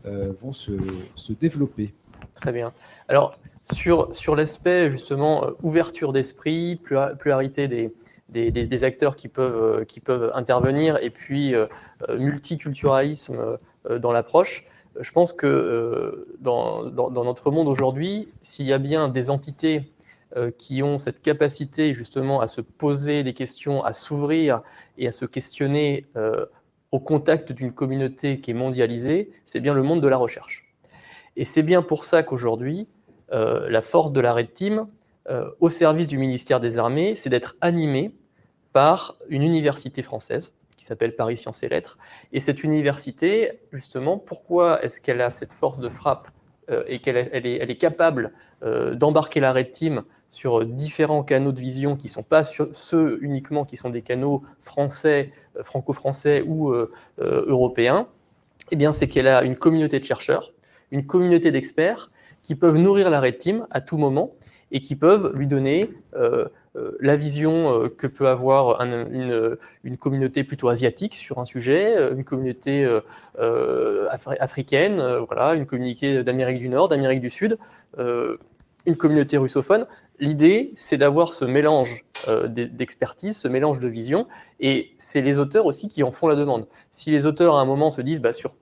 [0.07, 0.73] euh, vont se,
[1.17, 1.95] se, développer?
[2.35, 2.73] Très bien.
[3.09, 6.81] Alors, sur, sur l'aspect justement euh, ouverture d'esprit,
[7.19, 7.95] pluralité des,
[8.29, 11.55] des, des, acteurs qui peuvent, euh, qui peuvent intervenir et puis
[12.09, 13.59] multiculturalisme
[14.01, 14.67] dans l'approche,
[15.01, 19.93] je pense que dans, dans, dans, notre monde aujourd'hui, s'il y a bien des entités
[20.51, 24.63] qui ont cette capacité justement à se poser des questions, à s'ouvrir
[24.97, 26.47] et à se questionner euh,
[26.91, 30.75] au contact d'une communauté qui est mondialisée, c'est bien le monde de la recherche.
[31.37, 32.89] Et c'est bien pour ça qu'aujourd'hui,
[33.33, 34.87] euh, la force de la Red Team,
[35.61, 38.11] au service du ministère des Armées, c'est d'être animé
[38.73, 41.97] par une université française qui s'appelle Paris Sciences et Lettres.
[42.33, 46.29] Et cette université, justement, pourquoi est-ce qu'elle a cette force de frappe
[46.89, 48.33] et qu'elle est, elle est, capable
[48.95, 50.03] d'embarquer la Red Team
[50.33, 54.43] sur différents canaux de vision qui ne sont pas ceux uniquement qui sont des canaux
[54.61, 56.91] français, euh, franco-français ou euh,
[57.21, 58.09] euh, européens,
[58.71, 60.55] eh bien, c'est qu'elle a une communauté de chercheurs,
[60.91, 62.11] une communauté d'experts
[62.41, 64.33] qui peuvent nourrir la Red Team à tout moment
[64.71, 65.91] et qui peuvent lui donner
[67.01, 72.89] la vision que peut avoir une, une, communauté plutôt asiatique sur un sujet, une communauté
[74.41, 74.99] africaine,
[75.29, 77.59] voilà, une communauté d'Amérique du Nord, d'Amérique du Sud,
[77.99, 79.87] une communauté russophone.
[80.23, 84.29] L'idée, c'est d'avoir ce mélange euh, d'expertise, ce mélange de vision,
[84.61, 86.69] et c'est les auteurs aussi qui en font la demande.
[86.93, 88.55] Si les auteurs, à un moment, se disent, bah, sur,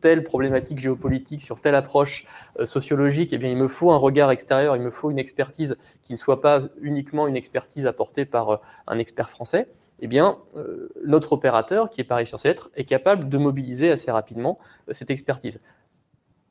[0.00, 2.26] telle problématique géopolitique, sur telle approche
[2.58, 5.76] euh, sociologique, eh bien, il me faut un regard extérieur, il me faut une expertise
[6.02, 8.56] qui ne soit pas uniquement une expertise apportée par euh,
[8.88, 9.68] un expert français,
[10.00, 10.38] eh bien,
[11.06, 14.58] notre opérateur, qui est Paris sur Lettres, est capable de mobiliser assez rapidement
[14.90, 15.58] cette expertise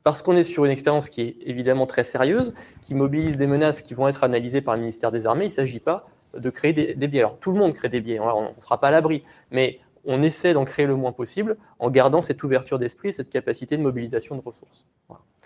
[0.06, 3.82] parce qu'on est sur une expérience qui est évidemment très sérieuse, qui mobilise des menaces
[3.82, 6.72] qui vont être analysées par le ministère des Armées, il ne s'agit pas de créer
[6.72, 7.18] des, biais.
[7.18, 10.22] Alors tout le monde crée des biais, on ne sera pas à l'abri, mais on
[10.22, 14.36] essaie d'en créer le moins possible en gardant cette ouverture d'esprit, cette capacité de mobilisation
[14.36, 14.86] de ressources.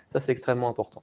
[0.09, 1.01] Ça, c'est extrêmement important.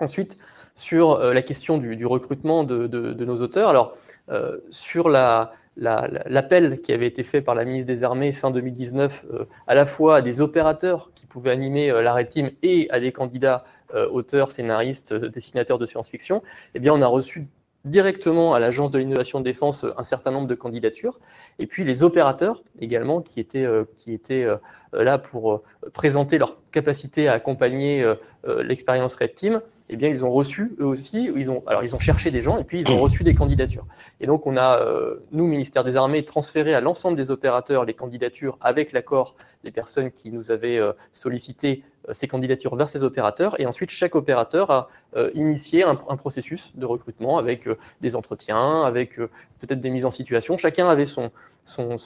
[0.00, 0.36] Ensuite,
[0.74, 3.94] sur euh, la question du, recrutement de, nos auteurs, alors
[4.28, 9.24] euh, sur la, l'appel qui avait été fait par la ministre des Armées fin 2019,
[9.32, 13.00] euh, à la fois à des opérateurs qui pouvaient animer euh, l'arrêt team et à
[13.00, 16.42] des candidats euh, auteurs, scénaristes, dessinateurs de science-fiction,
[16.74, 17.48] eh bien, on a reçu
[17.84, 21.18] directement à l'Agence de l'innovation de défense un certain nombre de candidatures,
[21.58, 23.66] et puis les opérateurs également qui étaient,
[23.98, 24.46] qui étaient
[24.92, 28.06] là pour présenter leur capacité à accompagner
[28.46, 29.60] l'expérience Red Team,
[29.92, 32.56] eh bien, ils ont reçu eux aussi, ils ont, alors ils ont cherché des gens
[32.56, 33.84] et puis ils ont reçu des candidatures.
[34.20, 37.92] Et donc, on a, euh, nous, ministère des Armées, transféré à l'ensemble des opérateurs les
[37.92, 43.04] candidatures avec l'accord des personnes qui nous avaient euh, sollicité euh, ces candidatures vers ces
[43.04, 43.60] opérateurs.
[43.60, 44.88] Et ensuite, chaque opérateur a
[45.34, 47.68] initié un, processus de recrutement avec
[48.00, 50.56] des entretiens, avec peut-être des mises en situation.
[50.56, 51.30] Chacun avait son,
[51.66, 51.98] son,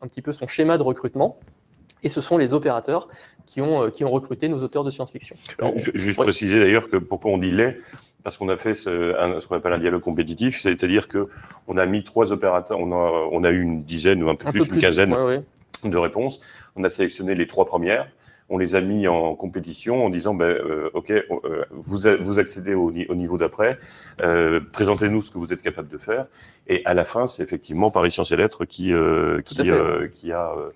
[0.00, 1.38] un petit peu son schéma de recrutement.
[2.02, 3.08] Et ce sont les opérateurs
[3.46, 5.36] qui ont, euh, qui ont recruté nos auteurs de science-fiction.
[5.94, 7.76] Juste préciser d'ailleurs que pourquoi on dit les?
[8.22, 11.28] Parce qu'on a fait ce, ce qu'on appelle un dialogue compétitif, c'est-à-dire que
[11.66, 14.50] on a mis trois opérateurs, on a, on a eu une dizaine ou un peu,
[14.50, 15.16] plus, une quinzaine
[15.84, 16.40] de réponses.
[16.76, 18.06] On a sélectionné les trois premières,
[18.50, 22.74] on les a mis en compétition en disant, ben, euh, ok, euh, vous, vous accédez
[22.74, 23.78] au, au niveau d'après,
[24.22, 26.26] euh, présentez-nous ce que vous êtes capable de faire,
[26.68, 28.92] et à la fin, c'est effectivement Paris Sciences et Lettres qui,
[29.46, 29.70] qui, qui
[30.32, 30.70] a euh,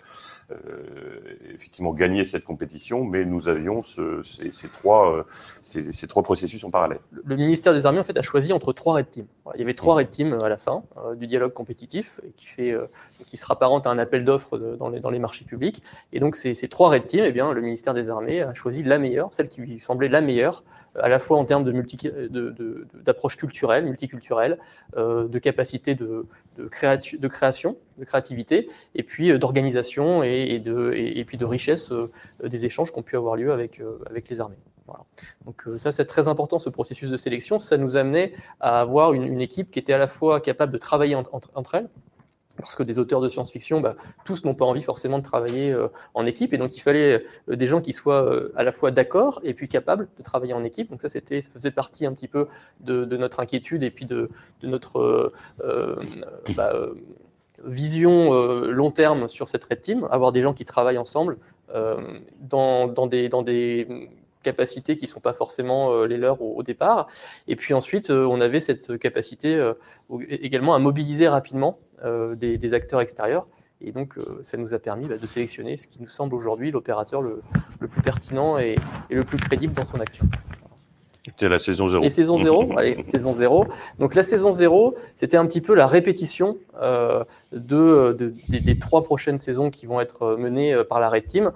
[1.54, 5.22] effectivement gagner cette compétition, mais nous avions ce, ces, trois, euh,
[5.62, 7.00] ces, ces, trois processus en parallèle.
[7.24, 9.26] Le ministère des Armées en fait a choisi entre trois red teams.
[9.54, 12.74] Il y avait trois red teams à la fin euh, du dialogue compétitif qui fait,
[13.26, 15.82] qui se rapparente à un appel d'offres dans les, dans les marchés publics.
[16.12, 18.82] Et donc ces, ces trois red teams, eh bien, le ministère des Armées a choisi
[18.82, 20.64] la meilleure, celle qui lui semblait la meilleure,
[20.96, 21.72] à la fois en termes de
[23.04, 24.58] d'approche de, culturelle, multiculturelle,
[24.96, 26.26] de capacité de,
[26.56, 26.70] de,
[27.18, 32.10] de création, de créativité, et puis d'organisation et et, de, et, puis de richesse euh,
[32.42, 34.56] des échanges qui ont pu avoir lieu avec, euh, avec les armées.
[35.44, 37.58] Donc euh, ça, c'est très important, ce processus de sélection.
[37.58, 41.14] Ça nous amenait à avoir une, équipe qui était à la fois capable de travailler
[41.14, 41.88] entre, elles,
[42.58, 45.76] parce que des auteurs de science-fiction, bah, tous n'ont pas envie forcément de travailler
[46.14, 49.54] en équipe, et donc il fallait des gens qui soient à la fois d'accord et
[49.54, 50.90] puis capables de travailler en équipe.
[50.90, 52.46] Donc ça, c'était, ça faisait partie un petit peu
[52.80, 54.28] de, notre inquiétude et puis de,
[54.62, 55.32] notre
[56.54, 56.72] bah,
[57.62, 61.38] vision euh, long terme sur cette red team, avoir des gens qui travaillent ensemble
[61.74, 64.08] euh, dans des
[64.44, 67.08] capacités qui ne sont pas forcément euh, les leurs au, départ.
[67.48, 69.72] Et puis ensuite, on avait cette capacité
[70.28, 73.46] également à mobiliser rapidement des, acteurs extérieurs.
[73.80, 77.20] Et donc, ça nous a permis bah, de sélectionner ce qui nous semble aujourd'hui l'opérateur
[77.20, 77.40] le,
[77.80, 78.76] plus pertinent et,
[79.10, 80.26] et le plus crédible dans son action.
[81.26, 82.04] C'était la saison 0.
[82.04, 83.66] Et saison 0, allez, saison 0.
[83.98, 88.14] Donc la saison 0, c'était un petit peu la répétition euh, de,
[88.48, 91.52] des, trois prochaines saisons qui vont être menées euh, par la Red Team.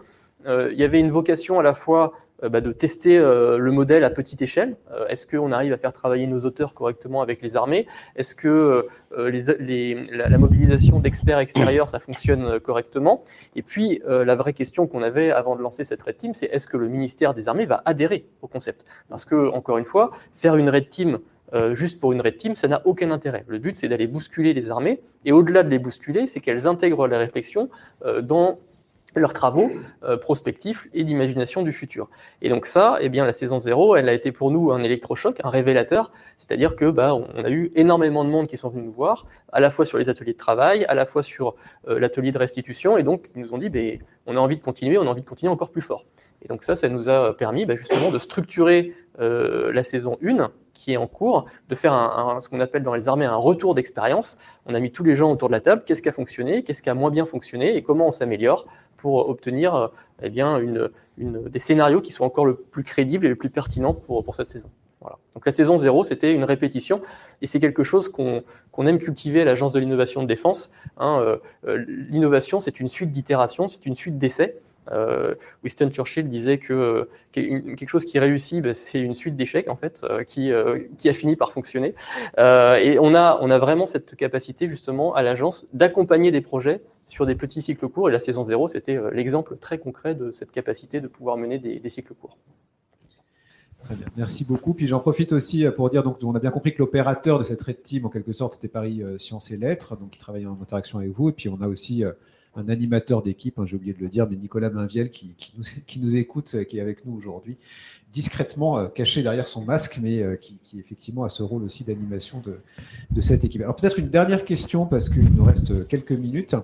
[0.47, 3.73] Euh, il y avait une vocation à la fois euh, bah, de tester euh, le
[3.73, 4.77] modèle à petite échelle.
[4.93, 7.86] Euh, est-ce qu'on arrive à faire travailler nos auteurs correctement avec les armées?
[8.15, 13.24] Est-ce que la, mobilisation d'experts extérieurs, ça fonctionne correctement?
[13.56, 16.69] Et puis, la vraie question qu'on avait avant de lancer cette Red Team, c'est est-ce
[16.69, 18.85] que le ministère des Armées va adhérer au concept?
[19.09, 21.19] Parce que, encore une fois, faire une Red Team
[21.73, 23.44] juste pour une red team, ça n'a aucun intérêt.
[23.48, 27.09] Le but, c'est d'aller bousculer les armées, et au-delà de les bousculer, c'est qu'elles intègrent
[27.09, 27.70] la réflexion
[28.23, 28.59] dans
[29.19, 29.70] leurs travaux
[30.03, 32.09] euh, prospectifs et d'imagination du futur.
[32.43, 35.40] Et donc ça, eh bien, la saison 0, elle a été pour nous un électrochoc,
[35.45, 38.93] un révélateur, c'est-à-dire que bah, on a eu énormément de monde qui sont venus nous
[38.93, 41.55] voir, à la fois sur les ateliers de travail, à la fois sur
[41.89, 43.81] euh, l'atelier de restitution, et donc ils nous ont dit, bah,
[44.27, 46.05] on a envie de continuer, on a envie de continuer encore plus fort.
[46.43, 50.51] Et donc ça, ça nous a permis bah, justement de structurer euh, la saison 1
[50.78, 54.39] qui est en cours, de faire ce qu'on appelle dans les armées un retour d'expérience.
[54.65, 56.82] On a mis tous les gens autour de la table, qu'est-ce qui a fonctionné, qu'est-ce
[56.82, 57.74] qui a moins bien fonctionné?
[57.74, 58.65] Et comment on s'améliore
[58.97, 59.89] pour obtenir euh,
[60.23, 60.31] eh
[61.19, 64.70] des scénarios qui soient encore le plus crédibles et le plus pertinents pour, cette saison.
[65.01, 65.19] Voilà.
[65.35, 67.02] Donc la saison 0, c'était une répétition,
[67.43, 68.43] et c'est quelque chose qu'on
[68.86, 70.73] aime cultiver à l'Agence de l'innovation de défense.
[70.97, 74.60] Hein, euh, L'innovation, c'est une suite d'itérations, c'est une suite d'essais,
[75.62, 79.77] Winston Churchill disait que euh, quelque chose qui réussit, bah, c'est une suite d'échecs en
[79.77, 80.51] fait, euh, qui,
[80.97, 81.94] qui, a fini par fonctionner.
[82.39, 87.27] et on a, on a vraiment cette capacité justement à l'agence d'accompagner des projets sur
[87.27, 88.09] des petits cycles courts.
[88.09, 91.81] Et la saison 0, c'était l'exemple très concret de cette capacité de pouvoir mener des,
[91.81, 92.39] des cycles courts.
[93.85, 94.74] Très bien, merci beaucoup.
[94.74, 97.62] Puis j'en profite aussi pour dire, donc on a bien compris que l'opérateur de cette
[97.62, 100.98] Red Team, en quelque sorte, c'était Paris Sciences et Lettres, donc qui travaille en interaction
[100.98, 101.28] avec vous.
[101.31, 102.05] Et puis on a aussi
[102.59, 105.35] un animateur d'équipe, hein, j'ai oublié de le dire, mais Nicolas Mainviel qui,
[105.86, 107.56] qui, nous, écoute, euh, qui est avec nous aujourd'hui,
[108.12, 112.43] discrètement euh, caché derrière son masque, mais euh, qui, effectivement a ce rôle aussi d'animation
[112.44, 113.62] de, cette équipe.
[113.62, 116.56] Alors peut-être une dernière question, parce qu'il nous reste quelques minutes.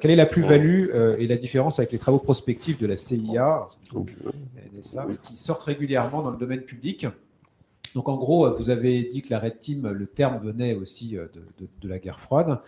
[0.00, 3.66] Quelle est la plus-value et la différence avec les travaux prospectifs de la CIA,
[5.24, 7.06] qui sortent régulièrement dans le domaine public?
[7.94, 11.88] Donc en gros, vous avez dit que la Red Team, le terme venait aussi de
[11.88, 12.60] la guerre froide.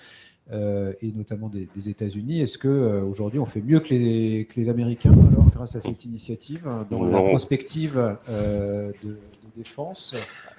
[0.51, 2.41] Euh, et notamment des, États-Unis.
[2.41, 6.07] Est-ce qu'aujourd'hui, euh, on fait mieux que les, que les, Américains alors, grâce à cette
[6.07, 9.19] initiative hein, dans la prospective euh, de,
[9.55, 10.17] défense?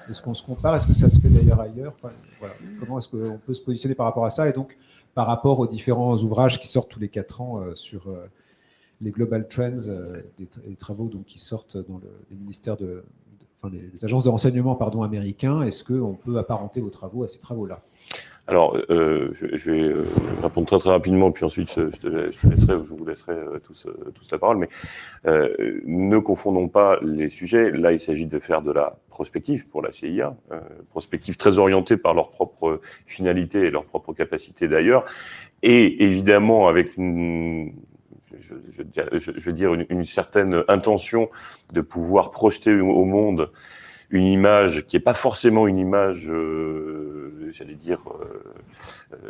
[0.08, 0.76] Est-ce qu'on se compare?
[0.76, 1.96] Est-ce que ça se fait d'ailleurs ailleurs?
[2.40, 2.54] Voilà.
[2.80, 4.48] Comment est-ce qu'on peut se positionner par rapport à ça?
[4.48, 4.78] Et donc,
[5.16, 8.14] par rapport aux différents ouvrages qui sortent tous les quatre ans sur
[9.02, 9.92] les Global Trends,
[10.38, 13.04] des, travaux donc, qui sortent dans le, les ministères de,
[13.62, 17.40] enfin, les, agences de renseignement pardon, américains, est-ce qu'on peut apparenter vos travaux à ces
[17.40, 17.82] travaux-là?
[18.50, 20.04] Alors, euh, je, vais euh,
[20.42, 23.86] répondre très très rapidement, puis ensuite je, te, laisserai je vous laisserai euh, tous,
[24.16, 24.58] tous, la parole.
[24.58, 24.70] Mais
[25.86, 27.70] ne confondons pas les sujets.
[27.70, 30.36] Là, il s'agit de faire de la prospective pour la CIA,
[30.90, 35.06] prospective très orientée par leur propre finalité et leur propre capacité d'ailleurs,
[35.62, 37.74] et évidemment avec une,
[38.40, 41.30] je, je, veux dire une, certaine intention
[41.76, 43.52] de pouvoir projeter au monde
[44.10, 48.44] une image qui n'est pas forcément une image, euh, j'allais dire, euh,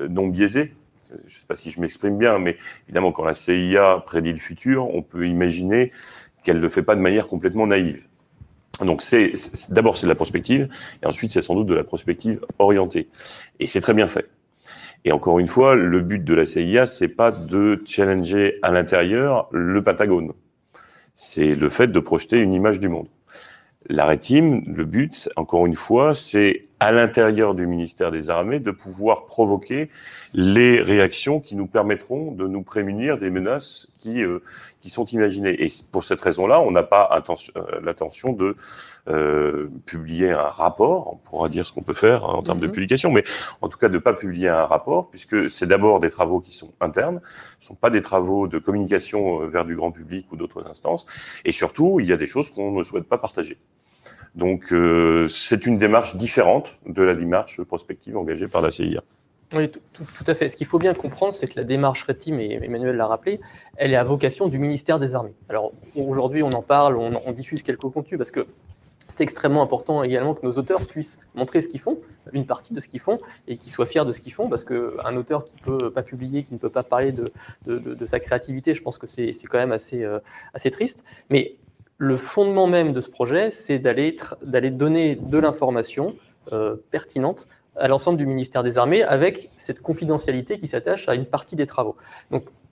[0.02, 0.74] euh, non biaisée.
[1.06, 2.58] Je ne sais pas si je m'exprime bien, mais
[2.88, 5.92] évidemment, quand la CIA prédit le futur, on peut imaginer
[6.44, 8.04] qu'elle ne le fait pas de manière complètement naïve.
[8.86, 9.34] Donc, c'est
[9.72, 10.70] d'abord c'est de la prospective,
[11.04, 13.10] et ensuite c'est sans doute de la prospective orientée.
[13.60, 14.30] Et c'est très bien fait.
[15.04, 19.48] Et encore une fois, le but de la CIA, c'est pas de challenger à l'intérieur
[19.52, 20.34] le Patagone.
[21.16, 23.08] C'est le fait de projeter une image du monde.
[23.88, 28.72] La rétime, le but, encore une fois, c'est à l'intérieur du ministère des Armées de
[28.72, 29.90] pouvoir provoquer
[30.34, 34.44] les réactions qui nous permettront de nous prémunir des menaces qui, euh,
[34.82, 35.64] qui sont imaginées.
[35.64, 37.10] Et pour cette raison-là, on n'a pas
[37.56, 38.58] euh, l'intention de
[39.86, 41.14] publier un rapport.
[41.14, 42.74] On pourra dire ce qu'on peut faire hein, en termes de mhm.
[42.74, 43.24] publication, mais
[43.62, 46.52] en tout cas de ne pas publier un rapport, puisque c'est d'abord des travaux qui
[46.52, 47.22] sont internes,
[47.60, 51.06] ce ne sont pas des travaux de communication vers du grand public ou d'autres instances.
[51.46, 53.58] Et surtout, il y a des choses qu'on ne souhaite pas partager.
[54.36, 59.02] Donc, euh, c'est une démarche différente de la démarche prospective engagée par la CIA.
[59.52, 60.48] Oui, tout, à fait.
[60.48, 63.40] Ce qu'il faut bien comprendre, c'est que la démarche RETIM, et Emmanuel l'a rappelé,
[63.78, 65.34] elle est à vocation du ministère des Armées.
[65.50, 68.46] Alors, aujourd'hui, on en parle, on, diffuse quelques contenus, parce que
[69.10, 72.00] c'est extrêmement important également que nos auteurs puissent montrer ce qu'ils font,
[72.32, 74.64] une partie de ce qu'ils font, et qu'ils soient fiers de ce qu'ils font, parce
[74.64, 77.32] qu'un auteur qui ne peut pas publier, qui ne peut pas parler de,
[77.66, 80.20] de, sa créativité, je pense que c'est quand même assez, euh,
[80.54, 81.04] assez triste.
[81.30, 81.56] Mais
[81.98, 84.16] le fondement même de ce projet, c'est d'aller
[84.72, 86.16] donner de l'information
[86.54, 91.26] euh, pertinente à l'ensemble du ministère des Armées avec cette confidentialité qui s'attache à une
[91.26, 91.96] partie des travaux.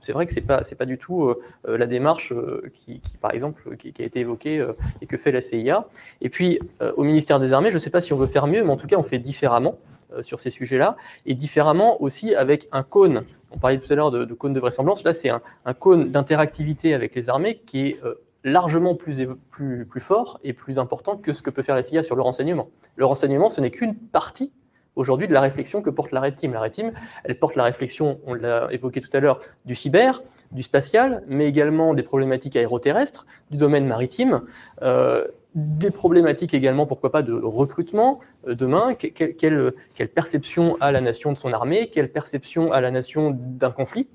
[0.01, 2.33] C'est vrai que ce n'est pas, pas du tout euh, euh, la démarche
[2.73, 4.65] qui, par exemple, qui, a été évoquée
[5.01, 5.87] et que fait la CIA.
[6.21, 6.59] Et puis
[6.95, 8.77] au ministère des Armées, je ne sais pas si on veut faire mieux, mais en
[8.77, 9.75] tout cas on fait différemment
[10.21, 10.95] sur ces sujets-là,
[11.25, 13.25] et différemment aussi avec un cône.
[13.51, 16.93] On parlait tout à l'heure de, cône de vraisemblance, là c'est un, un, cône d'interactivité
[16.93, 18.01] avec les armées qui est
[18.43, 22.03] largement plus, plus, plus fort et plus important que ce que peut faire la CIA
[22.03, 22.69] sur le renseignement.
[22.95, 24.51] Le renseignement, ce n'est qu'une partie
[24.97, 26.53] aujourd'hui de la réflexion que porte la Red Team.
[26.53, 26.91] La Red Team,
[27.23, 30.21] elle porte la réflexion, on l'a évoqué tout à l'heure, du cyber,
[30.51, 34.41] du spatial, mais également des problématiques aéroterrestres, du domaine maritime,
[34.81, 35.25] euh,
[35.55, 38.95] des problématiques également, pourquoi pas, de recrutement euh, demain.
[38.95, 39.73] quelle,
[40.13, 41.89] perception a la nation de son armée?
[41.89, 44.07] Quelle perception a la nation d'un conflit?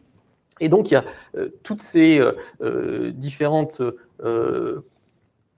[0.61, 1.05] Et donc, il y a
[1.37, 2.21] euh, toutes ces
[3.15, 3.83] différentes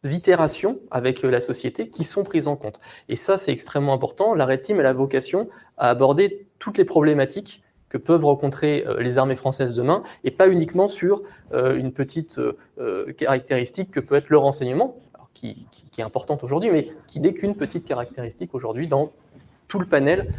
[0.05, 2.81] itérations avec la société qui sont prises en compte.
[3.09, 4.35] Et ça, c'est extrêmement important.
[4.35, 5.49] La Red Team a la vocation
[5.79, 10.89] à aborder toutes les problématiques que peuvent rencontrer les armées françaises demain, et pas uniquement
[10.89, 11.23] sur
[11.53, 12.41] une petite
[13.17, 14.97] caractéristique que peut être le renseignement,
[15.33, 15.67] qui,
[15.99, 19.13] est importante aujourd'hui, mais qui n'est qu'une petite caractéristique aujourd'hui dans
[19.69, 20.31] tout le panel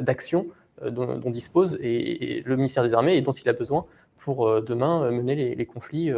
[0.00, 0.46] d'actions
[0.84, 3.84] dont, dispose et, le ministère des Armées et dont il a besoin
[4.18, 6.10] pour demain mener les conflits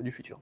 [0.00, 0.38] du futur.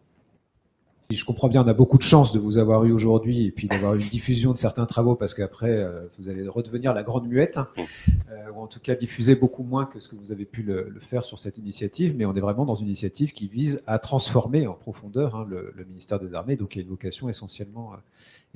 [1.09, 3.53] Si je comprends bien, on a beaucoup de chance de vous avoir eu aujourd'hui et
[3.53, 7.29] puis d'avoir une diffusion de certains travaux parce qu'après, euh, vous allez redevenir la grande
[7.29, 10.45] muette, hein, euh, ou en tout cas diffuser beaucoup moins que ce que vous avez
[10.45, 12.17] pu le, faire sur cette initiative.
[12.17, 15.73] Mais on est vraiment dans une initiative qui vise à transformer en profondeur hein, le,
[15.89, 17.97] ministère des Armées, donc il y a une vocation essentiellement, euh,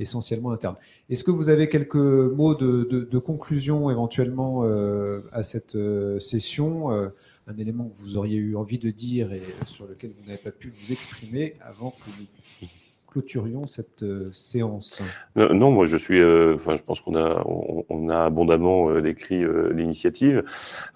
[0.03, 0.77] essentiellement interne.
[1.09, 4.65] Est-ce que vous avez quelques mots de, conclusion éventuellement
[5.33, 5.77] à cette
[6.21, 10.39] session un élément que vous auriez eu envie de dire et sur lequel vous n'avez
[10.39, 12.27] pas pu vous exprimer avant que nous
[13.11, 15.03] clôturions cette euh, séance?
[15.37, 17.45] Non, moi je suis, euh, enfin je pense qu'on a,
[17.89, 20.45] on, a abondamment euh, décrit l'initiative.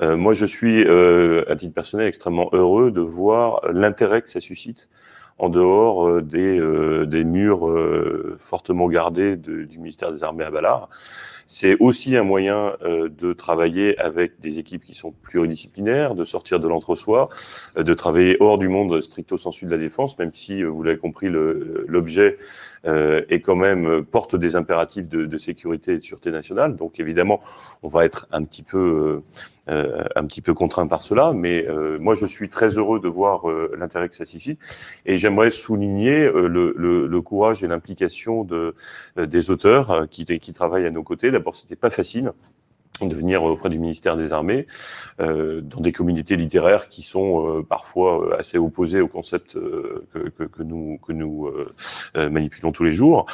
[0.00, 4.88] moi je suis, à titre personnel, extrêmement heureux de voir l'intérêt que ça suscite
[5.38, 6.60] en dehors des,
[7.06, 7.68] des murs
[8.38, 10.88] fortement gardés du ministère des Armées à Ballard.
[11.46, 16.58] C'est aussi un moyen euh, de travailler avec des équipes qui sont pluridisciplinaires, de sortir
[16.58, 17.28] de l'entre-soi,
[17.76, 20.82] euh, de travailler hors du monde stricto sensu de la défense, même si, euh, vous
[20.82, 22.38] l'avez compris, l'objet
[22.84, 26.76] est quand même porte des impératifs de, de, sécurité et de sûreté nationale.
[26.76, 27.40] Donc évidemment,
[27.82, 29.22] on va être un petit peu
[29.70, 33.08] euh, un petit peu contraint par cela, mais euh, moi je suis très heureux de
[33.08, 34.58] voir euh, l'intérêt que ça suffit,
[35.06, 38.74] et j'aimerais souligner le, le, le, courage et l'implication de,
[39.16, 41.30] des auteurs qui, qui travaillent à nos côtés.
[41.30, 42.32] D'abord, c'était pas facile
[43.02, 44.66] de venir auprès du ministère des Armées,
[45.20, 50.04] euh, dans des communautés littéraires qui sont euh, parfois euh, assez opposées au concept que,
[50.38, 51.50] que, que, nous, que nous
[52.14, 53.26] manipulons tous les jours.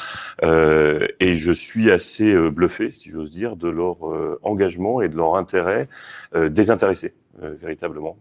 [0.43, 3.99] et je suis assez bluffé, si j'ose dire, de leur
[4.43, 5.89] engagement et de leur intérêt
[6.35, 7.15] désintéressé.
[7.39, 8.17] véritablement.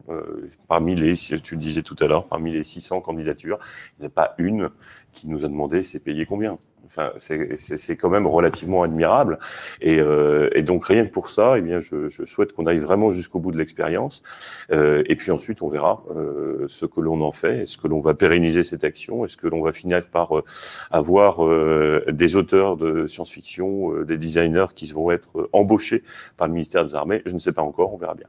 [0.67, 3.59] parmi les, tu le disais tout à l'heure, parmi les 600 candidatures,
[3.97, 4.69] il n'y a pas une
[5.13, 6.57] qui nous a demandé c'est payé combien.
[6.89, 9.37] Enfin, c'est quand même relativement admirable.
[9.79, 12.79] Et, euh, et, donc rien que pour ça, eh bien, je, je souhaite qu'on aille
[12.79, 14.23] vraiment jusqu'au bout de l'expérience.
[14.71, 17.59] Euh, et puis ensuite, on verra euh, ce que l'on en fait.
[17.59, 19.23] Est-ce que l'on va pérenniser cette action?
[19.23, 20.43] Est-ce que l'on va finir par euh,
[20.89, 26.03] avoir euh, des auteurs de science-fiction, euh, des designers qui vont être embauchés
[26.37, 27.21] par le ministère des Armées?
[27.25, 27.93] Je ne sais pas encore.
[27.93, 28.27] On verra bien.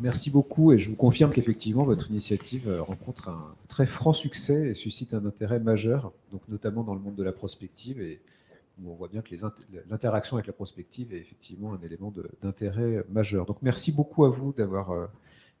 [0.00, 4.68] Merci beaucoup et je vous confirme qu'effectivement votre initiative euh, rencontre un très franc succès
[4.68, 8.20] et suscite un intérêt majeur, donc notamment dans le monde de la prospective et
[8.80, 9.34] où on voit bien que
[9.90, 12.12] l'interaction avec la prospective est effectivement un élément
[12.42, 13.44] d'intérêt majeur.
[13.44, 15.06] Donc merci beaucoup à vous d'avoir euh,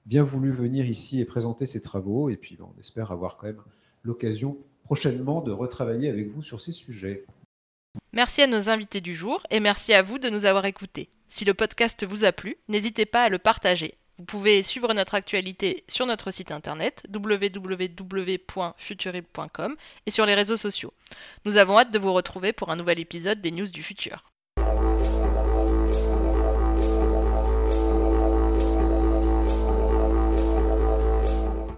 [0.06, 3.62] bien voulu venir ici et présenter ces travaux et puis on espère avoir quand même
[4.04, 7.24] l'occasion prochainement de retravailler avec vous sur ces sujets.
[8.12, 11.08] Merci à nos invités du jour et merci à vous de nous avoir écoutés.
[11.28, 15.14] Si le podcast vous a plu, n'hésitez pas à le partager vous pouvez suivre notre
[15.14, 19.76] actualité sur notre site internet www.futurib.com
[20.06, 20.92] et sur les réseaux sociaux.
[21.44, 24.24] Nous avons hâte de vous retrouver pour un nouvel épisode des News du Futur.